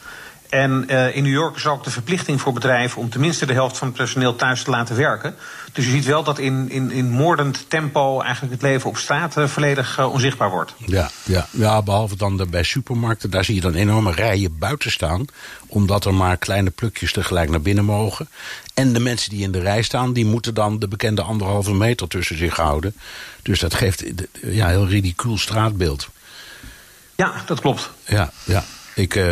En 0.50 0.86
uh, 0.88 1.16
in 1.16 1.24
New 1.24 1.32
York 1.32 1.56
is 1.56 1.66
ook 1.66 1.84
de 1.84 1.90
verplichting 1.90 2.42
voor 2.42 2.54
bedrijven 2.54 3.02
om 3.02 3.10
tenminste 3.10 3.46
de 3.46 3.54
helft 3.54 3.78
van 3.78 3.88
het 3.88 3.98
personeel 3.98 4.36
thuis 4.36 4.64
te 4.64 4.70
laten 4.70 4.96
werken. 4.96 5.36
Dus 5.74 5.86
je 5.86 5.92
ziet 5.92 6.06
wel 6.06 6.24
dat 6.24 6.40
in, 6.40 6.70
in, 6.70 6.92
in 6.92 7.10
moordend 7.10 7.66
tempo 7.68 8.22
eigenlijk 8.22 8.54
het 8.54 8.62
leven 8.62 8.90
op 8.90 8.98
straat 8.98 9.38
uh, 9.38 9.48
volledig 9.48 10.00
uh, 10.00 10.12
onzichtbaar 10.12 10.50
wordt. 10.50 10.74
Ja, 10.86 11.10
ja, 11.24 11.48
ja, 11.52 11.82
behalve 11.82 12.16
dan 12.16 12.48
bij 12.50 12.64
supermarkten, 12.64 13.30
daar 13.30 13.44
zie 13.44 13.56
je 13.56 13.62
dan 13.62 13.74
enorme 13.74 14.12
rijen 14.12 14.58
buiten 14.58 14.92
staan. 14.92 15.26
Omdat 15.68 16.06
er 16.06 16.14
maar 16.14 16.38
kleine 16.38 16.70
plukjes 16.70 17.12
tegelijk 17.12 17.50
naar 17.50 17.62
binnen 17.62 17.86
mogen. 17.86 18.30
En 18.74 18.94
de 18.94 19.00
mensen 19.00 19.30
die 19.30 19.44
in 19.44 19.52
de 19.52 19.60
rij 19.60 19.82
staan, 19.82 20.14
die 20.14 20.26
moeten 20.26 20.54
dan 20.54 20.80
de 20.80 20.88
bekende 20.88 21.22
anderhalve 21.22 21.74
meter 21.74 22.08
tussen 22.08 22.38
zich 22.38 22.56
houden. 22.56 22.96
Dus 23.42 23.60
dat 23.60 23.74
geeft 23.74 24.04
ja, 24.42 24.66
een 24.66 24.70
heel 24.70 24.88
ridicuul 24.88 25.38
straatbeeld. 25.38 26.10
Ja, 27.16 27.34
dat 27.46 27.60
klopt. 27.60 27.90
Ja, 28.06 28.32
ja. 28.46 28.64
Ik 29.00 29.16
uh, 29.16 29.30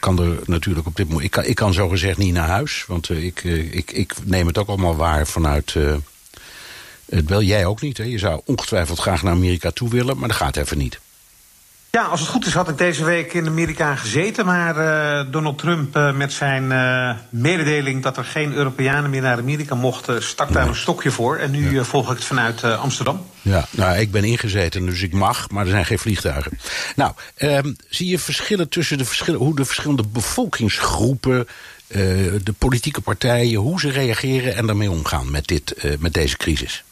kan 0.00 0.18
er 0.18 0.38
natuurlijk 0.44 0.86
op 0.86 0.96
dit 0.96 1.06
moment. 1.06 1.24
Ik 1.24 1.30
kan, 1.30 1.44
ik 1.44 1.54
kan 1.54 1.72
zo 1.72 1.88
gezegd 1.88 2.18
niet 2.18 2.32
naar 2.32 2.48
huis. 2.48 2.84
Want 2.86 3.08
uh, 3.08 3.24
ik, 3.24 3.44
ik, 3.44 3.90
ik 3.90 4.14
neem 4.24 4.46
het 4.46 4.58
ook 4.58 4.68
allemaal 4.68 4.96
waar 4.96 5.26
vanuit. 5.26 5.74
het 7.04 7.28
wel 7.28 7.42
jij 7.42 7.66
ook 7.66 7.80
niet. 7.80 7.96
Hè? 7.96 8.04
Je 8.04 8.18
zou 8.18 8.40
ongetwijfeld 8.44 8.98
graag 8.98 9.22
naar 9.22 9.32
Amerika 9.32 9.70
toe 9.70 9.88
willen, 9.88 10.18
maar 10.18 10.28
dat 10.28 10.36
gaat 10.36 10.56
even 10.56 10.78
niet. 10.78 10.98
Ja, 11.94 12.04
als 12.04 12.20
het 12.20 12.28
goed 12.28 12.46
is 12.46 12.54
had 12.54 12.68
ik 12.68 12.78
deze 12.78 13.04
week 13.04 13.32
in 13.32 13.46
Amerika 13.46 13.96
gezeten. 13.96 14.46
Maar 14.46 14.76
uh, 14.76 15.32
Donald 15.32 15.58
Trump 15.58 15.96
uh, 15.96 16.12
met 16.12 16.32
zijn 16.32 16.64
uh, 16.70 17.10
mededeling 17.30 18.02
dat 18.02 18.16
er 18.16 18.24
geen 18.24 18.52
Europeanen 18.52 19.10
meer 19.10 19.20
naar 19.20 19.38
Amerika 19.38 19.74
mochten... 19.74 20.22
stak 20.22 20.52
daar 20.52 20.68
een 20.68 20.76
stokje 20.76 21.10
voor. 21.10 21.36
En 21.36 21.50
nu 21.50 21.74
ja. 21.74 21.84
volg 21.84 22.10
ik 22.10 22.16
het 22.16 22.24
vanuit 22.24 22.64
Amsterdam. 22.64 23.26
Ja, 23.42 23.66
nou, 23.70 23.98
ik 23.98 24.10
ben 24.10 24.24
ingezeten, 24.24 24.86
dus 24.86 25.02
ik 25.02 25.12
mag, 25.12 25.50
maar 25.50 25.64
er 25.64 25.70
zijn 25.70 25.84
geen 25.84 25.98
vliegtuigen. 25.98 26.58
Nou, 26.96 27.12
um, 27.38 27.76
zie 27.88 28.08
je 28.08 28.18
verschillen 28.18 28.68
tussen 28.68 28.98
de 28.98 29.04
verschillen, 29.04 29.40
hoe 29.40 29.56
de 29.56 29.64
verschillende 29.64 30.04
bevolkingsgroepen... 30.06 31.46
de 32.42 32.54
politieke 32.58 33.00
partijen, 33.00 33.60
hoe 33.60 33.80
ze 33.80 33.90
reageren 33.90 34.56
en 34.56 34.66
daarmee 34.66 34.90
omgaan 34.90 35.30
met, 35.30 35.46
dit, 35.46 35.96
met 35.98 36.14
deze 36.14 36.36
crisis? 36.36 36.84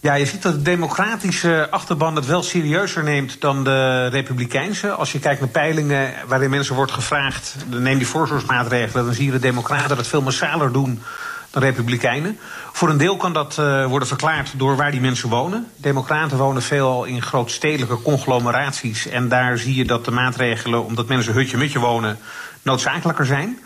Ja, 0.00 0.14
je 0.14 0.26
ziet 0.26 0.42
dat 0.42 0.52
de 0.52 0.62
democratische 0.62 1.70
achterban 1.70 2.16
het 2.16 2.26
wel 2.26 2.42
serieuzer 2.42 3.02
neemt 3.02 3.40
dan 3.40 3.64
de 3.64 4.06
republikeinse. 4.06 4.90
Als 4.90 5.12
je 5.12 5.18
kijkt 5.18 5.40
naar 5.40 5.48
peilingen 5.48 6.14
waarin 6.26 6.50
mensen 6.50 6.74
wordt 6.74 6.92
gevraagd... 6.92 7.56
neem 7.66 7.98
die 7.98 8.06
voorzorgsmaatregelen, 8.06 9.04
dan 9.04 9.14
zie 9.14 9.24
je 9.24 9.30
de 9.30 9.38
democraten 9.38 9.96
dat 9.96 10.06
veel 10.06 10.22
massaler 10.22 10.72
doen 10.72 11.02
dan 11.50 11.62
republikeinen. 11.62 12.38
Voor 12.72 12.88
een 12.88 12.96
deel 12.96 13.16
kan 13.16 13.32
dat 13.32 13.56
uh, 13.60 13.86
worden 13.86 14.08
verklaard 14.08 14.52
door 14.56 14.76
waar 14.76 14.90
die 14.90 15.00
mensen 15.00 15.28
wonen. 15.28 15.66
Democraten 15.76 16.38
wonen 16.38 16.62
veelal 16.62 17.04
in 17.04 17.22
grootstedelijke 17.22 18.02
conglomeraties... 18.02 19.06
en 19.06 19.28
daar 19.28 19.58
zie 19.58 19.74
je 19.74 19.84
dat 19.84 20.04
de 20.04 20.10
maatregelen, 20.10 20.84
omdat 20.84 21.06
mensen 21.06 21.32
hutje-mutje 21.32 21.78
wonen... 21.78 22.18
noodzakelijker 22.62 23.26
zijn... 23.26 23.58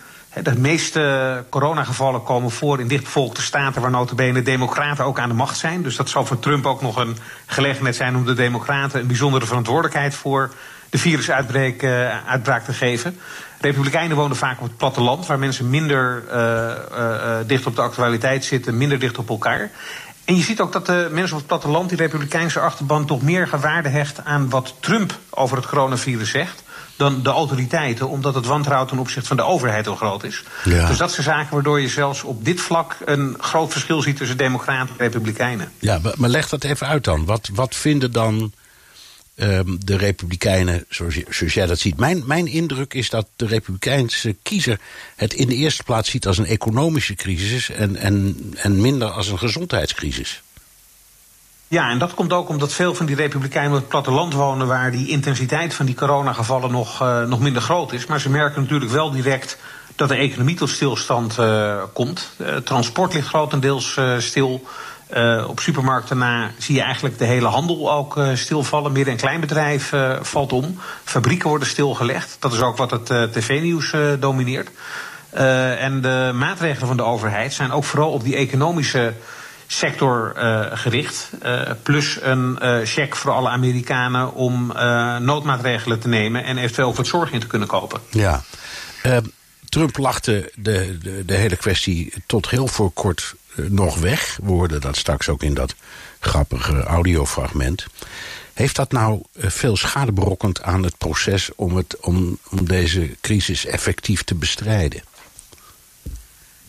De 0.43 0.59
meeste 0.59 1.45
coronagevallen 1.49 2.23
komen 2.23 2.51
voor 2.51 2.81
in 2.81 2.89
dichtbevolkte 2.89 3.43
staten 3.43 3.83
waar 3.83 3.91
notabene 3.91 4.43
democraten 4.43 5.05
ook 5.05 5.19
aan 5.19 5.29
de 5.29 5.35
macht 5.35 5.59
zijn. 5.59 5.83
Dus 5.83 5.97
dat 5.97 6.09
zal 6.09 6.27
voor 6.27 6.39
Trump 6.39 6.67
ook 6.67 6.83
nog 6.83 6.97
een 6.97 7.17
gelegenheid 7.47 7.97
zijn 7.97 8.17
om 8.17 8.25
de 8.25 8.35
democraten 8.35 9.01
een 9.01 9.07
bijzondere 9.07 9.47
verantwoordelijkheid 9.47 10.15
voor 10.15 10.51
de 10.91 10.99
virusuitbraak 10.99 11.83
uh, 11.83 12.65
te 12.65 12.73
geven. 12.73 13.19
Republikeinen 13.61 14.17
wonen 14.17 14.37
vaak 14.37 14.61
op 14.61 14.67
het 14.67 14.77
platteland, 14.77 15.27
waar 15.27 15.39
mensen 15.39 15.71
minder 15.71 16.25
uh, 16.29 16.71
uh, 16.99 17.37
dicht 17.47 17.67
op 17.67 17.77
de 17.77 17.83
actualiteit 17.83 18.45
zitten, 18.45 18.77
minder 18.77 18.99
dicht 18.99 19.19
op 19.19 19.29
elkaar. 19.29 19.71
En 20.25 20.37
je 20.37 20.43
ziet 20.43 20.61
ook 20.61 20.73
dat 20.73 20.87
de 20.87 21.09
mensen 21.11 21.33
op 21.33 21.39
het 21.39 21.49
platteland, 21.49 21.89
die 21.89 21.99
republikeinse 21.99 22.61
achterban, 22.61 23.07
toch 23.07 23.23
meer 23.23 23.49
waarde 23.61 23.89
hecht 23.89 24.25
aan 24.25 24.51
wat 24.51 24.75
Trump 24.81 25.19
over 25.31 25.57
het 25.57 25.67
coronavirus 25.67 26.31
zegt 26.31 26.63
dan 27.01 27.23
de 27.23 27.31
autoriteiten, 27.31 28.09
omdat 28.09 28.35
het 28.35 28.47
wantrouwen 28.47 28.89
ten 28.89 28.99
opzichte 28.99 29.29
van 29.29 29.37
de 29.37 29.43
overheid 29.43 29.85
heel 29.85 29.97
groot 29.97 30.25
is. 30.25 30.43
Ja. 30.65 30.89
Dus 30.89 30.99
dat 30.99 31.13
zijn 31.13 31.27
zaken 31.27 31.55
waardoor 31.55 31.81
je 31.81 31.89
zelfs 31.89 32.23
op 32.23 32.45
dit 32.45 32.61
vlak 32.61 32.97
een 33.05 33.37
groot 33.39 33.73
verschil 33.73 34.03
ziet 34.03 34.17
tussen 34.17 34.37
democraten 34.37 34.89
en 34.89 35.05
republikeinen. 35.05 35.73
Ja, 35.79 36.01
maar 36.17 36.31
leg 36.31 36.49
dat 36.49 36.65
even 36.65 36.87
uit 36.87 37.05
dan. 37.05 37.25
Wat, 37.25 37.51
wat 37.53 37.75
vinden 37.75 38.13
dan 38.13 38.53
um, 39.37 39.79
de 39.85 39.97
republikeinen, 39.97 40.85
zoals, 40.89 41.19
zoals, 41.29 41.55
jij 41.55 41.67
dat 41.67 41.79
ziet? 41.79 41.97
Mijn, 41.97 42.23
mijn 42.27 42.47
indruk 42.47 42.95
is 42.95 43.11
dat 43.11 43.27
de 43.37 43.47
republikeinse 43.47 44.37
kiezer 44.43 44.81
het 45.17 45.33
in 45.33 45.49
de 45.49 45.55
eerste 45.55 45.83
plaats 45.83 46.11
ziet 46.11 46.27
als 46.27 46.39
een 46.39 46.47
economische 46.47 47.15
crisis 47.15 47.71
en, 47.71 47.97
en, 47.97 48.37
en 48.57 48.81
minder 48.81 49.09
als 49.09 49.29
een 49.29 49.39
gezondheidscrisis. 49.39 50.43
Ja, 51.71 51.91
en 51.91 51.99
dat 51.99 52.15
komt 52.15 52.33
ook 52.33 52.49
omdat 52.49 52.73
veel 52.73 52.95
van 52.95 53.07
die 53.07 53.17
republikeinen 53.17 53.73
op 53.73 53.79
het 53.79 53.89
platteland 53.89 54.35
wonen... 54.35 54.67
waar 54.67 54.91
die 54.91 55.09
intensiteit 55.09 55.75
van 55.75 55.87
die 55.87 55.95
coronagevallen 55.95 56.71
nog, 56.71 57.03
uh, 57.03 57.23
nog 57.23 57.41
minder 57.41 57.63
groot 57.63 57.93
is. 57.93 58.07
Maar 58.07 58.21
ze 58.21 58.31
merken 58.31 58.63
natuurlijk 58.63 58.91
wel 58.91 59.11
direct 59.11 59.59
dat 59.95 60.09
de 60.09 60.15
economie 60.15 60.57
tot 60.57 60.69
stilstand 60.69 61.37
uh, 61.39 61.83
komt. 61.93 62.31
Uh, 62.37 62.57
transport 62.57 63.15
ligt 63.15 63.29
grotendeels 63.29 64.01
stil. 64.19 64.67
op 65.47 65.61
supermarkten 65.61 66.19
na 66.19 66.51
zie 66.59 66.75
je 66.75 66.83
eigenlijk 66.83 67.19
de 67.19 67.25
hele 67.25 67.47
handel 67.47 67.93
ook 67.93 68.21
stilvallen. 68.35 68.93
Midden- 68.93 69.13
en 69.13 69.21
kleinbedrijf 69.21 69.93
valt 70.21 70.53
om. 70.53 70.79
Fabrieken 71.05 71.49
worden 71.49 71.69
stilgelegd. 71.69 72.37
Dat 72.39 72.53
is 72.53 72.61
ook 72.61 72.77
wat 72.77 72.91
het 72.91 73.07
tv-nieuws 73.07 73.95
domineert. 74.19 74.71
en 75.79 76.01
de 76.01 76.31
maatregelen 76.35 76.87
van 76.87 76.97
de 76.97 77.03
overheid 77.05 77.53
zijn 77.53 77.73
ook 77.73 77.85
vooral 77.85 78.11
op 78.11 78.25
die 78.25 78.37
economische 78.37 79.15
sector 79.73 80.33
uh, 80.37 80.67
gericht. 80.73 81.31
Uh, 81.43 81.71
plus 81.83 82.19
een 82.23 82.59
uh, 82.63 82.79
cheque 82.85 83.17
voor 83.17 83.33
alle 83.33 83.49
Amerikanen 83.49 84.35
om 84.35 84.67
noodmaatregelen 85.21 86.01
te 86.01 86.09
nemen 86.09 86.45
en 86.45 86.59
eventueel 86.59 86.89
ook 86.89 86.97
wat 86.97 87.07
zorg 87.07 87.33
in 87.33 87.41
te 87.41 87.47
kunnen 87.47 87.69
kopen. 87.69 88.01
Ja. 88.11 88.43
Trump 89.69 89.97
lachte 89.97 90.53
de, 90.55 90.99
de, 91.03 91.25
de, 91.25 91.35
hele 91.35 91.57
kwestie 91.57 92.13
tot 92.27 92.51
heel 92.51 92.67
voor 92.67 92.91
kort 92.91 93.35
nog 93.55 93.99
weg. 93.99 94.39
We 94.43 94.51
hoorden 94.51 94.81
dat 94.81 94.97
straks 94.97 95.29
ook 95.29 95.43
in 95.43 95.55
dat 95.55 95.75
grappige 96.21 96.83
audiofragment. 96.83 97.87
Heeft 98.53 98.77
dat 98.77 98.93
nou 98.93 99.23
veel 99.35 99.77
schade 99.77 100.13
berokkend 100.13 100.63
aan 100.63 100.83
het 100.83 100.99
proces 100.99 101.51
om, 101.55 101.77
het, 101.77 101.97
om, 102.01 102.39
om 102.51 102.65
deze 102.65 103.17
crisis 103.21 103.67
effectief 103.67 104.23
te 104.23 104.35
bestrijden? 104.35 105.03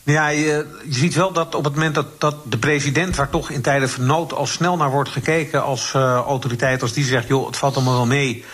Ja, 0.03 0.27
je, 0.27 0.65
ziet 0.89 1.15
wel 1.15 1.31
dat 1.31 1.55
op 1.55 1.63
het 1.63 1.73
moment 1.73 1.95
dat, 1.95 2.05
dat 2.17 2.35
de 2.43 2.57
president, 2.57 3.15
waar 3.15 3.29
toch 3.29 3.49
in 3.49 3.61
tijden 3.61 3.89
van 3.89 4.05
nood 4.05 4.33
al 4.33 4.45
snel 4.45 4.77
naar 4.77 4.91
wordt 4.91 5.09
gekeken 5.09 5.63
als 5.63 5.93
uh, 5.95 6.01
autoriteit, 6.15 6.81
als 6.81 6.93
die 6.93 7.03
zegt, 7.03 7.27
joh, 7.27 7.45
het 7.45 7.57
valt 7.57 7.75
allemaal 7.75 7.93
wel 7.93 8.05
mee. 8.05 8.45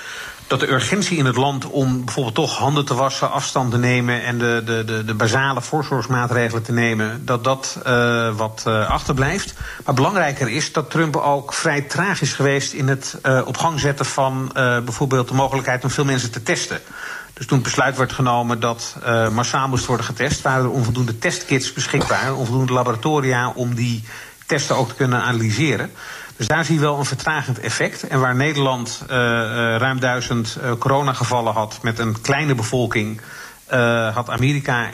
Dat 0.47 0.59
de 0.59 0.71
urgentie 0.71 1.17
in 1.17 1.25
het 1.25 1.35
land 1.35 1.65
om 1.65 2.05
bijvoorbeeld 2.05 2.35
toch 2.35 2.57
handen 2.57 2.85
te 2.85 2.93
wassen, 2.93 3.31
afstand 3.31 3.71
te 3.71 3.77
nemen 3.77 4.23
en 4.23 4.37
de, 4.37 4.61
de, 4.65 4.83
de, 4.85 5.05
de 5.05 5.13
basale 5.13 5.61
voorzorgsmaatregelen 5.61 6.63
te 6.63 6.71
nemen, 6.71 7.25
dat 7.25 7.43
dat 7.43 7.79
uh, 7.87 8.35
wat 8.35 8.63
uh, 8.67 8.89
achterblijft. 8.89 9.53
Maar 9.85 9.93
belangrijker 9.93 10.49
is 10.49 10.71
dat 10.71 10.89
Trump 10.89 11.15
ook 11.15 11.53
vrij 11.53 11.81
traag 11.81 12.21
is 12.21 12.33
geweest 12.33 12.73
in 12.73 12.87
het 12.87 13.17
op 13.45 13.57
gang 13.57 13.79
zetten 13.79 14.05
van 14.05 14.51
bijvoorbeeld 14.53 15.27
de 15.27 15.33
mogelijkheid 15.33 15.83
om 15.83 15.89
veel 15.89 16.05
mensen 16.05 16.31
te 16.31 16.43
testen. 16.43 16.79
Dus 17.33 17.45
toen 17.45 17.57
het 17.57 17.67
besluit 17.67 17.97
werd 17.97 18.13
genomen 18.13 18.59
dat 18.59 18.97
massaal 19.31 19.67
moest 19.67 19.85
worden 19.85 20.05
getest, 20.05 20.41
waren 20.41 20.63
er 20.63 20.71
onvoldoende 20.71 21.17
testkits 21.17 21.73
beschikbaar, 21.73 22.35
onvoldoende 22.35 22.73
laboratoria 22.73 23.51
om 23.55 23.75
die 23.75 24.03
testen 24.45 24.75
ook 24.75 24.87
te 24.87 24.95
kunnen 24.95 25.21
analyseren. 25.21 25.91
Dus 26.37 26.47
daar 26.47 26.65
zie 26.65 26.75
je 26.75 26.81
wel 26.81 26.99
een 26.99 27.05
vertragend 27.05 27.59
effect. 27.59 28.07
En 28.07 28.19
waar 28.19 28.35
Nederland 28.35 29.01
uh, 29.03 29.09
ruim 29.77 29.99
duizend 29.99 30.57
uh, 30.63 30.71
coronagevallen 30.79 31.53
had 31.53 31.79
met 31.81 31.99
een 31.99 32.21
kleine 32.21 32.55
bevolking, 32.55 33.21
had 34.13 34.29
Amerika 34.29 34.89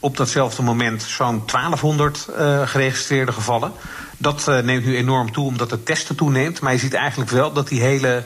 op 0.00 0.16
datzelfde 0.16 0.62
moment 0.62 1.02
zo'n 1.02 1.42
1200 1.46 2.28
geregistreerde 2.64 3.32
gevallen. 3.32 3.72
Dat 4.16 4.46
neemt 4.46 4.84
nu 4.84 4.96
enorm 4.96 5.32
toe 5.32 5.46
omdat 5.46 5.70
de 5.70 5.82
testen 5.82 6.16
toeneemt. 6.16 6.60
Maar 6.60 6.72
je 6.72 6.78
ziet 6.78 6.94
eigenlijk 6.94 7.30
wel 7.30 7.52
dat 7.52 7.68
die 7.68 7.80
hele 7.80 8.24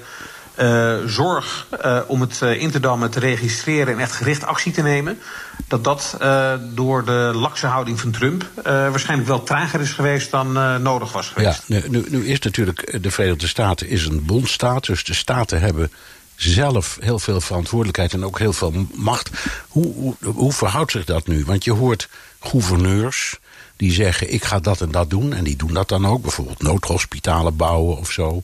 uh, 0.61 0.96
zorg 1.07 1.66
uh, 1.84 2.00
om 2.07 2.20
het 2.20 2.40
uh, 2.42 2.62
in 2.62 2.70
te 2.70 2.80
dammen, 2.80 3.11
te 3.11 3.20
registreren 3.20 3.94
en 3.94 4.00
echt 4.00 4.12
gericht 4.12 4.44
actie 4.44 4.72
te 4.72 4.82
nemen. 4.82 5.18
Dat 5.68 5.84
dat 5.84 6.16
door 6.74 7.05
de 7.05 7.30
lakse 7.34 7.66
houding 7.66 8.00
van 8.00 8.11
Trump 8.11 8.46
waarschijnlijk 8.64 9.28
wel 9.28 9.42
trager 9.42 9.80
is 9.80 9.92
geweest 9.92 10.30
dan 10.30 10.52
nodig 10.82 11.12
was 11.12 11.28
geweest. 11.28 11.62
Ja, 11.66 11.80
nu, 11.88 12.05
nu 12.09 12.26
is 12.26 12.38
natuurlijk 12.38 13.02
de 13.02 13.11
Verenigde 13.11 13.46
Staten 13.46 13.88
is 13.88 14.07
een 14.07 14.24
bondstaat, 14.24 14.86
dus 14.86 15.05
de 15.05 15.14
staten 15.14 15.61
hebben 15.61 15.90
zelf 16.36 16.96
heel 17.00 17.18
veel 17.18 17.40
verantwoordelijkheid 17.40 18.12
en 18.12 18.24
ook 18.24 18.38
heel 18.38 18.52
veel 18.52 18.86
macht. 18.94 19.30
Hoe, 19.68 19.94
hoe, 19.94 20.16
hoe 20.20 20.52
verhoudt 20.52 20.90
zich 20.90 21.05
dat 21.05 21.26
nu? 21.26 21.44
Want 21.44 21.64
je 21.64 21.72
hoort 21.72 22.09
gouverneurs 22.40 23.38
die 23.76 23.92
zeggen: 23.92 24.32
ik 24.32 24.44
ga 24.44 24.58
dat 24.58 24.80
en 24.80 24.90
dat 24.90 25.10
doen. 25.10 25.32
En 25.32 25.44
die 25.44 25.56
doen 25.56 25.74
dat 25.74 25.88
dan 25.88 26.06
ook. 26.06 26.22
Bijvoorbeeld 26.22 26.62
noodhospitalen 26.62 27.56
bouwen 27.56 27.96
of 27.98 28.10
zo. 28.10 28.42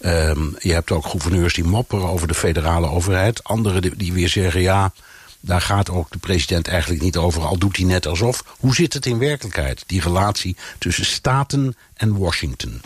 Um, 0.00 0.56
je 0.58 0.72
hebt 0.72 0.90
ook 0.90 1.06
gouverneurs 1.06 1.54
die 1.54 1.64
mopperen 1.64 2.08
over 2.08 2.28
de 2.28 2.34
federale 2.34 2.88
overheid. 2.88 3.44
Anderen 3.44 3.82
die, 3.82 3.96
die 3.96 4.12
weer 4.12 4.28
zeggen: 4.28 4.60
ja. 4.60 4.92
Daar 5.40 5.60
gaat 5.60 5.90
ook 5.90 6.10
de 6.10 6.18
president 6.18 6.68
eigenlijk 6.68 7.02
niet 7.02 7.16
over, 7.16 7.42
al 7.42 7.58
doet 7.58 7.76
hij 7.76 7.86
net 7.86 8.06
alsof. 8.06 8.44
Hoe 8.58 8.74
zit 8.74 8.92
het 8.92 9.06
in 9.06 9.18
werkelijkheid, 9.18 9.84
die 9.86 10.00
relatie 10.00 10.56
tussen 10.78 11.04
staten 11.04 11.76
en 11.94 12.18
Washington? 12.18 12.80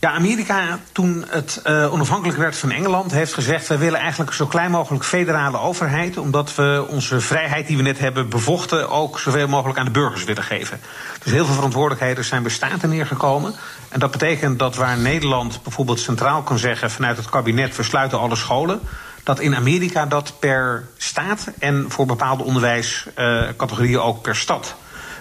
Ja, 0.00 0.12
Amerika, 0.12 0.78
toen 0.92 1.24
het 1.28 1.62
uh, 1.66 1.92
onafhankelijk 1.92 2.38
werd 2.38 2.56
van 2.56 2.70
Engeland, 2.70 3.12
heeft 3.12 3.34
gezegd: 3.34 3.66
wij 3.66 3.78
willen 3.78 4.00
eigenlijk 4.00 4.32
zo 4.32 4.46
klein 4.46 4.70
mogelijk 4.70 5.04
federale 5.04 5.58
overheid, 5.58 6.16
omdat 6.16 6.54
we 6.54 6.86
onze 6.88 7.20
vrijheid 7.20 7.66
die 7.66 7.76
we 7.76 7.82
net 7.82 7.98
hebben 7.98 8.28
bevochten 8.28 8.90
ook 8.90 9.18
zoveel 9.18 9.48
mogelijk 9.48 9.78
aan 9.78 9.84
de 9.84 9.90
burgers 9.90 10.24
willen 10.24 10.42
geven. 10.42 10.80
Dus 11.22 11.32
heel 11.32 11.44
veel 11.44 11.54
verantwoordelijkheden 11.54 12.24
zijn 12.24 12.42
bij 12.42 12.50
staten 12.50 12.88
neergekomen. 12.88 13.54
En 13.88 14.00
dat 14.00 14.10
betekent 14.10 14.58
dat 14.58 14.76
waar 14.76 14.98
Nederland 14.98 15.62
bijvoorbeeld 15.62 16.00
centraal 16.00 16.42
kan 16.42 16.58
zeggen 16.58 16.90
vanuit 16.90 17.16
het 17.16 17.28
kabinet: 17.28 17.76
we 17.76 17.82
sluiten 17.82 18.18
alle 18.18 18.36
scholen. 18.36 18.80
Dat 19.22 19.40
in 19.40 19.56
Amerika 19.56 20.06
dat 20.06 20.32
per 20.38 20.88
staat 20.96 21.50
en 21.58 21.84
voor 21.88 22.06
bepaalde 22.06 22.42
onderwijscategorieën 22.42 24.00
ook 24.00 24.22
per 24.22 24.36
stad 24.36 24.74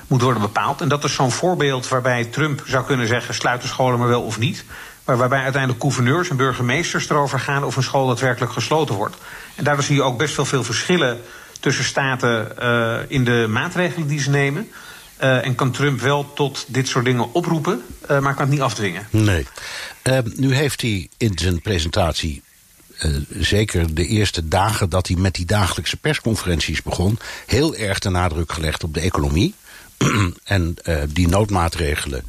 moet 0.09 0.21
worden 0.21 0.41
bepaald. 0.41 0.81
En 0.81 0.87
dat 0.87 1.03
is 1.03 1.13
zo'n 1.13 1.31
voorbeeld 1.31 1.87
waarbij 1.87 2.25
Trump 2.25 2.63
zou 2.65 2.85
kunnen 2.85 3.07
zeggen: 3.07 3.33
sluit 3.33 3.61
de 3.61 3.67
scholen 3.67 3.99
maar 3.99 4.07
wel 4.07 4.21
of 4.21 4.39
niet. 4.39 4.65
Maar 5.05 5.17
waarbij 5.17 5.43
uiteindelijk 5.43 5.81
gouverneurs 5.81 6.29
en 6.29 6.37
burgemeesters 6.37 7.09
erover 7.09 7.39
gaan 7.39 7.63
of 7.63 7.75
een 7.75 7.83
school 7.83 8.07
daadwerkelijk 8.07 8.51
gesloten 8.51 8.95
wordt. 8.95 9.15
En 9.55 9.63
daardoor 9.63 9.83
zie 9.83 9.95
je 9.95 10.01
ook 10.01 10.17
best 10.17 10.35
wel 10.35 10.45
veel 10.45 10.63
verschillen 10.63 11.21
tussen 11.59 11.83
staten 11.83 12.51
uh, 12.61 12.97
in 13.07 13.23
de 13.23 13.45
maatregelen 13.49 14.07
die 14.07 14.19
ze 14.19 14.29
nemen. 14.29 14.69
Uh, 15.21 15.45
en 15.45 15.55
kan 15.55 15.71
Trump 15.71 15.99
wel 15.99 16.33
tot 16.33 16.65
dit 16.67 16.87
soort 16.87 17.05
dingen 17.05 17.33
oproepen, 17.33 17.83
uh, 18.01 18.19
maar 18.19 18.33
kan 18.33 18.41
het 18.41 18.51
niet 18.53 18.61
afdwingen. 18.61 19.07
Nee. 19.09 19.47
nu 20.35 20.53
heeft 20.53 20.81
hij 20.81 21.09
in 21.17 21.31
zijn 21.35 21.61
presentatie 21.61 22.43
zeker 23.29 23.95
de 23.95 24.05
eerste 24.05 24.47
dagen 24.47 24.89
dat 24.89 25.07
hij 25.07 25.15
met 25.15 25.33
die 25.33 25.45
dagelijkse 25.45 25.97
persconferenties 25.97 26.81
begon, 26.81 27.19
heel 27.45 27.75
erg 27.75 27.99
de 27.99 28.09
nadruk 28.09 28.51
gelegd 28.51 28.83
op 28.83 28.93
de 28.93 28.99
economie. 28.99 29.53
en 30.43 30.75
uh, 30.83 31.01
die 31.09 31.27
noodmaatregelen, 31.27 32.23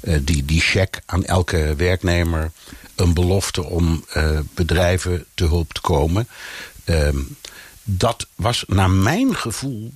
uh, 0.00 0.18
die, 0.22 0.44
die 0.44 0.60
check 0.60 1.00
aan 1.06 1.24
elke 1.24 1.74
werknemer, 1.76 2.50
een 2.94 3.14
belofte 3.14 3.64
om 3.64 4.04
uh, 4.16 4.38
bedrijven 4.54 5.24
te 5.34 5.44
hulp 5.44 5.72
te 5.72 5.80
komen. 5.80 6.28
Ehm, 6.84 7.18
dat 7.82 8.26
was 8.34 8.64
naar 8.66 8.90
mijn 8.90 9.36
gevoel 9.36 9.92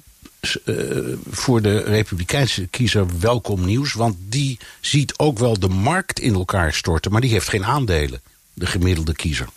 voor 1.31 1.63
de 1.63 1.79
Republikeinse 1.79 2.67
kiezer 2.67 3.07
welkom 3.21 3.65
nieuws. 3.65 3.93
Want 3.93 4.17
die 4.21 4.59
ziet 4.81 5.19
ook 5.19 5.39
wel 5.39 5.59
de 5.59 5.69
markt 5.69 6.21
in 6.21 6.35
elkaar 6.35 6.73
storten, 6.75 7.13
maar 7.13 7.21
die 7.21 7.31
heeft 7.31 7.49
geen 7.49 7.65
aandelen, 7.65 8.21
de 8.55 8.67
gemiddelde 8.67 9.15
kiezer. 9.15 9.49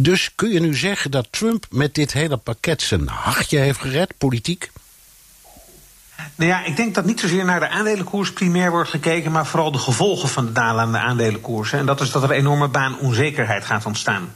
Dus 0.00 0.30
kun 0.34 0.50
je 0.50 0.60
nu 0.60 0.76
zeggen 0.76 1.10
dat 1.10 1.26
Trump 1.30 1.66
met 1.70 1.94
dit 1.94 2.12
hele 2.12 2.36
pakket 2.36 2.82
zijn 2.82 3.08
hartje 3.08 3.58
heeft 3.58 3.80
gered, 3.80 4.18
politiek? 4.18 4.70
Nou 6.34 6.50
ja, 6.50 6.64
ik 6.64 6.76
denk 6.76 6.94
dat 6.94 7.04
niet 7.04 7.20
zozeer 7.20 7.44
naar 7.44 7.60
de 7.60 7.68
aandelenkoers 7.68 8.32
primair 8.32 8.70
wordt 8.70 8.90
gekeken, 8.90 9.32
maar 9.32 9.46
vooral 9.46 9.72
de 9.72 9.78
gevolgen 9.78 10.28
van 10.28 10.46
de 10.46 10.52
dalende 10.52 10.98
aandelenkoersen. 10.98 11.78
En 11.78 11.86
dat 11.86 12.00
is 12.00 12.10
dat 12.10 12.22
er 12.22 12.30
enorme 12.30 12.68
baanonzekerheid 12.68 13.64
gaat 13.64 13.86
ontstaan. 13.86 14.28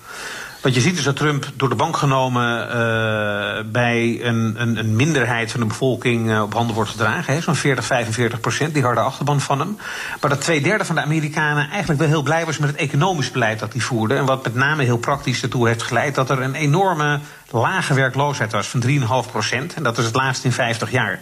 Wat 0.65 0.75
je 0.75 0.81
ziet 0.81 0.99
is 0.99 1.05
dat 1.05 1.17
Trump 1.17 1.47
door 1.57 1.69
de 1.69 1.75
bank 1.75 1.97
genomen 1.97 2.67
uh, 2.67 3.73
bij 3.73 4.19
een, 4.23 4.55
een, 4.59 4.77
een, 4.77 4.97
minderheid 4.97 5.51
van 5.51 5.61
de 5.61 5.67
bevolking 5.67 6.31
uh, 6.31 6.43
op 6.43 6.53
handen 6.53 6.75
wordt 6.75 6.91
gedragen. 6.91 7.43
Zo'n 7.43 7.55
40, 7.55 7.85
45 7.85 8.41
procent, 8.41 8.75
die 8.75 8.83
harde 8.83 9.01
achterban 9.01 9.41
van 9.41 9.59
hem. 9.59 9.79
Maar 10.21 10.31
dat 10.31 10.41
twee 10.41 10.61
derde 10.61 10.85
van 10.85 10.95
de 10.95 11.01
Amerikanen 11.01 11.71
eigenlijk 11.71 12.01
wel 12.01 12.09
heel 12.09 12.23
blij 12.23 12.45
was 12.45 12.59
met 12.59 12.69
het 12.71 12.79
economisch 12.79 13.31
beleid 13.31 13.59
dat 13.59 13.73
hij 13.73 13.81
voerde. 13.83 14.15
En 14.15 14.25
wat 14.25 14.45
met 14.45 14.55
name 14.55 14.83
heel 14.83 14.99
praktisch 14.99 15.43
ertoe 15.43 15.67
heeft 15.67 15.83
geleid 15.83 16.15
dat 16.15 16.31
er 16.31 16.43
een 16.43 16.55
enorme 16.55 17.21
lage 17.51 17.95
werkloosheid 17.95 18.53
was 18.53 18.69
van 18.69 18.83
3,5 19.27 19.31
procent. 19.31 19.75
En 19.75 19.83
dat 19.83 19.99
is 19.99 20.05
het 20.05 20.15
laatst 20.15 20.45
in 20.45 20.53
50 20.53 20.91
jaar. 20.91 21.19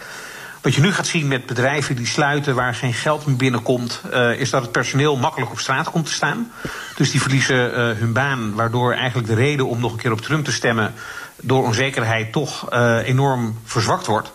Wat 0.62 0.74
je 0.74 0.80
nu 0.80 0.92
gaat 0.92 1.06
zien 1.06 1.28
met 1.28 1.46
bedrijven 1.46 1.96
die 1.96 2.06
sluiten 2.06 2.54
waar 2.54 2.74
geen 2.74 2.92
geld 2.92 3.26
meer 3.26 3.36
binnenkomt, 3.36 4.00
uh, 4.12 4.40
is 4.40 4.50
dat 4.50 4.62
het 4.62 4.72
personeel 4.72 5.16
makkelijk 5.16 5.50
op 5.50 5.58
straat 5.58 5.90
komt 5.90 6.06
te 6.06 6.12
staan. 6.12 6.52
Dus 6.96 7.10
die 7.10 7.20
verliezen 7.20 7.70
uh, 7.70 7.98
hun 7.98 8.12
baan, 8.12 8.54
waardoor 8.54 8.92
eigenlijk 8.92 9.28
de 9.28 9.34
reden 9.34 9.66
om 9.66 9.80
nog 9.80 9.92
een 9.92 9.98
keer 9.98 10.12
op 10.12 10.20
Trump 10.20 10.44
te 10.44 10.52
stemmen 10.52 10.94
door 11.40 11.64
onzekerheid 11.64 12.32
toch 12.32 12.72
uh, 12.72 12.98
enorm 13.04 13.58
verzwakt 13.64 14.06
wordt. 14.06 14.30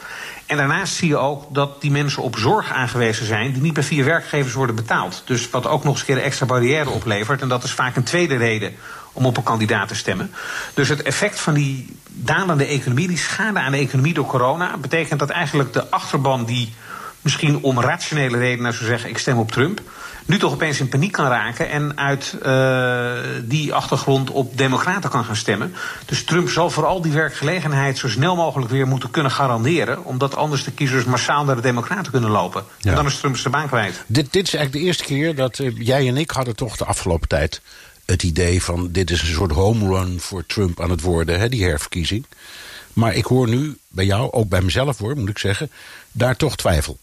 En 0.45 0.57
daarnaast 0.57 0.93
zie 0.93 1.07
je 1.07 1.17
ook 1.17 1.53
dat 1.53 1.81
die 1.81 1.91
mensen 1.91 2.23
op 2.23 2.37
zorg 2.37 2.71
aangewezen 2.71 3.25
zijn 3.25 3.53
die 3.53 3.61
niet 3.61 3.73
bij 3.73 3.83
vier 3.83 4.05
werkgevers 4.05 4.53
worden 4.53 4.75
betaald. 4.75 5.21
Dus 5.25 5.49
wat 5.49 5.67
ook 5.67 5.83
nog 5.83 5.91
eens 5.91 5.99
een 5.99 6.15
keer 6.15 6.23
extra 6.23 6.45
barrière 6.45 6.89
oplevert. 6.89 7.41
En 7.41 7.47
dat 7.47 7.63
is 7.63 7.71
vaak 7.71 7.95
een 7.95 8.03
tweede 8.03 8.35
reden 8.35 8.75
om 9.17 9.25
op 9.25 9.37
een 9.37 9.43
kandidaat 9.43 9.87
te 9.87 9.95
stemmen. 9.95 10.31
Dus 10.73 10.89
het 10.89 11.01
effect 11.01 11.39
van 11.39 11.53
die 11.53 11.95
dalende 12.07 12.65
economie, 12.65 13.07
die 13.07 13.17
schade 13.17 13.59
aan 13.59 13.71
de 13.71 13.77
economie 13.77 14.13
door 14.13 14.25
corona, 14.25 14.77
betekent 14.77 15.19
dat 15.19 15.29
eigenlijk 15.29 15.73
de 15.73 15.89
achterban 15.89 16.45
die 16.45 16.73
misschien 17.21 17.63
om 17.63 17.81
rationele 17.81 18.37
redenen 18.37 18.73
zou 18.73 18.85
zeggen: 18.85 19.09
ik 19.09 19.17
stem 19.17 19.37
op 19.37 19.51
Trump, 19.51 19.81
nu 20.25 20.37
toch 20.39 20.53
opeens 20.53 20.79
in 20.79 20.89
paniek 20.89 21.11
kan 21.11 21.27
raken 21.27 21.69
en 21.69 21.97
uit 21.97 22.37
uh, 22.45 23.11
die 23.43 23.73
achtergrond 23.73 24.29
op 24.29 24.57
Democraten 24.57 25.09
kan 25.09 25.25
gaan 25.25 25.35
stemmen. 25.35 25.73
Dus 26.05 26.23
Trump 26.23 26.49
zal 26.49 26.69
vooral 26.69 27.01
die 27.01 27.11
werkgelegenheid 27.11 27.97
zo 27.97 28.09
snel 28.09 28.35
mogelijk 28.35 28.71
weer 28.71 28.87
moeten 28.87 29.11
kunnen 29.11 29.31
garanderen, 29.31 30.03
omdat 30.05 30.35
anders 30.35 30.63
de 30.63 30.71
kiezers 30.71 31.03
massaal 31.03 31.43
naar 31.43 31.55
de 31.55 31.61
Democraten 31.61 32.11
kunnen 32.11 32.29
lopen. 32.29 32.63
Ja. 32.77 32.89
En 32.89 32.95
dan 32.95 33.05
is 33.05 33.19
Trump 33.19 33.37
zijn 33.37 33.53
baan 33.53 33.67
kwijt. 33.67 34.03
Dit, 34.07 34.33
dit 34.33 34.47
is 34.47 34.53
eigenlijk 34.53 34.83
de 34.83 34.89
eerste 34.89 35.03
keer 35.03 35.35
dat 35.35 35.59
uh, 35.59 35.71
jij 35.77 36.07
en 36.07 36.17
ik 36.17 36.31
hadden 36.31 36.55
toch 36.55 36.77
de 36.77 36.85
afgelopen 36.85 37.27
tijd 37.27 37.61
het 38.07 38.23
idee 38.23 38.63
van 38.63 38.91
dit 38.91 39.11
is 39.11 39.21
een 39.21 39.27
soort 39.27 39.51
home 39.51 39.87
run 39.87 40.19
voor 40.19 40.45
Trump 40.45 40.81
aan 40.81 40.89
het 40.89 41.01
worden, 41.01 41.39
hè, 41.39 41.49
die 41.49 41.63
herverkiezing. 41.63 42.25
Maar 42.93 43.15
ik 43.15 43.25
hoor 43.25 43.47
nu 43.47 43.77
bij 43.87 44.05
jou, 44.05 44.31
ook 44.31 44.49
bij 44.49 44.61
mezelf 44.61 44.97
hoor, 44.97 45.17
moet 45.17 45.29
ik 45.29 45.37
zeggen, 45.37 45.71
daar 46.11 46.35
toch 46.35 46.55
twijfel. 46.55 46.97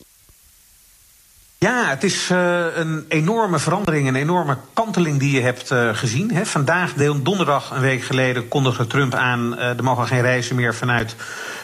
Ja, 1.58 1.88
het 1.88 2.04
is 2.04 2.30
uh, 2.30 2.64
een 2.74 3.04
enorme 3.08 3.58
verandering, 3.58 4.08
een 4.08 4.16
enorme 4.16 4.58
kanteling 4.72 5.18
die 5.18 5.30
je 5.30 5.40
hebt 5.40 5.70
uh, 5.70 5.96
gezien. 5.96 6.30
Hè. 6.34 6.46
Vandaag, 6.46 6.92
donderdag, 7.22 7.70
een 7.70 7.80
week 7.80 8.02
geleden, 8.02 8.48
kondigde 8.48 8.86
Trump 8.86 9.14
aan... 9.14 9.52
Uh, 9.52 9.68
er 9.68 9.84
mogen 9.84 10.06
geen 10.06 10.20
reizen 10.20 10.56
meer 10.56 10.74
vanuit 10.74 11.14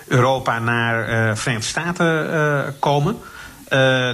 Europa 0.07 0.59
naar 0.59 1.37
Verenigde 1.37 1.69
Staten 1.69 2.77
komen. 2.79 3.19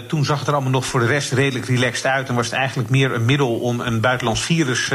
Toen 0.09 0.25
zag 0.25 0.39
het 0.39 0.49
er 0.49 0.55
allemaal 0.55 0.71
nog 0.71 0.87
voor 0.87 1.01
de 1.01 1.07
rest 1.07 1.33
redelijk 1.33 1.67
relaxed 1.67 2.07
uit... 2.07 2.29
en 2.29 2.35
was 2.35 2.47
het 2.47 2.55
eigenlijk 2.55 2.91
meer 2.91 3.13
een 3.13 3.25
middel 3.25 3.59
om 3.59 3.81
een 3.81 4.01
buitenlands 4.01 4.43
virus 4.43 4.89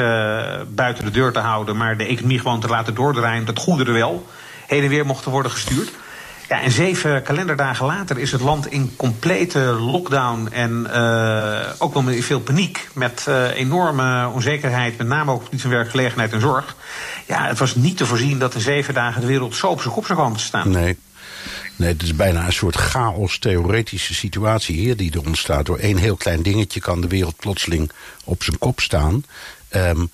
buiten 0.67 1.05
de 1.05 1.11
deur 1.11 1.31
te 1.31 1.39
houden... 1.39 1.77
maar 1.77 1.97
de 1.97 2.05
economie 2.05 2.39
gewoon 2.39 2.59
te 2.59 2.67
laten 2.67 2.95
doordraaien, 2.95 3.45
dat 3.45 3.59
goederen 3.59 3.93
wel 3.93 4.27
heen 4.67 4.83
en 4.83 4.89
weer 4.89 5.05
mochten 5.05 5.31
worden 5.31 5.51
gestuurd. 5.51 5.91
Ja, 6.51 6.61
en 6.61 6.71
zeven 6.71 7.23
kalenderdagen 7.23 7.85
later 7.85 8.17
is 8.17 8.31
het 8.31 8.41
land 8.41 8.67
in 8.67 8.93
complete 8.95 9.59
lockdown 9.59 10.47
en 10.51 10.87
uh, 10.89 11.59
ook 11.77 11.93
wel 11.93 12.03
met 12.03 12.25
veel 12.25 12.39
paniek. 12.39 12.89
Met 12.93 13.27
enorme 13.53 14.27
onzekerheid, 14.27 14.97
met 14.97 15.07
name 15.07 15.31
ook 15.31 15.45
op 15.45 15.51
het 15.51 15.61
van 15.61 15.69
werkgelegenheid 15.69 16.33
en 16.33 16.41
zorg. 16.41 16.75
Ja, 17.27 17.47
het 17.47 17.59
was 17.59 17.75
niet 17.75 17.97
te 17.97 18.05
voorzien 18.05 18.39
dat 18.39 18.55
in 18.55 18.61
zeven 18.61 18.93
dagen 18.93 19.21
de 19.21 19.27
wereld 19.27 19.55
zo 19.55 19.67
op 19.67 19.81
zijn 19.81 19.93
kop 19.93 20.05
zou 20.05 20.19
komen 20.19 20.37
te 20.37 20.43
staan. 20.43 20.69
Nee. 20.69 20.97
Nee, 21.75 21.89
het 21.89 22.03
is 22.03 22.15
bijna 22.15 22.45
een 22.45 22.53
soort 22.53 22.75
chaos-theoretische 22.75 24.13
situatie 24.13 24.75
hier 24.75 24.97
die 24.97 25.11
er 25.11 25.25
ontstaat. 25.25 25.65
Door 25.65 25.77
één 25.77 25.97
heel 25.97 26.15
klein 26.15 26.41
dingetje 26.41 26.79
kan 26.79 27.01
de 27.01 27.07
wereld 27.07 27.35
plotseling 27.35 27.91
op 28.23 28.43
zijn 28.43 28.57
kop 28.57 28.79
staan. 28.79 29.25
Um, 29.75 30.09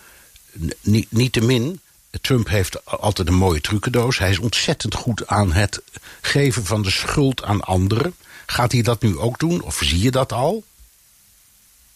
niet 1.09 1.31
te 1.31 1.41
min 1.41 1.79
Trump 2.21 2.47
heeft 2.47 2.85
altijd 2.85 3.27
een 3.27 3.33
mooie 3.33 3.61
trucendoos. 3.61 4.17
Hij 4.17 4.29
is 4.29 4.39
ontzettend 4.39 4.93
goed 4.93 5.27
aan 5.27 5.51
het 5.51 5.81
geven 6.21 6.65
van 6.65 6.81
de 6.81 6.91
schuld 6.91 7.43
aan 7.43 7.61
anderen. 7.61 8.15
Gaat 8.45 8.71
hij 8.71 8.81
dat 8.81 9.01
nu 9.01 9.17
ook 9.17 9.39
doen? 9.39 9.61
Of 9.61 9.79
zie 9.83 10.01
je 10.01 10.11
dat 10.11 10.33
al? 10.33 10.63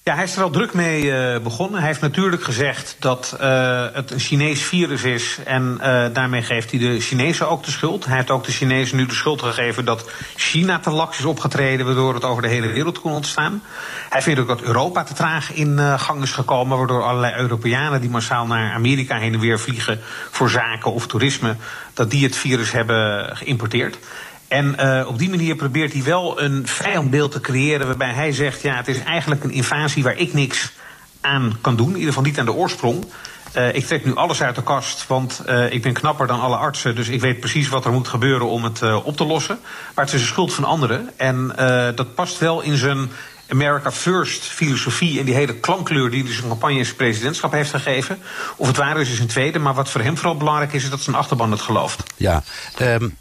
Ja, 0.04 0.16
hij 0.16 0.24
is 0.24 0.36
er 0.36 0.44
al 0.44 0.50
druk 0.50 0.74
mee 0.74 1.04
uh, 1.04 1.40
begonnen. 1.40 1.80
Hij 1.80 1.88
heeft 1.88 2.02
natuurlijk 2.02 2.44
gezegd 2.44 2.96
dat 3.00 3.38
uh, 3.42 3.86
het 3.94 4.12
een 4.12 4.20
Chinees 4.20 4.64
virus 4.64 5.04
is. 5.04 5.40
En 5.46 5.78
uh, 5.78 6.06
daarmee 6.14 6.42
geeft 6.42 6.72
hij 6.72 6.80
de 6.80 7.00
Chinezen 7.00 7.50
ook 7.50 7.64
de 7.64 7.72
schuld. 7.72 8.06
Hij 8.06 8.16
heeft 8.16 8.30
ook 8.30 8.44
de 8.44 8.52
Chinezen 8.52 8.98
nu 8.98 9.06
de 9.06 9.14
schuld 9.14 9.42
gegeven 9.42 9.86
dat 9.86 10.10
China 10.36 10.80
te 10.80 10.90
laks 10.90 11.20
is 11.20 11.26
opgetreden. 11.26 11.86
Waardoor 11.86 12.14
het 12.14 12.24
over 12.24 12.42
de 12.42 12.48
hele 12.48 12.68
wereld 12.68 13.00
kon 13.00 13.12
ontstaan. 13.12 13.64
Hij 14.10 14.22
vindt 14.22 14.40
ook 14.40 14.48
dat 14.48 14.62
Europa 14.62 15.04
te 15.04 15.14
traag 15.14 15.54
in 15.54 16.00
gang 16.00 16.24
is 16.24 16.32
gekomen. 16.32 16.78
Waardoor 16.78 17.04
allerlei 17.04 17.36
Europeanen 17.36 18.02
die 18.02 18.10
massaal 18.10 18.46
naar 18.46 18.74
Amerika 18.74 19.18
heen 19.18 19.34
en 19.34 19.40
weer 19.40 19.60
vliegen 19.60 20.00
voor 20.32 20.50
zaken 20.50 20.94
of 20.94 21.08
toerisme. 21.08 21.56
dat 21.94 22.12
die 22.12 22.24
het 22.24 22.36
virus 22.36 22.72
hebben 22.72 23.30
geïmporteerd. 23.38 23.98
En 24.52 24.76
uh, 24.80 25.08
op 25.08 25.20
die 25.20 25.30
manier 25.30 25.56
probeert 25.56 25.94
hij 25.94 26.04
wel 26.04 26.42
een 26.42 26.68
vijandbeeld 26.68 27.32
te 27.32 27.42
creëren 27.42 27.88
waarbij 27.88 28.14
hij 28.14 28.32
zegt: 28.32 28.62
ja, 28.62 28.76
het 28.76 28.88
is 28.88 29.04
eigenlijk 29.04 29.44
een 29.44 29.52
invasie 29.52 30.04
waar 30.04 30.18
ik 30.18 30.34
niks 30.34 30.72
aan 31.22 31.58
kan 31.62 31.76
doen, 31.76 31.88
in 31.88 31.94
ieder 31.94 32.08
geval 32.08 32.24
niet 32.24 32.40
aan 32.40 32.46
de 32.46 32.54
oorsprong. 32.54 33.06
Uh, 33.58 33.76
ik 33.76 33.86
trek 33.86 34.06
nu 34.06 34.16
alles 34.16 34.42
uit 34.42 34.56
de 34.56 34.64
kast, 34.64 35.08
want 35.08 35.42
uh, 35.48 35.74
ik 35.74 35.82
ben 35.82 35.94
knapper 35.94 36.28
dan 36.28 36.42
alle 36.42 36.56
artsen. 36.56 36.96
Dus 36.96 37.08
ik 37.08 37.22
weet 37.22 37.40
precies 37.40 37.68
wat 37.68 37.86
er 37.86 37.92
moet 37.92 38.08
gebeuren 38.08 38.48
om 38.48 38.64
het 38.64 38.82
op 39.04 39.18
te 39.18 39.26
lossen. 39.26 39.60
Maar 39.96 40.06
het 40.06 40.14
is 40.14 40.22
een 40.22 40.28
schuld 40.28 40.54
van 40.54 40.64
anderen. 40.64 41.10
En 41.18 41.54
dat 41.96 42.16
past 42.16 42.38
wel 42.38 42.62
in 42.62 42.78
zijn 42.78 43.10
America 43.50 43.92
First 43.92 44.44
filosofie 44.44 45.20
en 45.20 45.26
die 45.26 45.34
hele 45.34 45.54
klankkleur 45.56 46.10
die 46.10 46.24
hij 46.24 46.34
zijn 46.34 46.48
campagne 46.48 46.80
en 46.80 46.86
zijn 46.86 46.98
presidentschap 46.98 47.52
heeft 47.52 47.70
gegeven. 47.70 48.20
Of 48.56 48.68
het 48.68 48.78
waar 48.78 49.00
is, 49.00 49.12
is 49.12 49.20
een 49.20 49.28
tweede. 49.28 49.60
Maar 49.60 49.74
wat 49.74 49.90
voor 49.90 50.02
hem 50.02 50.18
vooral 50.18 50.38
belangrijk 50.38 50.74
is, 50.74 50.84
is 50.84 50.90
dat 50.90 51.02
zijn 51.02 51.16
achterban 51.16 51.52
het 51.52 51.62
gelooft. 51.62 52.04
Ja, 52.18 52.44
um, 52.82 53.18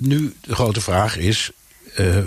nu 0.00 0.34
de 0.40 0.54
grote 0.54 0.80
vraag 0.80 1.16
is... 1.16 1.50
Uh, 1.98 2.18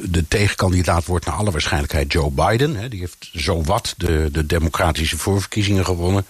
de, 0.00 0.28
tegenkandidaat 0.28 1.04
wordt 1.04 1.26
naar 1.26 1.34
alle 1.34 1.50
waarschijnlijkheid 1.50 2.12
Joe 2.12 2.30
Biden. 2.30 2.76
Hè, 2.76 2.88
die 2.88 3.00
heeft 3.00 3.30
zowat 3.32 3.94
de, 3.96 4.28
de 4.32 4.46
democratische 4.46 5.18
voorverkiezingen 5.18 5.84
gewonnen. 5.84 6.26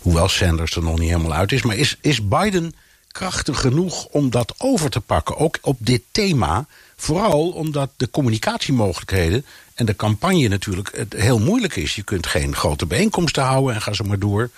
Hoewel 0.00 0.28
Sanders 0.28 0.76
er 0.76 0.82
nog 0.82 0.98
niet 0.98 1.10
helemaal 1.10 1.32
uit 1.32 1.52
is. 1.52 1.62
Maar 1.62 1.76
is, 1.76 1.96
is 2.00 2.28
Biden 2.28 2.74
krachtig 3.12 3.60
genoeg 3.60 4.04
om 4.04 4.30
dat 4.30 4.54
over 4.58 4.90
te 4.90 5.00
pakken? 5.00 5.36
Ook 5.36 5.58
op 5.60 5.76
dit 5.80 6.02
thema. 6.10 6.66
Vooral 6.96 7.48
omdat 7.48 7.90
de 7.96 8.10
communicatiemogelijkheden 8.10 9.44
en 9.74 9.86
de 9.86 9.96
campagne 9.96 10.48
natuurlijk 10.48 10.96
het 10.96 11.12
heel 11.12 11.38
moeilijk 11.38 11.76
is. 11.76 11.94
Je 11.94 12.02
kunt 12.02 12.26
geen 12.26 12.56
grote 12.56 12.86
bijeenkomsten 12.86 13.42
houden 13.42 13.74
en 13.74 13.82
ga 13.82 13.92
zo 13.92 14.04
maar 14.04 14.18
door. 14.18 14.50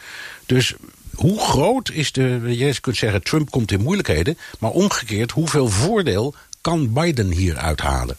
Dus 0.46 0.74
hoe 1.14 1.40
groot 1.40 1.90
is 1.90 2.12
de. 2.12 2.40
Je 2.46 2.80
kunt 2.80 2.96
zeggen, 2.96 3.22
Trump 3.22 3.50
komt 3.50 3.72
in 3.72 3.82
moeilijkheden. 3.82 4.38
Maar 4.58 4.70
omgekeerd, 4.70 5.30
hoeveel 5.30 5.68
voordeel 5.68 6.34
kan 6.61 6.92
Biden 6.92 7.30
hier 7.30 7.56
uithalen? 7.56 8.16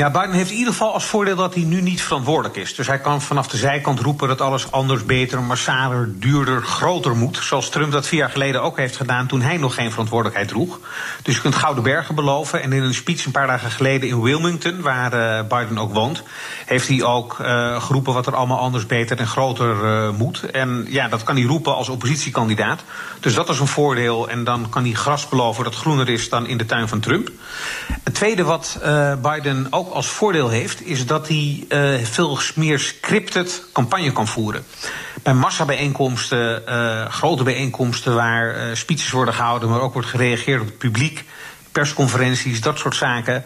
Ja, 0.00 0.10
Biden 0.10 0.32
heeft 0.32 0.50
in 0.50 0.56
ieder 0.56 0.72
geval 0.72 0.92
als 0.92 1.04
voordeel 1.04 1.36
dat 1.36 1.54
hij 1.54 1.62
nu 1.62 1.80
niet 1.80 2.02
verantwoordelijk 2.02 2.56
is. 2.56 2.74
Dus 2.74 2.86
hij 2.86 2.98
kan 2.98 3.22
vanaf 3.22 3.48
de 3.48 3.56
zijkant 3.56 4.00
roepen 4.00 4.28
dat 4.28 4.40
alles 4.40 4.72
anders, 4.72 5.04
beter, 5.04 5.42
massaler, 5.42 6.08
duurder, 6.20 6.62
groter 6.62 7.16
moet. 7.16 7.38
Zoals 7.42 7.68
Trump 7.68 7.92
dat 7.92 8.06
vier 8.06 8.18
jaar 8.18 8.30
geleden 8.30 8.62
ook 8.62 8.76
heeft 8.76 8.96
gedaan 8.96 9.26
toen 9.26 9.40
hij 9.40 9.56
nog 9.56 9.74
geen 9.74 9.90
verantwoordelijkheid 9.90 10.48
droeg. 10.48 10.78
Dus 11.22 11.34
je 11.34 11.40
kunt 11.40 11.54
Gouden 11.54 11.82
Bergen 11.82 12.14
beloven. 12.14 12.62
En 12.62 12.72
in 12.72 12.82
een 12.82 12.94
speech 12.94 13.24
een 13.24 13.32
paar 13.32 13.46
dagen 13.46 13.70
geleden 13.70 14.08
in 14.08 14.20
Wilmington, 14.20 14.80
waar 14.80 15.14
uh, 15.14 15.58
Biden 15.58 15.78
ook 15.78 15.94
woont, 15.94 16.22
heeft 16.66 16.88
hij 16.88 17.02
ook 17.02 17.38
uh, 17.40 17.82
geroepen 17.82 18.14
wat 18.14 18.26
er 18.26 18.36
allemaal 18.36 18.58
anders, 18.58 18.86
beter 18.86 19.18
en 19.18 19.26
groter 19.26 19.84
uh, 19.84 20.10
moet. 20.18 20.50
En 20.50 20.86
ja, 20.88 21.08
dat 21.08 21.22
kan 21.22 21.36
hij 21.36 21.44
roepen 21.44 21.74
als 21.74 21.88
oppositiekandidaat. 21.88 22.82
Dus 23.20 23.34
dat 23.34 23.48
is 23.48 23.58
een 23.58 23.66
voordeel. 23.66 24.28
En 24.28 24.44
dan 24.44 24.66
kan 24.70 24.84
hij 24.84 24.92
gras 24.92 25.28
beloven 25.28 25.64
dat 25.64 25.74
groener 25.74 26.08
is 26.08 26.28
dan 26.28 26.46
in 26.46 26.58
de 26.58 26.66
tuin 26.66 26.88
van 26.88 27.00
Trump. 27.00 27.30
Het 28.04 28.14
tweede 28.14 28.44
wat 28.44 28.80
Biden 29.22 29.66
ook 29.70 29.88
als 29.92 30.06
voordeel 30.06 30.48
heeft, 30.48 30.86
is 30.86 31.06
dat 31.06 31.28
hij 31.28 31.64
uh, 31.68 32.04
veel 32.04 32.38
meer 32.54 32.78
scripted 32.78 33.64
campagne 33.72 34.12
kan 34.12 34.26
voeren. 34.26 34.64
Bij 35.22 35.34
massabijeenkomsten, 35.34 36.62
uh, 36.68 37.06
grote 37.06 37.42
bijeenkomsten 37.42 38.14
waar 38.14 38.56
uh, 38.56 38.74
speeches 38.74 39.10
worden 39.10 39.34
gehouden, 39.34 39.68
maar 39.68 39.80
ook 39.80 39.92
wordt 39.92 40.08
gereageerd 40.08 40.60
op 40.60 40.66
het 40.66 40.78
publiek, 40.78 41.24
persconferenties, 41.72 42.60
dat 42.60 42.78
soort 42.78 42.96
zaken. 42.96 43.44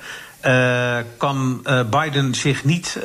Kan 1.16 1.66
Biden 1.90 2.34
zich 2.34 2.64
niet 2.64 2.99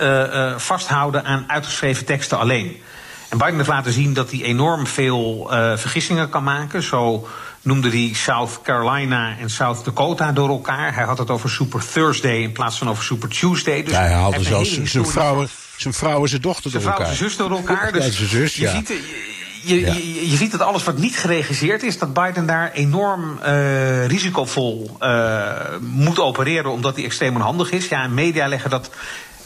vasthouden 0.58 1.26
aan 1.26 1.44
uitgeschreven 1.48 2.06
teksten 2.06 2.38
alleen. 2.38 2.82
En 3.30 3.38
Biden 3.38 3.56
heeft 3.56 3.68
laten 3.68 3.94
zien 3.94 4.14
dat 4.14 4.32
hij 4.32 4.42
enorm 4.42 4.88
veel 4.88 5.48
vergissingen 5.76 6.30
kan 6.30 6.44
maken. 6.44 6.84
Zo 6.84 7.28
noemde 7.62 7.90
hij 7.90 8.12
South 8.14 8.60
Carolina 8.64 9.38
en 9.40 9.50
South 9.50 9.86
Dakota 9.86 10.32
door 10.32 10.50
elkaar. 10.50 10.96
Hij 10.96 11.04
had 11.04 11.18
het 11.18 11.30
over 11.30 11.50
Super 11.50 11.92
Thursday 11.94 12.38
in 12.38 12.52
plaats 12.52 12.78
van 12.78 12.90
over 12.90 13.04
Super 13.04 13.30
Tuesday. 13.30 13.84
Dus 13.84 13.94
ja, 13.94 14.00
hij 14.00 14.14
haalde 14.14 14.44
zelfs 14.44 14.84
zijn 14.84 15.06
vrouw, 15.06 15.48
zijn 15.78 15.94
vrouw 15.94 16.22
en 16.22 16.30
zijn 16.30 16.42
dochter 16.42 16.72
door 16.72 16.82
elkaar. 16.82 16.96
Zijn 16.98 17.08
vrouw 17.08 17.10
en 17.10 17.18
zijn 17.18 17.30
zus 17.30 17.38
door 17.38 17.52
elkaar. 17.52 17.92
Dus 17.92 18.18
zijn 18.18 18.30
zus, 18.30 18.56
ja. 18.56 18.72
je, 18.72 18.76
ziet, 18.76 18.88
je, 19.64 19.80
ja. 19.80 19.94
je, 19.94 20.30
je, 20.30 20.38
ziet 20.38 20.52
dat 20.52 20.62
alles 20.62 20.84
wat 20.84 20.98
niet 20.98 21.18
geregisseerd 21.18 21.84
is, 21.84 21.98
dat 21.98 22.14
Biden 22.14 22.46
daar 22.46 22.72
enorm 22.72 23.40
uh, 23.46 24.06
risicovol 24.06 24.98
uh, 25.02 25.52
moet 25.80 26.20
opereren, 26.20 26.72
omdat 26.72 26.96
hij 26.96 27.06
extreem 27.06 27.36
onhandig 27.36 27.72
is. 27.72 27.88
Ja, 27.88 28.08
media 28.08 28.48
leggen 28.48 28.70
dat 28.70 28.90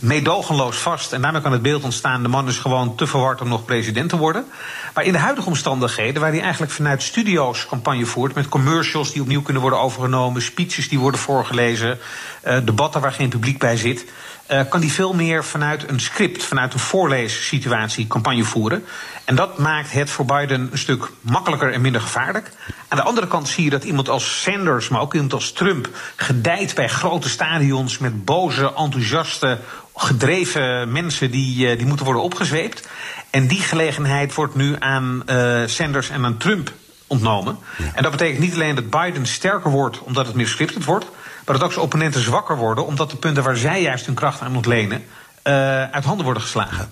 meedogenloos 0.04 0.78
vast. 0.78 1.14
En 1.14 1.22
daarmee 1.22 1.42
kan 1.42 1.52
het 1.52 1.62
beeld 1.62 1.84
ontstaan: 1.84 2.22
de 2.22 2.30
man 2.30 2.48
is 2.48 2.58
gewoon 2.58 2.96
te 2.96 3.08
verward 3.08 3.42
om 3.42 3.48
nog 3.48 3.66
president 3.66 4.10
te 4.10 4.18
worden. 4.18 4.46
Maar 4.94 5.04
in 5.04 5.12
de 5.12 5.20
huidige 5.20 5.48
omstandigheden, 5.48 6.22
waar 6.22 6.32
hij 6.32 6.42
eigenlijk 6.42 6.72
vanuit 6.72 7.04
studio's 7.04 7.66
campagne 7.66 8.06
voert, 8.06 8.34
met 8.34 8.50
commercials 8.50 9.12
die 9.12 9.22
opnieuw 9.22 9.42
kunnen 9.42 9.62
worden 9.62 9.80
overgenomen, 9.80 10.42
speeches 10.42 10.90
die 10.90 11.00
worden 11.00 11.20
voorgelezen, 11.20 12.00
uh, 12.48 12.58
debatten 12.64 13.02
waar 13.02 13.12
geen 13.12 13.30
publiek 13.30 13.60
bij 13.60 13.78
zit. 13.78 14.06
Uh, 14.52 14.62
kan 14.70 14.80
hij 14.80 14.90
veel 14.90 15.14
meer 15.14 15.44
vanuit 15.44 15.90
een 15.90 16.00
script, 16.00 16.44
vanuit 16.44 16.74
een 16.74 16.80
voorleessituatie 16.80 18.08
campagne 18.08 18.44
voeren. 18.44 18.86
En 19.26 19.36
dat 19.36 19.58
maakt 19.58 19.92
het 19.92 20.10
voor 20.10 20.26
Biden 20.26 20.70
een 20.72 20.78
stuk 20.78 21.12
makkelijker 21.22 21.74
en 21.74 21.82
minder 21.82 22.02
gevaarlijk. 22.02 22.52
Aan 22.88 22.98
de 22.98 23.04
andere 23.04 23.28
kant 23.28 23.48
zie 23.48 23.64
je 23.64 23.70
dat 23.70 23.84
iemand 23.84 24.10
als 24.10 24.42
Sanders, 24.42 24.90
maar 24.90 25.02
ook 25.02 25.14
iemand 25.14 25.34
als 25.34 25.52
Trump, 25.52 25.90
gedijt 26.16 26.76
bij 26.76 26.90
grote 26.90 27.30
stadions 27.30 27.98
met 27.98 28.26
boze, 28.26 28.74
enthousiaste, 28.76 29.60
gedreven 29.96 30.92
mensen 30.92 31.32
die, 31.32 31.72
uh, 31.72 31.78
die 31.78 31.88
moeten 31.88 32.06
worden 32.06 32.24
opgezweept. 32.24 32.88
En 33.30 33.48
die 33.48 33.62
gelegenheid 33.62 34.34
wordt 34.34 34.56
nu 34.56 34.76
aan 34.80 35.24
uh, 35.26 35.62
Sanders 35.66 36.10
en 36.10 36.26
aan 36.26 36.38
Trump 36.38 36.72
ontnomen. 37.08 37.58
Ja. 37.78 37.86
En 37.94 38.04
dat 38.04 38.12
betekent 38.12 38.40
niet 38.40 38.54
alleen 38.54 38.76
dat 38.76 38.90
Biden 38.90 39.26
sterker 39.26 39.72
wordt 39.72 40.00
omdat 40.00 40.26
het 40.26 40.36
meer 40.36 40.48
scripted 40.48 40.86
wordt, 40.86 41.06
maar 41.46 41.56
dat 41.56 41.64
ook 41.64 41.72
zijn 41.72 41.86
opponenten 41.86 42.22
zwakker 42.22 42.58
worden 42.58 42.86
omdat 42.86 43.10
de 43.10 43.18
punten 43.18 43.44
waar 43.44 43.58
zij 43.58 43.82
juist 43.82 44.06
hun 44.06 44.16
kracht 44.16 44.42
aan 44.42 44.56
ontlenen 44.56 45.04
uh, 45.44 45.54
uit 45.84 46.04
handen 46.04 46.26
worden 46.26 46.44
geslagen. 46.44 46.92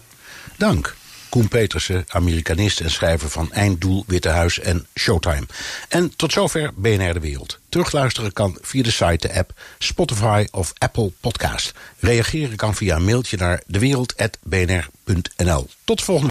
Dank. 0.57 0.95
Koen 1.31 1.47
Petersen, 1.47 2.05
Amerikanist 2.07 2.79
en 2.79 2.91
schrijver 2.91 3.29
van 3.29 3.51
Einddoel, 3.51 4.03
Witte 4.07 4.29
Huis 4.29 4.59
en 4.59 4.85
Showtime. 4.99 5.45
En 5.89 6.15
tot 6.15 6.31
zover 6.31 6.71
BNR 6.75 7.13
De 7.13 7.19
Wereld. 7.19 7.59
Terugluisteren 7.69 8.33
kan 8.33 8.57
via 8.61 8.83
de 8.83 8.91
site, 8.91 9.27
de 9.27 9.33
app, 9.33 9.53
Spotify 9.77 10.45
of 10.51 10.73
Apple 10.77 11.11
Podcast. 11.19 11.73
Reageren 11.99 12.55
kan 12.55 12.75
via 12.75 12.95
een 12.95 13.05
mailtje 13.05 13.37
naar 13.37 13.61
dewereld.bnr.nl. 13.67 15.69
Tot 15.83 16.01
volgende 16.01 16.29